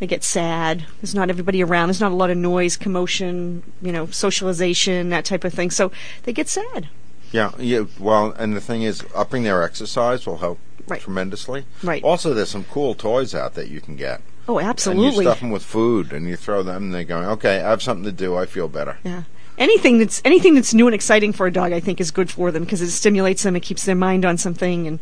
They 0.00 0.06
get 0.06 0.24
sad. 0.24 0.86
There's 1.00 1.14
not 1.14 1.30
everybody 1.30 1.62
around. 1.62 1.88
There's 1.88 2.00
not 2.00 2.12
a 2.12 2.16
lot 2.16 2.30
of 2.30 2.36
noise, 2.36 2.76
commotion, 2.76 3.62
you 3.80 3.92
know, 3.92 4.06
socialization, 4.06 5.10
that 5.10 5.24
type 5.24 5.44
of 5.44 5.54
thing. 5.54 5.70
So 5.70 5.92
they 6.24 6.32
get 6.32 6.48
sad. 6.48 6.88
Yeah, 7.30 7.52
yeah. 7.58 7.84
Well, 7.98 8.32
and 8.32 8.56
the 8.56 8.60
thing 8.60 8.82
is, 8.82 9.04
upping 9.14 9.44
their 9.44 9.62
exercise 9.62 10.26
will 10.26 10.38
help 10.38 10.58
Right. 10.86 11.00
tremendously. 11.00 11.64
Right. 11.82 12.02
Also, 12.02 12.34
there's 12.34 12.50
some 12.50 12.64
cool 12.64 12.94
toys 12.94 13.34
out 13.34 13.54
that 13.54 13.68
you 13.68 13.80
can 13.80 13.96
get. 13.96 14.20
Oh, 14.46 14.60
absolutely. 14.60 15.06
And 15.06 15.16
you 15.16 15.22
stuff 15.22 15.40
them 15.40 15.50
with 15.50 15.62
food, 15.62 16.12
and 16.12 16.28
you 16.28 16.36
throw 16.36 16.62
them, 16.62 16.84
and 16.84 16.94
they're 16.94 17.04
going, 17.04 17.24
"Okay, 17.26 17.60
I 17.62 17.70
have 17.70 17.82
something 17.82 18.04
to 18.04 18.12
do. 18.12 18.36
I 18.36 18.44
feel 18.46 18.68
better." 18.68 18.98
Yeah. 19.02 19.22
Anything 19.56 19.98
that's 19.98 20.20
anything 20.24 20.54
that's 20.54 20.74
new 20.74 20.86
and 20.86 20.94
exciting 20.94 21.32
for 21.32 21.46
a 21.46 21.52
dog, 21.52 21.72
I 21.72 21.80
think, 21.80 22.00
is 22.00 22.10
good 22.10 22.30
for 22.30 22.50
them 22.50 22.64
because 22.64 22.82
it 22.82 22.90
stimulates 22.90 23.42
them. 23.44 23.56
It 23.56 23.60
keeps 23.60 23.84
their 23.84 23.94
mind 23.94 24.24
on 24.24 24.36
something, 24.36 24.86
and 24.86 24.98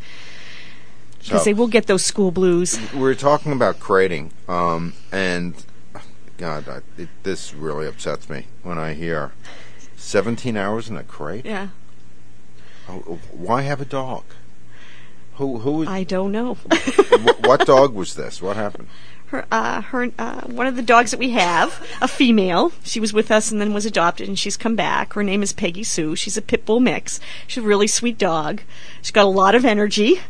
because 1.18 1.40
So- 1.40 1.44
they 1.44 1.54
will 1.54 1.68
get 1.68 1.86
those 1.86 2.04
school 2.04 2.30
blues. 2.30 2.78
We 2.92 3.00
were 3.00 3.14
talking 3.14 3.50
about 3.52 3.80
crating, 3.80 4.30
um, 4.48 4.92
and 5.10 5.54
God, 6.38 6.68
I, 6.68 7.00
it, 7.00 7.08
this 7.22 7.54
really 7.54 7.86
upsets 7.86 8.28
me 8.28 8.46
when 8.62 8.78
I 8.78 8.94
hear 8.94 9.32
17 9.96 10.56
hours 10.56 10.88
in 10.88 10.96
a 10.96 11.02
crate. 11.04 11.46
Yeah. 11.46 11.68
Oh, 12.88 13.18
Why 13.30 13.62
have 13.62 13.80
a 13.80 13.84
dog? 13.84 14.24
Who 15.34 15.58
who? 15.58 15.86
I 15.86 16.04
don't 16.04 16.32
know. 16.32 16.54
wh- 16.72 17.40
what 17.46 17.66
dog 17.66 17.94
was 17.94 18.14
this? 18.14 18.40
What 18.42 18.56
happened? 18.56 18.88
her, 19.32 19.46
uh, 19.50 19.80
her, 19.80 20.10
uh, 20.18 20.42
one 20.42 20.66
of 20.66 20.76
the 20.76 20.82
dogs 20.82 21.10
that 21.10 21.18
we 21.18 21.30
have, 21.30 21.82
a 22.02 22.06
female. 22.06 22.70
She 22.84 23.00
was 23.00 23.14
with 23.14 23.30
us 23.30 23.50
and 23.50 23.58
then 23.62 23.72
was 23.72 23.86
adopted, 23.86 24.28
and 24.28 24.38
she's 24.38 24.58
come 24.58 24.76
back. 24.76 25.14
Her 25.14 25.22
name 25.24 25.42
is 25.42 25.54
Peggy 25.54 25.84
Sue. 25.84 26.14
She's 26.16 26.36
a 26.36 26.42
pit 26.42 26.66
bull 26.66 26.80
mix. 26.80 27.18
She's 27.46 27.64
a 27.64 27.66
really 27.66 27.86
sweet 27.86 28.18
dog. 28.18 28.60
She's 29.00 29.10
got 29.10 29.24
a 29.24 29.28
lot 29.30 29.54
of 29.54 29.64
energy. 29.64 30.20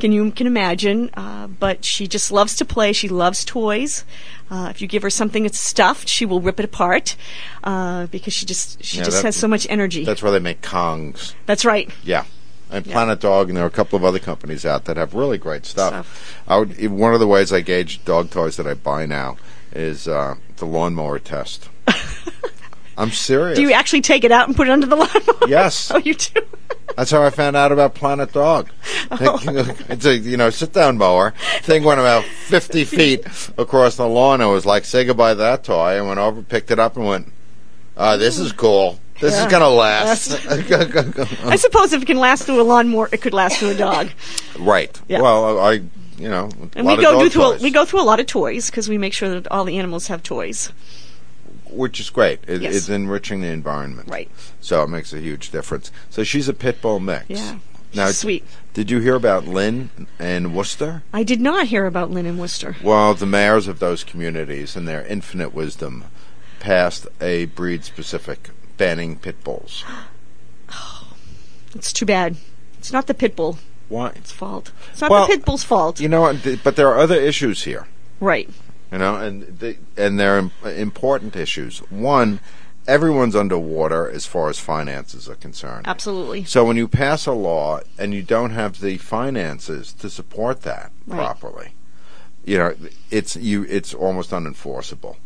Can 0.00 0.12
you 0.12 0.30
can 0.32 0.46
imagine? 0.46 1.08
Uh, 1.14 1.46
but 1.46 1.84
she 1.86 2.06
just 2.06 2.30
loves 2.30 2.54
to 2.56 2.66
play. 2.66 2.92
She 2.92 3.08
loves 3.08 3.42
toys. 3.44 4.04
Uh, 4.50 4.68
if 4.70 4.82
you 4.82 4.86
give 4.86 5.02
her 5.02 5.10
something 5.10 5.44
that's 5.44 5.58
stuffed, 5.58 6.08
she 6.08 6.26
will 6.26 6.40
rip 6.42 6.58
it 6.60 6.64
apart 6.66 7.16
uh, 7.64 8.06
because 8.08 8.34
she 8.34 8.44
just 8.44 8.84
she 8.84 8.98
Yeah, 8.98 9.04
just 9.04 9.18
that- 9.18 9.28
has 9.28 9.36
so 9.36 9.48
much 9.48 9.66
energy. 9.70 10.04
That's 10.04 10.22
why 10.22 10.30
they 10.30 10.38
make 10.40 10.60
Kongs. 10.60 11.32
That's 11.46 11.64
right. 11.64 11.90
Yeah. 12.04 12.24
And 12.72 12.84
Planet 12.84 13.20
Dog, 13.20 13.48
and 13.48 13.56
there 13.56 13.64
are 13.64 13.68
a 13.68 13.70
couple 13.70 13.96
of 13.96 14.04
other 14.04 14.18
companies 14.18 14.64
out 14.64 14.86
that 14.86 14.96
have 14.96 15.14
really 15.14 15.38
great 15.38 15.66
stuff. 15.66 15.92
Stuff. 16.06 16.42
I 16.48 16.58
would, 16.58 16.90
one 16.90 17.12
of 17.14 17.20
the 17.20 17.26
ways 17.26 17.52
I 17.52 17.60
gauge 17.60 18.04
dog 18.04 18.30
toys 18.30 18.56
that 18.56 18.66
I 18.66 18.74
buy 18.74 19.04
now 19.06 19.36
is 19.72 20.08
uh, 20.08 20.36
the 20.56 20.64
lawnmower 20.66 21.18
test. 21.18 21.68
I'm 22.96 23.10
serious. 23.10 23.58
Do 23.58 23.62
you 23.62 23.72
actually 23.72 24.02
take 24.02 24.24
it 24.24 24.32
out 24.32 24.48
and 24.48 24.56
put 24.56 24.68
it 24.68 24.70
under 24.70 24.86
the 24.86 24.96
lawnmower? 24.96 25.48
Yes. 25.48 25.90
oh, 25.94 25.98
you 25.98 26.14
do. 26.14 26.40
That's 26.96 27.10
how 27.10 27.22
I 27.22 27.30
found 27.30 27.56
out 27.56 27.72
about 27.72 27.94
Planet 27.94 28.32
Dog. 28.32 28.70
Oh. 29.14 29.38
it's 29.90 30.06
a 30.06 30.16
you 30.16 30.38
know 30.38 30.48
sit 30.48 30.72
down 30.72 30.96
mower. 30.96 31.34
Thing 31.62 31.84
went 31.84 32.00
about 32.00 32.24
fifty 32.24 32.84
feet 32.84 33.26
across 33.58 33.96
the 33.96 34.08
lawn. 34.08 34.40
I 34.40 34.46
was 34.46 34.64
like, 34.64 34.86
say 34.86 35.04
goodbye 35.04 35.32
to 35.32 35.38
that 35.38 35.64
toy. 35.64 35.98
I 35.98 36.00
went 36.00 36.18
over, 36.18 36.40
picked 36.42 36.70
it 36.70 36.78
up, 36.78 36.96
and 36.96 37.04
went, 37.04 37.32
uh, 37.94 38.16
"This 38.16 38.38
is 38.38 38.52
cool. 38.52 38.98
This 39.22 39.32
Yeah. 39.34 39.46
is 39.46 39.50
gonna 39.50 39.70
last." 39.70 40.32
I 41.46 41.56
suppose 41.56 41.92
if 41.94 42.02
it 42.02 42.06
can 42.06 42.18
last 42.18 42.44
through 42.44 42.60
a 42.60 42.64
lawnmower, 42.64 43.08
it 43.12 43.22
could 43.22 43.32
last 43.32 43.56
through 43.58 43.70
a 43.70 43.74
dog. 43.74 44.10
right. 44.58 45.00
Yeah. 45.08 45.22
Well, 45.22 45.58
I 45.58 45.72
you 46.18 46.28
know 46.28 46.50
And 46.76 46.86
we 46.86 46.96
go 46.96 47.28
through 47.30 47.42
a, 47.42 47.56
we 47.58 47.70
go 47.70 47.84
through 47.86 48.02
a 48.02 48.08
lot 48.12 48.20
of 48.20 48.26
toys 48.26 48.66
because 48.70 48.88
we 48.88 48.98
make 48.98 49.14
sure 49.14 49.30
that 49.30 49.50
all 49.50 49.64
the 49.64 49.78
animals 49.78 50.08
have 50.08 50.22
toys. 50.22 50.70
which 51.70 51.98
is 52.00 52.10
great. 52.10 52.40
It, 52.46 52.60
Yes. 52.60 52.74
It's 52.76 52.88
enriching 52.90 53.40
the 53.40 53.48
environment. 53.48 54.08
Right. 54.10 54.30
So 54.60 54.82
it 54.82 54.88
makes 54.88 55.12
a 55.14 55.18
huge 55.20 55.50
difference. 55.50 55.90
So 56.10 56.22
she's 56.22 56.46
a 56.48 56.52
pit 56.52 56.82
bull 56.82 57.00
mix. 57.00 57.24
Yeah. 57.30 57.58
Now, 57.94 58.08
sweet. 58.10 58.44
Did 58.74 58.90
you 58.90 59.00
hear 59.00 59.14
about 59.14 59.46
Lynn 59.46 59.88
and 60.18 60.54
Worcester? 60.54 61.02
I 61.12 61.22
did 61.22 61.40
not 61.40 61.66
hear 61.68 61.86
about 61.86 62.10
Lynn 62.10 62.26
and 62.26 62.38
Worcester. 62.38 62.76
Well, 62.82 63.14
the 63.14 63.26
mayors 63.26 63.68
of 63.68 63.78
those 63.80 64.02
communities, 64.04 64.76
in 64.76 64.84
their 64.86 65.04
infinite 65.06 65.52
wisdom, 65.54 66.04
passed 66.60 67.06
a 67.20 67.46
breed 67.46 67.84
specific 67.84 68.50
banning 68.82 69.16
pit 69.16 69.42
bulls. 69.44 69.84
Oh, 70.74 71.06
it's 71.74 71.92
too 71.92 72.06
bad. 72.06 72.36
It's 72.78 72.92
not 72.92 73.06
the 73.06 73.14
pit 73.14 73.36
bull. 73.36 73.58
Why? 73.88 74.08
It's 74.16 74.30
fault. 74.32 74.72
It's 74.90 75.00
not 75.02 75.10
Well, 75.10 75.26
the 75.26 75.34
pit 75.34 75.44
bull's 75.44 75.62
fault. 75.64 76.00
You 76.00 76.08
know, 76.08 76.34
but 76.64 76.76
there 76.76 76.88
are 76.88 76.98
other 76.98 77.20
issues 77.30 77.64
here. 77.64 77.86
right. 78.20 78.48
You 78.90 78.98
know, 78.98 79.16
and 79.16 79.58
the, 79.58 79.76
and 79.96 80.18
they're 80.18 80.50
important 80.64 81.34
issues. 81.36 81.78
One, 81.90 82.40
everyone's 82.86 83.34
underwater 83.36 84.10
as 84.10 84.24
far 84.26 84.48
as 84.50 84.58
finances 84.58 85.28
are 85.28 85.34
concerned. 85.46 85.86
Absolutely. 85.86 86.44
So 86.44 86.64
when 86.64 86.76
you 86.76 86.88
pass 86.88 87.26
a 87.26 87.32
law 87.32 87.80
and 87.98 88.12
you 88.14 88.22
don't 88.22 88.50
have 88.50 88.80
the 88.80 88.96
finances 88.98 89.92
to 89.94 90.08
support 90.10 90.62
that 90.62 90.90
Right. 91.06 91.16
properly, 91.18 91.68
you 92.44 92.56
know, 92.58 92.74
it's 93.10 93.36
you 93.36 93.64
it's 93.68 93.92
almost 93.94 94.30
unenforceable. 94.30 95.16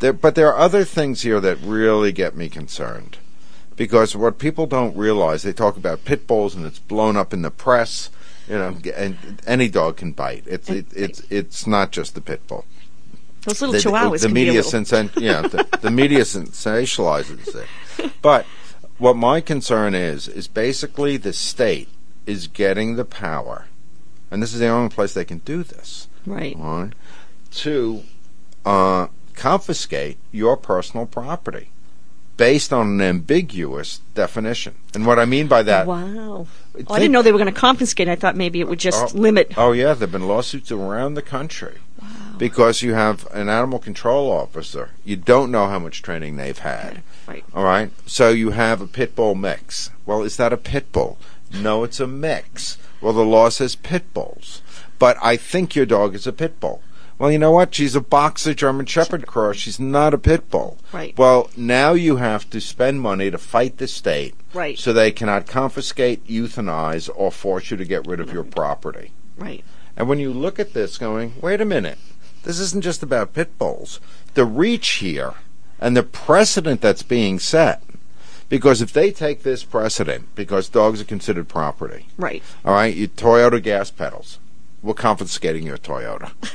There, 0.00 0.12
but 0.12 0.34
there 0.34 0.48
are 0.52 0.58
other 0.58 0.84
things 0.84 1.22
here 1.22 1.40
that 1.40 1.58
really 1.62 2.12
get 2.12 2.36
me 2.36 2.48
concerned. 2.48 3.18
Because 3.76 4.16
what 4.16 4.38
people 4.38 4.66
don't 4.66 4.96
realize, 4.96 5.42
they 5.42 5.52
talk 5.52 5.76
about 5.76 6.04
pit 6.04 6.26
bulls 6.26 6.54
and 6.54 6.64
it's 6.64 6.78
blown 6.78 7.16
up 7.16 7.34
in 7.34 7.42
the 7.42 7.50
press, 7.50 8.08
you 8.48 8.56
know, 8.56 8.76
and 8.96 9.42
any 9.46 9.68
dog 9.68 9.98
can 9.98 10.12
bite. 10.12 10.44
It's 10.46 10.70
it, 10.70 10.86
it's 10.94 11.20
it's 11.28 11.66
not 11.66 11.92
just 11.92 12.14
the 12.14 12.22
pit 12.22 12.46
bull. 12.48 12.64
Those 13.44 13.60
little 13.60 13.72
The, 13.74 13.78
chihuahuas 13.80 14.20
the 14.22 14.26
can 14.28 14.34
media 14.34 14.52
be 14.52 14.58
a 14.58 14.62
little. 14.62 14.80
sensa- 14.80 15.12
yeah, 15.20 15.42
the, 15.42 15.78
the 15.82 15.90
media 15.90 16.20
sensationalizes 16.20 17.54
it. 17.54 18.10
But 18.22 18.46
what 18.98 19.14
my 19.14 19.40
concern 19.42 19.94
is 19.94 20.26
is 20.26 20.48
basically 20.48 21.16
the 21.18 21.32
state 21.34 21.88
is 22.24 22.46
getting 22.48 22.96
the 22.96 23.04
power, 23.04 23.66
and 24.30 24.42
this 24.42 24.54
is 24.54 24.60
the 24.60 24.68
only 24.68 24.88
place 24.88 25.12
they 25.12 25.24
can 25.24 25.38
do 25.38 25.62
this. 25.62 26.08
Right. 26.24 26.56
right, 26.58 26.92
to 27.52 28.02
uh, 28.64 29.06
confiscate 29.36 30.18
your 30.32 30.56
personal 30.56 31.06
property 31.06 31.68
based 32.36 32.72
on 32.72 32.86
an 32.88 33.00
ambiguous 33.00 34.00
definition. 34.14 34.74
And 34.94 35.06
what 35.06 35.18
I 35.18 35.24
mean 35.24 35.46
by 35.46 35.62
that, 35.62 35.86
Wow. 35.86 36.46
Oh, 36.88 36.94
I 36.94 36.98
didn't 36.98 37.12
know 37.12 37.22
they 37.22 37.32
were 37.32 37.38
going 37.38 37.52
to 37.52 37.58
confiscate. 37.60 38.08
I 38.08 38.16
thought 38.16 38.36
maybe 38.36 38.60
it 38.60 38.68
would 38.68 38.78
just 38.78 39.14
Oh. 39.14 39.18
limit. 39.18 39.52
Oh 39.56 39.72
yeah, 39.72 39.94
there've 39.94 40.12
been 40.12 40.28
lawsuits 40.28 40.70
around 40.70 41.14
the 41.14 41.22
country 41.22 41.78
because 42.36 42.82
you 42.82 42.92
have 42.92 43.26
an 43.32 43.48
animal 43.48 43.78
control 43.78 44.30
officer. 44.30 44.90
You 45.04 45.16
don't 45.16 45.50
know 45.50 45.68
how 45.68 45.78
much 45.78 46.02
training 46.02 46.36
they've 46.36 46.58
had. 46.58 47.02
Right. 47.26 47.44
All 47.54 47.64
right. 47.64 47.90
So 48.04 48.28
you 48.28 48.50
have 48.50 48.82
a 48.82 48.86
pit 48.86 49.16
bull 49.16 49.34
mix. 49.34 49.90
Well, 50.04 50.22
is 50.22 50.36
that 50.36 50.52
a 50.52 50.58
pit 50.58 50.92
bull? 50.92 51.16
No, 51.54 51.82
it's 51.84 52.00
a 52.00 52.06
mix. 52.06 52.76
Well, 53.00 53.14
the 53.14 53.24
law 53.24 53.48
says 53.48 53.74
pit 53.76 54.12
bulls, 54.12 54.60
but 54.98 55.16
I 55.22 55.36
think 55.38 55.74
your 55.74 55.86
dog 55.86 56.14
is 56.14 56.26
a 56.26 56.32
pit 56.32 56.60
bull. 56.60 56.82
Well, 57.18 57.30
you 57.32 57.38
know 57.38 57.50
what? 57.52 57.74
She's 57.74 57.94
a 57.96 58.00
boxer 58.00 58.52
German 58.52 58.84
Shepherd 58.86 59.26
cross. 59.26 59.56
She's 59.56 59.80
not 59.80 60.12
a 60.12 60.18
pit 60.18 60.50
bull. 60.50 60.76
Right. 60.92 61.16
Well, 61.16 61.50
now 61.56 61.94
you 61.94 62.16
have 62.16 62.48
to 62.50 62.60
spend 62.60 63.00
money 63.00 63.30
to 63.30 63.38
fight 63.38 63.78
the 63.78 63.88
state. 63.88 64.34
Right. 64.52 64.78
So 64.78 64.92
they 64.92 65.10
cannot 65.12 65.46
confiscate, 65.46 66.26
euthanize, 66.26 67.08
or 67.14 67.32
force 67.32 67.70
you 67.70 67.76
to 67.78 67.84
get 67.86 68.06
rid 68.06 68.20
of 68.20 68.32
your 68.32 68.44
property. 68.44 69.12
Right. 69.38 69.64
And 69.96 70.08
when 70.10 70.18
you 70.18 70.30
look 70.30 70.58
at 70.58 70.74
this, 70.74 70.98
going, 70.98 71.34
wait 71.40 71.60
a 71.62 71.64
minute, 71.64 71.98
this 72.42 72.58
isn't 72.60 72.82
just 72.84 73.02
about 73.02 73.32
pit 73.32 73.56
bulls. 73.58 73.98
The 74.34 74.44
reach 74.44 74.88
here 74.96 75.34
and 75.80 75.96
the 75.96 76.02
precedent 76.02 76.82
that's 76.82 77.02
being 77.02 77.38
set, 77.38 77.82
because 78.50 78.82
if 78.82 78.92
they 78.92 79.10
take 79.10 79.42
this 79.42 79.64
precedent, 79.64 80.34
because 80.34 80.68
dogs 80.68 81.00
are 81.00 81.04
considered 81.04 81.48
property, 81.48 82.08
Right. 82.18 82.42
all 82.64 82.74
right, 82.74 82.94
you 82.94 83.08
Toyota 83.08 83.62
gas 83.62 83.90
pedals, 83.90 84.38
we're 84.82 84.92
confiscating 84.94 85.64
your 85.66 85.78
Toyota. 85.78 86.32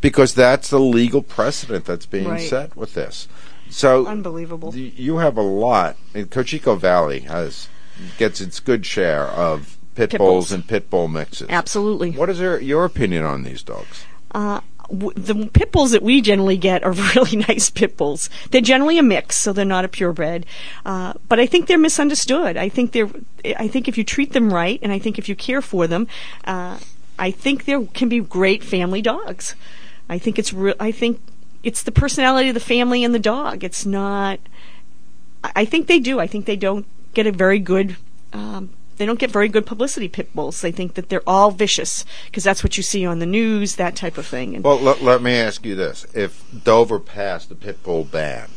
because 0.00 0.34
that's 0.34 0.70
the 0.70 0.80
legal 0.80 1.22
precedent 1.22 1.84
that's 1.84 2.06
being 2.06 2.28
Right. 2.28 2.48
set 2.48 2.76
with 2.76 2.94
this. 2.94 3.28
So 3.68 4.06
Unbelievable. 4.06 4.74
you 4.74 5.18
have 5.18 5.36
a 5.36 5.42
lot. 5.42 5.96
And 6.14 6.30
Cocheco 6.30 6.74
Valley 6.76 7.20
has 7.20 7.68
gets 8.18 8.40
its 8.40 8.60
good 8.60 8.84
share 8.86 9.24
of 9.26 9.76
pit, 9.94 10.10
Pit 10.10 10.18
bulls 10.18 10.30
bulls. 10.48 10.52
and 10.52 10.66
pit 10.66 10.90
bull 10.90 11.06
mixes. 11.08 11.46
Absolutely. 11.50 12.10
What 12.12 12.30
is 12.30 12.40
your 12.40 12.58
your 12.60 12.84
opinion 12.84 13.24
on 13.24 13.42
these 13.44 13.62
dogs? 13.62 14.04
Uh, 14.32 14.60
w- 14.88 15.12
the 15.14 15.46
pit 15.52 15.70
bulls 15.70 15.90
that 15.92 16.02
we 16.02 16.20
generally 16.20 16.56
get 16.56 16.82
are 16.82 16.92
really 17.14 17.36
nice 17.48 17.68
pit 17.70 17.96
bulls. 17.96 18.28
They're 18.50 18.60
generally 18.60 18.98
a 18.98 19.02
mix, 19.02 19.36
so 19.36 19.52
they're 19.52 19.64
not 19.64 19.84
a 19.84 19.88
purebred. 19.88 20.46
Uh, 20.84 21.12
but 21.28 21.38
I 21.38 21.46
think 21.46 21.66
they're 21.68 21.78
misunderstood. 21.78 22.56
I 22.56 22.68
think 22.68 22.92
they're. 22.92 23.10
I 23.56 23.68
think 23.68 23.86
if 23.86 23.96
you 23.98 24.02
treat 24.04 24.32
them 24.32 24.52
right, 24.52 24.80
and 24.82 24.92
I 24.92 24.98
think 24.98 25.18
if 25.18 25.28
you 25.28 25.36
care 25.36 25.62
for 25.62 25.86
them, 25.86 26.08
uh, 26.44 26.78
I 27.18 27.30
think 27.30 27.66
there 27.66 27.82
can 27.84 28.08
be 28.08 28.20
great 28.20 28.64
family 28.64 29.02
dogs. 29.02 29.54
I 30.10 30.18
think 30.18 30.38
it's. 30.38 30.52
Re- 30.52 30.74
I 30.80 30.90
think 30.90 31.20
it's 31.62 31.84
the 31.84 31.92
personality 31.92 32.48
of 32.48 32.54
the 32.54 32.60
family 32.60 33.04
and 33.04 33.14
the 33.14 33.20
dog. 33.20 33.62
It's 33.62 33.86
not. 33.86 34.40
I 35.44 35.52
I 35.56 35.64
think 35.64 35.86
they 35.86 36.00
do. 36.00 36.18
I 36.18 36.26
think 36.26 36.44
they 36.44 36.56
don't 36.56 36.84
get 37.14 37.26
a 37.26 37.32
very 37.32 37.60
good. 37.60 37.96
Um, 38.32 38.70
they 38.96 39.06
don't 39.06 39.20
get 39.20 39.30
very 39.30 39.48
good 39.48 39.64
publicity. 39.64 40.08
Pit 40.08 40.34
bulls. 40.34 40.60
They 40.60 40.72
think 40.72 40.94
that 40.94 41.08
they're 41.08 41.28
all 41.28 41.52
vicious 41.52 42.04
because 42.26 42.44
that's 42.44 42.64
what 42.64 42.76
you 42.76 42.82
see 42.82 43.06
on 43.06 43.20
the 43.20 43.24
news, 43.24 43.76
that 43.76 43.96
type 43.96 44.18
of 44.18 44.26
thing. 44.26 44.56
And 44.56 44.64
Well, 44.64 44.78
let, 44.78 45.00
let 45.00 45.22
me 45.22 45.32
ask 45.36 45.64
you 45.64 45.76
this: 45.76 46.04
If 46.12 46.44
Dover 46.64 46.98
passed 46.98 47.48
the 47.48 47.54
pit 47.54 47.82
bull 47.84 48.04
ban, 48.04 48.50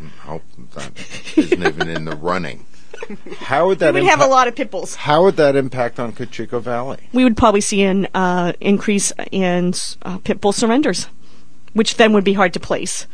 I 0.00 0.06
hope 0.26 0.42
that 0.74 0.92
isn't 1.36 1.62
even 1.62 1.88
in 1.88 2.06
the 2.06 2.16
running. 2.16 2.64
How 3.38 3.66
would 3.66 3.78
that? 3.80 3.94
we 3.94 4.00
would 4.00 4.10
have 4.10 4.20
a 4.20 4.26
lot 4.26 4.48
of 4.48 4.54
pit 4.56 4.70
bulls. 4.70 4.94
How 4.94 5.24
would 5.24 5.36
that 5.36 5.56
impact 5.56 5.98
on 5.98 6.12
Cocheco 6.12 6.60
Valley? 6.60 6.98
We 7.12 7.24
would 7.24 7.36
probably 7.36 7.60
see 7.60 7.82
an 7.82 8.08
uh, 8.14 8.52
increase 8.60 9.12
in 9.30 9.74
uh, 10.02 10.18
pit 10.18 10.40
bull 10.40 10.52
surrenders, 10.52 11.08
which 11.72 11.96
then 11.96 12.12
would 12.12 12.24
be 12.24 12.32
hard 12.34 12.52
to 12.54 12.60
place 12.60 13.06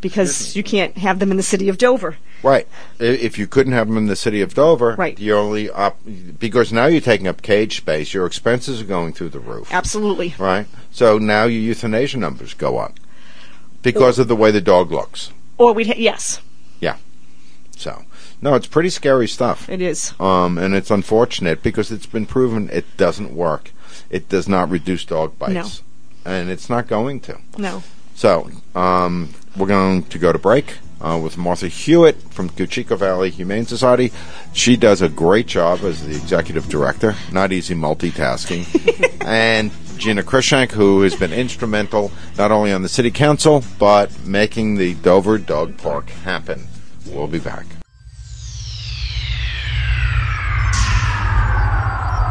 because 0.00 0.54
you 0.54 0.62
can't 0.62 0.96
have 0.98 1.18
them 1.18 1.30
in 1.30 1.36
the 1.36 1.42
city 1.42 1.68
of 1.68 1.76
Dover. 1.78 2.16
Right. 2.42 2.68
If 3.00 3.36
you 3.36 3.48
couldn't 3.48 3.72
have 3.72 3.88
them 3.88 3.96
in 3.96 4.06
the 4.06 4.14
city 4.14 4.42
of 4.42 4.54
Dover, 4.54 4.94
Right. 4.96 5.18
You 5.18 5.34
only 5.34 5.70
op- 5.70 5.98
because 6.38 6.72
now 6.72 6.86
you're 6.86 7.00
taking 7.00 7.26
up 7.26 7.42
cage 7.42 7.78
space. 7.78 8.14
Your 8.14 8.26
expenses 8.26 8.80
are 8.80 8.84
going 8.84 9.12
through 9.12 9.30
the 9.30 9.40
roof. 9.40 9.72
Absolutely. 9.74 10.34
Right. 10.38 10.66
So 10.92 11.18
now 11.18 11.44
your 11.44 11.60
euthanasia 11.60 12.18
numbers 12.18 12.54
go 12.54 12.78
up 12.78 12.94
because 13.82 14.20
of 14.20 14.28
the 14.28 14.36
way 14.36 14.52
the 14.52 14.60
dog 14.60 14.92
looks. 14.92 15.30
Or 15.56 15.72
we'd 15.72 15.88
ha- 15.88 15.94
yes, 15.96 16.40
Yeah. 16.80 16.96
So 17.76 18.04
no, 18.40 18.54
it's 18.54 18.66
pretty 18.66 18.90
scary 18.90 19.26
stuff. 19.28 19.68
it 19.68 19.80
is. 19.80 20.14
Um, 20.20 20.58
and 20.58 20.74
it's 20.74 20.90
unfortunate 20.90 21.62
because 21.62 21.90
it's 21.90 22.06
been 22.06 22.26
proven 22.26 22.68
it 22.72 22.84
doesn't 22.96 23.34
work. 23.34 23.72
It 24.10 24.28
does 24.28 24.48
not 24.48 24.70
reduce 24.70 25.04
dog 25.04 25.38
bites, 25.38 25.82
No. 26.24 26.30
and 26.32 26.50
it's 26.50 26.70
not 26.70 26.86
going 26.86 27.20
to. 27.20 27.38
No. 27.56 27.82
So 28.14 28.50
um, 28.74 29.34
we're 29.56 29.66
going 29.66 30.02
to 30.04 30.18
go 30.18 30.32
to 30.32 30.38
break 30.38 30.78
uh, 31.00 31.18
with 31.22 31.36
Martha 31.36 31.68
Hewitt 31.68 32.16
from 32.32 32.48
Cocheco 32.48 32.96
Valley 32.96 33.30
Humane 33.30 33.66
Society. 33.66 34.12
She 34.52 34.76
does 34.76 35.02
a 35.02 35.08
great 35.08 35.46
job 35.46 35.80
as 35.80 36.04
the 36.06 36.16
executive 36.16 36.68
director. 36.68 37.14
Not 37.30 37.52
easy 37.52 37.74
multitasking. 37.74 38.64
and 39.26 39.70
Gina 39.98 40.22
Krishank, 40.22 40.72
who 40.72 41.02
has 41.02 41.14
been 41.16 41.32
instrumental 41.32 42.10
not 42.36 42.50
only 42.50 42.72
on 42.72 42.82
the 42.82 42.88
city 42.88 43.10
council 43.10 43.62
but 43.78 44.24
making 44.24 44.76
the 44.76 44.94
Dover 44.94 45.38
Dog 45.38 45.76
Park 45.76 46.08
happen. 46.10 46.66
We'll 47.06 47.26
be 47.26 47.38
back. 47.40 47.66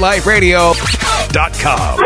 PetLifeRadio.com. 0.00 2.00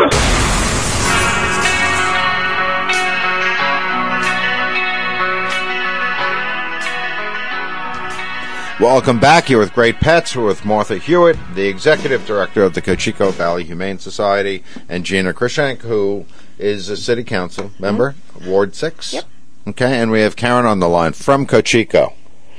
Welcome 8.81 9.21
back 9.21 9.45
here 9.45 9.57
with 9.57 9.71
Great 9.71 10.01
Pets. 10.01 10.35
We're 10.35 10.45
with 10.45 10.65
Martha 10.65 10.97
Hewitt, 10.97 11.37
the 11.53 11.69
executive 11.69 12.25
director 12.25 12.63
of 12.63 12.73
the 12.73 12.81
Cocheco 12.81 13.31
Valley 13.31 13.63
Humane 13.63 13.99
Society, 13.99 14.61
and 14.89 15.05
Gina 15.05 15.33
Krishank, 15.33 15.77
who 15.77 16.25
is 16.59 16.89
a 16.89 16.97
city 16.97 17.23
council 17.23 17.71
member, 17.79 18.15
mm-hmm. 18.33 18.49
Ward 18.49 18.75
6. 18.75 19.13
Yep. 19.13 19.23
Okay, 19.69 20.01
and 20.01 20.11
we 20.11 20.19
have 20.19 20.35
Karen 20.35 20.65
on 20.65 20.81
the 20.81 20.89
line 20.89 21.13
from 21.13 21.45
Cocheco. 21.45 22.11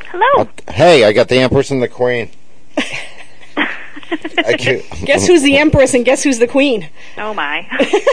Hello. 0.07 0.49
Uh, 0.67 0.73
hey, 0.73 1.05
I 1.05 1.13
got 1.13 1.29
the 1.29 1.37
Empress 1.37 1.71
and 1.71 1.83
the 1.83 1.89
Queen. 1.89 2.31
I 4.11 4.53
can't- 4.59 4.85
Guess 5.05 5.27
who's 5.27 5.43
the 5.43 5.57
empress 5.59 5.95
and 5.95 6.05
guess 6.05 6.23
who's 6.23 6.39
the 6.39 6.47
queen? 6.47 6.89
Oh 7.19 7.35
my. 7.35 7.67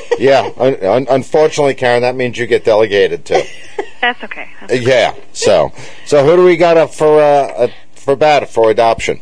yeah, 0.20 0.50
un- 0.58 0.84
un- 0.84 1.08
unfortunately, 1.10 1.74
Karen, 1.76 2.02
that 2.02 2.16
means 2.16 2.38
you 2.38 2.48
get 2.48 2.64
delegated 2.66 3.26
to. 3.26 3.46
That's 4.02 4.24
okay. 4.24 4.50
Uh, 4.62 4.74
yeah, 4.74 5.16
so 5.34 5.72
so 6.06 6.26
who 6.26 6.36
do 6.36 6.44
we 6.46 6.58
got 6.58 6.78
up 6.78 6.94
for 6.94 7.22
uh, 7.22 7.46
uh, 7.48 7.68
for 7.94 8.16
bat 8.16 8.50
for 8.50 8.70
adoption? 8.70 9.22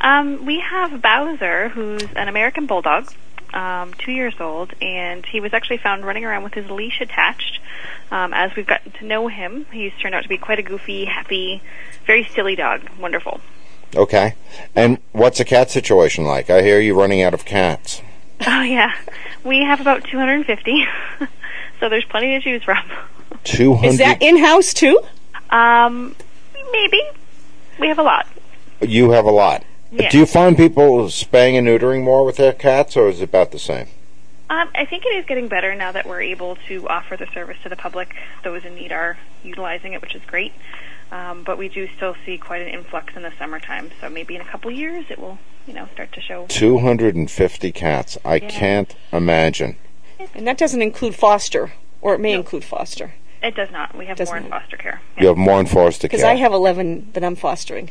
Um, 0.00 0.44
we 0.44 0.60
have 0.60 1.00
Bowser, 1.02 1.70
who's 1.70 2.02
an 2.14 2.28
American 2.28 2.66
bulldog, 2.66 3.12
um, 3.52 3.94
two 3.98 4.12
years 4.12 4.34
old, 4.38 4.72
and 4.80 5.26
he 5.26 5.40
was 5.40 5.52
actually 5.52 5.78
found 5.78 6.04
running 6.06 6.24
around 6.24 6.44
with 6.44 6.54
his 6.54 6.70
leash 6.70 7.00
attached. 7.00 7.58
Um, 8.10 8.32
as 8.32 8.54
we've 8.54 8.66
gotten 8.66 8.92
to 8.92 9.04
know 9.04 9.26
him, 9.28 9.66
he's 9.72 9.92
turned 10.00 10.14
out 10.14 10.22
to 10.22 10.28
be 10.28 10.38
quite 10.38 10.58
a 10.58 10.62
goofy, 10.62 11.04
happy, 11.04 11.62
very 12.06 12.24
silly 12.24 12.54
dog. 12.54 12.82
Wonderful. 13.00 13.40
Okay, 13.96 14.34
and 14.74 14.98
what's 15.12 15.38
the 15.38 15.44
cat 15.44 15.70
situation 15.70 16.24
like? 16.24 16.50
I 16.50 16.62
hear 16.62 16.80
you 16.80 16.98
running 16.98 17.22
out 17.22 17.34
of 17.34 17.44
cats. 17.44 18.02
Oh 18.46 18.62
yeah, 18.62 18.94
we 19.44 19.60
have 19.60 19.80
about 19.80 20.04
250, 20.04 20.84
so 21.80 21.88
there's 21.88 22.04
plenty 22.04 22.38
to 22.38 22.40
choose 22.40 22.62
from. 22.62 22.82
Two 23.44 23.76
Is 23.82 23.98
that 23.98 24.22
in 24.22 24.38
house 24.38 24.74
too? 24.74 25.00
Um, 25.50 26.14
maybe 26.72 27.00
we 27.78 27.88
have 27.88 27.98
a 27.98 28.02
lot. 28.02 28.26
You 28.80 29.10
have 29.10 29.24
a 29.24 29.30
lot. 29.30 29.64
Yeah. 29.90 30.10
Do 30.10 30.18
you 30.18 30.26
find 30.26 30.56
people 30.56 31.08
spaying 31.08 31.56
and 31.56 31.66
neutering 31.66 32.04
more 32.04 32.24
with 32.24 32.36
their 32.36 32.52
cats, 32.52 32.96
or 32.96 33.08
is 33.08 33.20
it 33.20 33.24
about 33.24 33.52
the 33.52 33.58
same? 33.58 33.88
Um, 34.50 34.68
I 34.74 34.84
think 34.86 35.04
it 35.04 35.10
is 35.16 35.26
getting 35.26 35.48
better 35.48 35.74
now 35.74 35.92
that 35.92 36.06
we're 36.06 36.22
able 36.22 36.56
to 36.68 36.88
offer 36.88 37.16
the 37.16 37.26
service 37.34 37.58
to 37.62 37.68
the 37.68 37.76
public. 37.76 38.14
Those 38.44 38.64
in 38.64 38.74
need 38.74 38.92
are 38.92 39.18
utilizing 39.42 39.92
it, 39.92 40.00
which 40.00 40.14
is 40.14 40.22
great. 40.26 40.52
Um, 41.10 41.42
but 41.42 41.56
we 41.56 41.68
do 41.68 41.88
still 41.96 42.14
see 42.26 42.36
quite 42.38 42.62
an 42.62 42.68
influx 42.68 43.16
in 43.16 43.22
the 43.22 43.32
summertime. 43.38 43.90
So 44.00 44.08
maybe 44.10 44.34
in 44.34 44.40
a 44.40 44.44
couple 44.44 44.70
years 44.70 45.06
it 45.08 45.18
will, 45.18 45.38
you 45.66 45.72
know, 45.74 45.88
start 45.94 46.12
to 46.12 46.20
show. 46.20 46.46
250 46.48 47.72
cats. 47.72 48.18
I 48.24 48.36
Yeah. 48.36 48.48
can't 48.48 48.94
imagine. 49.12 49.76
And 50.34 50.46
that 50.46 50.58
doesn't 50.58 50.82
include 50.82 51.14
foster, 51.14 51.72
or 52.00 52.14
it 52.14 52.20
may 52.20 52.32
include 52.34 52.64
foster. 52.64 53.14
It 53.42 53.54
does 53.54 53.70
not. 53.70 53.96
We 53.96 54.06
have 54.06 54.16
Does 54.16 54.28
more 54.28 54.36
in 54.38 54.48
foster 54.48 54.76
care. 54.76 55.00
You 55.16 55.28
have 55.28 55.36
more 55.36 55.60
in 55.60 55.66
foster 55.66 56.08
care. 56.08 56.18
Because. 56.18 56.24
I 56.24 56.34
have 56.34 56.52
11 56.52 57.10
that 57.12 57.22
I'm 57.24 57.36
fostering. 57.36 57.90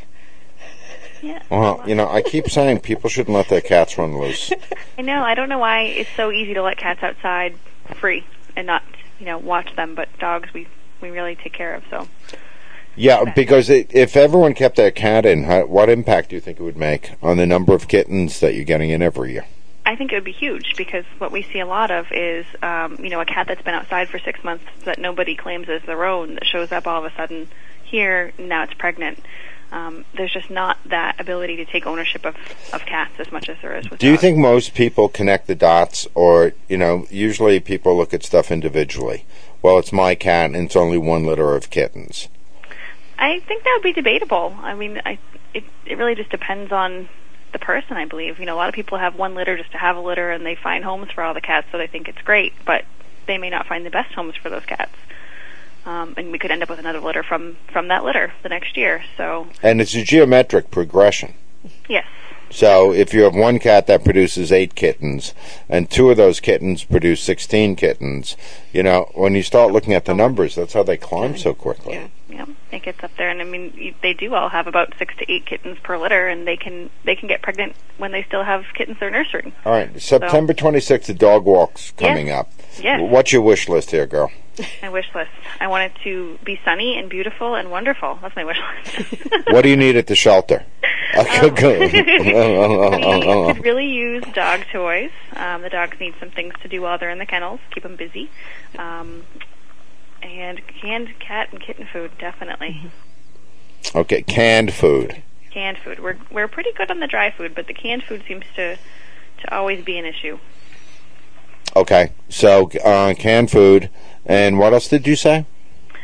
Yeah. 1.22 1.42
Well, 1.50 1.82
you 1.88 1.96
know, 1.96 2.08
I 2.10 2.22
keep 2.22 2.50
saying 2.50 2.80
people 2.82 3.10
shouldn't 3.10 3.36
let 3.36 3.48
their 3.50 3.62
cats 3.62 3.98
run 3.98 4.18
loose. 4.20 4.52
I 4.98 5.02
know. 5.02 5.24
I 5.24 5.34
don't 5.34 5.50
know 5.50 5.58
why 5.58 5.82
it's 5.82 6.10
so 6.16 6.32
easy 6.32 6.54
to 6.54 6.62
let 6.62 6.78
cats 6.78 7.02
outside 7.02 7.56
free 7.96 8.26
and 8.56 8.68
not, 8.68 8.84
you 9.20 9.26
know, 9.26 9.38
watch 9.38 9.76
them. 9.76 9.96
But 9.96 10.10
dogs, 10.20 10.54
we 10.54 10.68
we 11.02 11.10
really 11.10 11.36
take 11.36 11.54
care 11.54 11.74
of. 11.74 11.84
So 11.90 12.08
Yeah, 12.98 13.32
because 13.36 13.70
it, 13.70 13.94
if 13.94 14.18
everyone 14.18 14.56
kept 14.56 14.76
their 14.76 14.92
cat 14.92 15.26
in, 15.26 15.44
how, 15.44 15.66
what 15.66 15.88
impact 15.88 16.30
do 16.30 16.36
you 16.36 16.42
think 16.42 16.60
it 16.60 16.64
would 16.64 16.78
make 16.78 17.12
on 17.22 17.38
the 17.38 17.46
number 17.46 17.74
of 17.74 17.88
kittens 17.88 18.40
that 18.40 18.56
you're 18.56 18.66
getting 18.66 18.90
in 18.90 19.02
every 19.02 19.34
year? 19.34 19.46
I 19.86 19.96
think 19.96 20.12
it 20.12 20.16
would 20.16 20.26
be 20.26 20.34
huge 20.34 20.76
because 20.76 21.06
what 21.18 21.32
we 21.32 21.44
see 21.44 21.60
a 21.60 21.66
lot 21.66 21.92
of 21.92 22.12
is, 22.12 22.46
um, 22.62 22.98
you 23.00 23.10
know, 23.10 23.22
a 23.22 23.26
cat 23.26 23.48
that's 23.48 23.62
been 23.62 23.76
outside 23.76 24.10
for 24.10 24.20
six 24.20 24.44
months 24.44 24.66
that 24.84 25.00
nobody 25.00 25.36
claims 25.36 25.70
as 25.70 25.82
their 25.84 26.04
own 26.04 26.34
that 26.34 26.46
shows 26.46 26.74
up 26.74 26.88
all 26.88 27.06
of 27.06 27.12
a 27.12 27.16
sudden 27.16 27.48
here 27.84 28.34
now 28.38 28.64
it's 28.64 28.74
pregnant. 28.74 29.20
Um, 29.72 30.06
there's 30.14 30.34
just 30.34 30.50
not 30.50 30.78
that 30.86 31.20
ability 31.20 31.58
to 31.58 31.66
take 31.66 31.86
ownership 31.86 32.26
of, 32.26 32.36
of 32.74 32.86
cats 32.86 33.14
as 33.20 33.32
much 33.32 33.50
as 33.50 33.58
there 33.62 33.76
is 33.78 33.90
with 33.90 34.00
Do 34.00 34.08
you 34.08 34.18
think 34.18 34.38
most 34.38 34.74
people 34.74 35.10
connect 35.10 35.48
the 35.48 35.56
dots, 35.56 36.08
or 36.16 36.54
you 36.70 36.78
know, 36.78 37.06
usually 37.10 37.60
people 37.60 37.96
look 37.96 38.14
at 38.14 38.24
stuff 38.24 38.50
individually? 38.50 39.26
Well, 39.62 39.78
it's 39.78 39.92
my 39.92 40.16
cat, 40.16 40.52
and 40.52 40.66
it's 40.66 40.76
only 40.76 40.98
one 40.98 41.26
litter 41.26 41.56
of 41.56 41.70
kittens. 41.70 42.30
I 43.20 43.40
think 43.40 43.64
that 43.64 43.74
would 43.76 43.84
be 43.84 43.94
debatable. 43.94 44.56
I 44.60 44.76
mean, 44.76 45.02
I 45.06 45.20
it 45.54 45.64
it 45.86 45.98
really 45.98 46.16
just 46.16 46.30
depends 46.30 46.72
on 46.72 47.10
the 47.54 47.60
person, 47.60 47.98
I 47.98 48.06
believe. 48.06 48.40
You 48.40 48.46
know, 48.46 48.56
a 48.56 48.58
lot 48.58 48.70
of 48.70 48.76
people 48.76 48.98
have 48.98 49.16
one 49.16 49.34
litter 49.36 49.58
just 49.58 49.72
to 49.72 49.78
have 49.78 49.96
a 49.96 50.00
litter, 50.02 50.32
and 50.32 50.46
they 50.46 50.56
find 50.56 50.84
homes 50.84 51.12
for 51.12 51.24
all 51.24 51.34
the 51.34 51.42
cats, 51.42 51.68
so 51.72 51.78
they 51.78 51.88
think 51.88 52.08
it's 52.08 52.22
great. 52.22 52.54
But 52.66 52.86
they 53.26 53.38
may 53.38 53.50
not 53.50 53.68
find 53.68 53.86
the 53.86 53.90
best 53.90 54.14
homes 54.14 54.36
for 54.36 54.50
those 54.50 54.66
cats, 54.66 54.96
um, 55.86 56.14
and 56.18 56.32
we 56.32 56.38
could 56.40 56.52
end 56.52 56.64
up 56.64 56.70
with 56.70 56.80
another 56.80 57.00
litter 57.00 57.24
from 57.24 57.58
from 57.72 57.88
that 57.88 58.04
litter 58.04 58.34
the 58.44 58.50
next 58.50 58.78
year. 58.78 59.04
So 59.18 59.48
And 59.64 59.82
it's 59.82 59.96
a 59.96 60.04
geometric 60.04 60.70
progression. 60.72 61.34
yes, 61.90 62.06
So 62.50 62.94
if 62.94 63.14
you 63.14 63.24
have 63.24 63.36
one 63.36 63.60
cat 63.60 63.88
that 63.88 64.04
produces 64.04 64.52
eight 64.52 64.76
kittens, 64.76 65.34
and 65.70 65.90
two 65.90 66.10
of 66.10 66.18
those 66.18 66.40
kittens 66.40 66.84
produce 66.84 67.22
16 67.22 67.76
kittens, 67.76 68.36
you 68.72 68.84
know, 68.84 69.12
when 69.14 69.36
you 69.36 69.44
start 69.44 69.72
looking 69.72 69.94
at 69.94 70.06
the 70.06 70.14
numbers, 70.14 70.56
that's 70.56 70.74
how 70.74 70.84
they 70.84 70.98
climb 70.98 71.38
so 71.38 71.54
quickly. 71.54 71.94
yeah, 71.96 72.08
yeah, 72.30 72.46
it 72.72 72.84
gets 72.84 73.04
up 73.04 73.12
there, 73.18 73.30
and 73.30 73.42
I 73.42 73.46
mean, 73.46 73.96
they 74.02 74.14
do 74.14 74.34
all 74.34 74.50
have 74.50 74.68
about 74.68 74.94
six 74.98 75.16
to 75.18 75.32
eight 75.32 75.46
kittens 75.46 75.78
per 75.80 75.98
litter, 75.98 76.28
and 76.28 76.48
they 76.48 76.58
can 76.58 76.90
they 77.04 77.16
can 77.16 77.28
get 77.28 77.42
pregnant 77.42 77.76
when 77.98 78.12
they 78.12 78.24
still 78.24 78.44
have 78.44 78.66
kittens 78.74 78.98
they're 79.00 79.12
nurturing. 79.12 79.54
All 79.66 79.72
right, 79.74 80.02
September 80.02 80.54
26th, 80.54 81.06
the 81.06 81.14
dog 81.14 81.46
walk's 81.46 81.92
coming 81.92 82.30
up. 82.30 82.52
Yes. 82.82 83.00
What's 83.02 83.32
your 83.34 83.42
wish 83.42 83.68
list 83.70 83.92
here, 83.92 84.06
girl? 84.06 84.32
My 84.82 84.90
wish 84.90 85.08
list. 85.14 85.32
I 85.60 85.68
want 85.68 85.92
it 85.92 86.02
to 86.04 86.40
be 86.44 86.60
sunny 86.66 86.98
and 86.98 87.10
beautiful 87.10 87.56
and 87.56 87.70
wonderful. 87.70 88.18
That's 88.22 88.36
my 88.36 88.44
wish 88.44 88.58
list. 88.86 89.30
what 89.52 89.62
do 89.62 89.70
you 89.70 89.78
need 89.78 89.96
at 89.96 90.08
the 90.08 90.16
shelter? 90.16 90.66
we 91.16 91.24
could 93.54 93.64
really 93.64 93.88
use 93.88 94.24
dog 94.34 94.62
toys. 94.72 95.12
Um, 95.36 95.62
the 95.62 95.70
dogs 95.70 96.00
need 96.00 96.16
some 96.20 96.32
things 96.32 96.54
to 96.62 96.68
do 96.68 96.82
while 96.82 96.98
they're 96.98 97.10
in 97.10 97.20
the 97.20 97.26
kennels, 97.26 97.60
keep 97.72 97.84
them 97.84 97.96
busy. 97.96 98.30
Um, 98.78 99.24
and 100.22 100.62
canned 100.68 101.18
cat 101.20 101.50
and 101.52 101.62
kitten 101.62 101.88
food, 101.92 102.12
definitely. 102.20 102.92
okay, 103.96 104.22
canned 104.24 104.74
food. 104.74 105.22
Canned 105.52 105.78
food. 105.78 106.00
We're 106.00 106.18
we're 106.32 106.48
pretty 106.48 106.72
good 106.74 106.92
on 106.92 107.00
the 107.00 107.08
dry 107.08 107.32
food, 107.32 107.56
but 107.56 107.68
the 107.68 107.74
canned 107.74 108.04
food 108.04 108.24
seems 108.28 108.46
to 108.56 108.76
to 108.76 109.56
always 109.56 109.84
be 109.84 109.98
an 109.98 110.06
issue. 110.06 110.40
Okay, 111.76 112.12
so 112.30 112.70
uh, 112.84 113.14
canned 113.14 113.52
food. 113.52 113.90
And 114.26 114.60
what 114.60 114.74
else 114.74 114.88
did 114.88 115.08
you 115.08 115.16
say? 115.16 115.46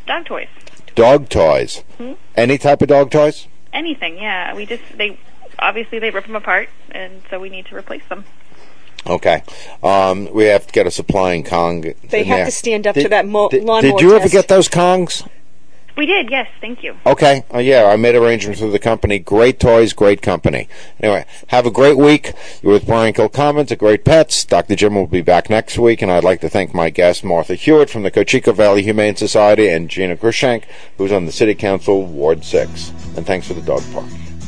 Dog 0.08 0.26
toys. 0.26 0.48
Dog 0.96 1.30
toys. 1.30 1.84
Hmm? 1.98 2.14
Any 2.36 2.58
type 2.58 2.82
of 2.82 2.88
dog 2.88 3.12
toys? 3.12 3.48
Anything, 3.74 4.18
yeah. 4.18 4.54
We 4.54 4.66
just 4.66 4.84
they 4.96 5.18
obviously 5.60 6.00
they 6.00 6.12
rip 6.12 6.26
them 6.28 6.36
apart, 6.36 6.70
and 6.92 7.22
so 7.30 7.40
we 7.40 7.50
need 7.50 7.66
to 7.68 7.76
replace 7.76 8.04
them. 8.08 8.24
Okay. 9.06 9.44
Um, 9.82 10.30
we 10.34 10.46
have 10.46 10.66
to 10.68 10.72
get 10.72 10.88
a 10.88 10.92
supply 10.92 11.42
supplying 11.42 11.44
Kong. 11.44 11.82
They 12.10 12.24
have 12.24 12.38
there. 12.38 12.46
to 12.46 12.52
stand 12.52 12.88
up 12.88 12.96
Did- 12.96 13.04
to 13.04 13.10
that 13.10 13.28
mo- 13.28 13.50
Did, 13.50 13.64
lawnmower 13.64 13.92
did 13.98 14.02
you 14.02 14.12
ever 14.12 14.22
test. 14.22 14.32
get 14.32 14.48
those 14.48 14.70
Kongs? 14.70 15.28
We 15.96 16.08
did, 16.08 16.32
yes. 16.32 16.48
Thank 16.60 16.84
you. 16.84 16.96
Okay. 17.06 17.44
Uh, 17.54 17.60
yeah, 17.60 17.86
I 17.86 17.98
made 17.98 18.16
arrangements 18.16 18.62
with 18.62 18.72
the 18.72 18.80
company. 18.80 19.20
Great 19.20 19.60
toys, 19.60 19.94
great 19.94 20.22
company. 20.22 20.68
Anyway, 21.00 21.26
have 21.48 21.68
a 21.68 21.72
great 21.72 21.98
week. 21.98 22.34
You're 22.64 22.74
with 22.74 22.88
Brian 22.88 23.14
Kilcommons 23.14 23.72
at 23.72 23.78
Great 23.78 24.04
Pets. 24.04 24.46
Dr. 24.46 24.76
Jim 24.76 24.96
will 24.96 25.06
be 25.06 25.22
back 25.22 25.52
next 25.52 25.78
week, 25.78 26.02
and 26.02 26.12
I'd 26.12 26.24
like 26.24 26.42
to 26.42 26.50
thank 26.50 26.74
my 26.74 26.90
guests, 26.90 27.24
Martha 27.24 27.54
Hewitt 27.54 27.92
from 27.92 28.02
the 28.02 28.12
Cocheco 28.12 28.54
Valley 28.54 28.82
Humane 28.82 29.16
Society 29.16 29.70
and 29.70 29.88
Gina 29.88 30.18
Krishank, 30.18 30.64
who's 30.98 31.12
on 31.12 31.26
the 31.26 31.32
City 31.32 31.54
Council, 31.54 32.06
Ward 32.06 32.44
6. 32.44 32.90
And 33.16 33.26
thanks 33.26 33.48
for 33.48 33.54
the 33.54 33.62
dog 33.62 33.84
park. 33.94 34.08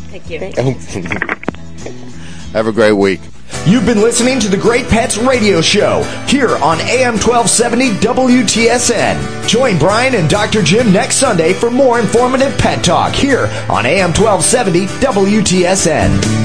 Thank 0.09 0.29
you. 0.29 0.39
have 2.53 2.67
a 2.67 2.71
great 2.71 2.93
week. 2.93 3.19
You've 3.65 3.85
been 3.85 4.01
listening 4.01 4.39
to 4.41 4.49
the 4.49 4.57
Great 4.57 4.87
Pets 4.87 5.17
Radio 5.17 5.59
Show 5.61 6.03
here 6.27 6.55
on 6.57 6.79
AM 6.81 7.13
1270 7.13 7.91
WTSN. 7.99 9.47
Join 9.47 9.79
Brian 9.79 10.15
and 10.15 10.29
Dr. 10.29 10.61
Jim 10.61 10.91
next 10.91 11.17
Sunday 11.17 11.53
for 11.53 11.71
more 11.71 11.99
informative 11.99 12.57
pet 12.59 12.83
talk 12.83 13.13
here 13.13 13.47
on 13.69 13.85
AM 13.85 14.13
1270 14.13 14.85
WTSN. 14.85 16.44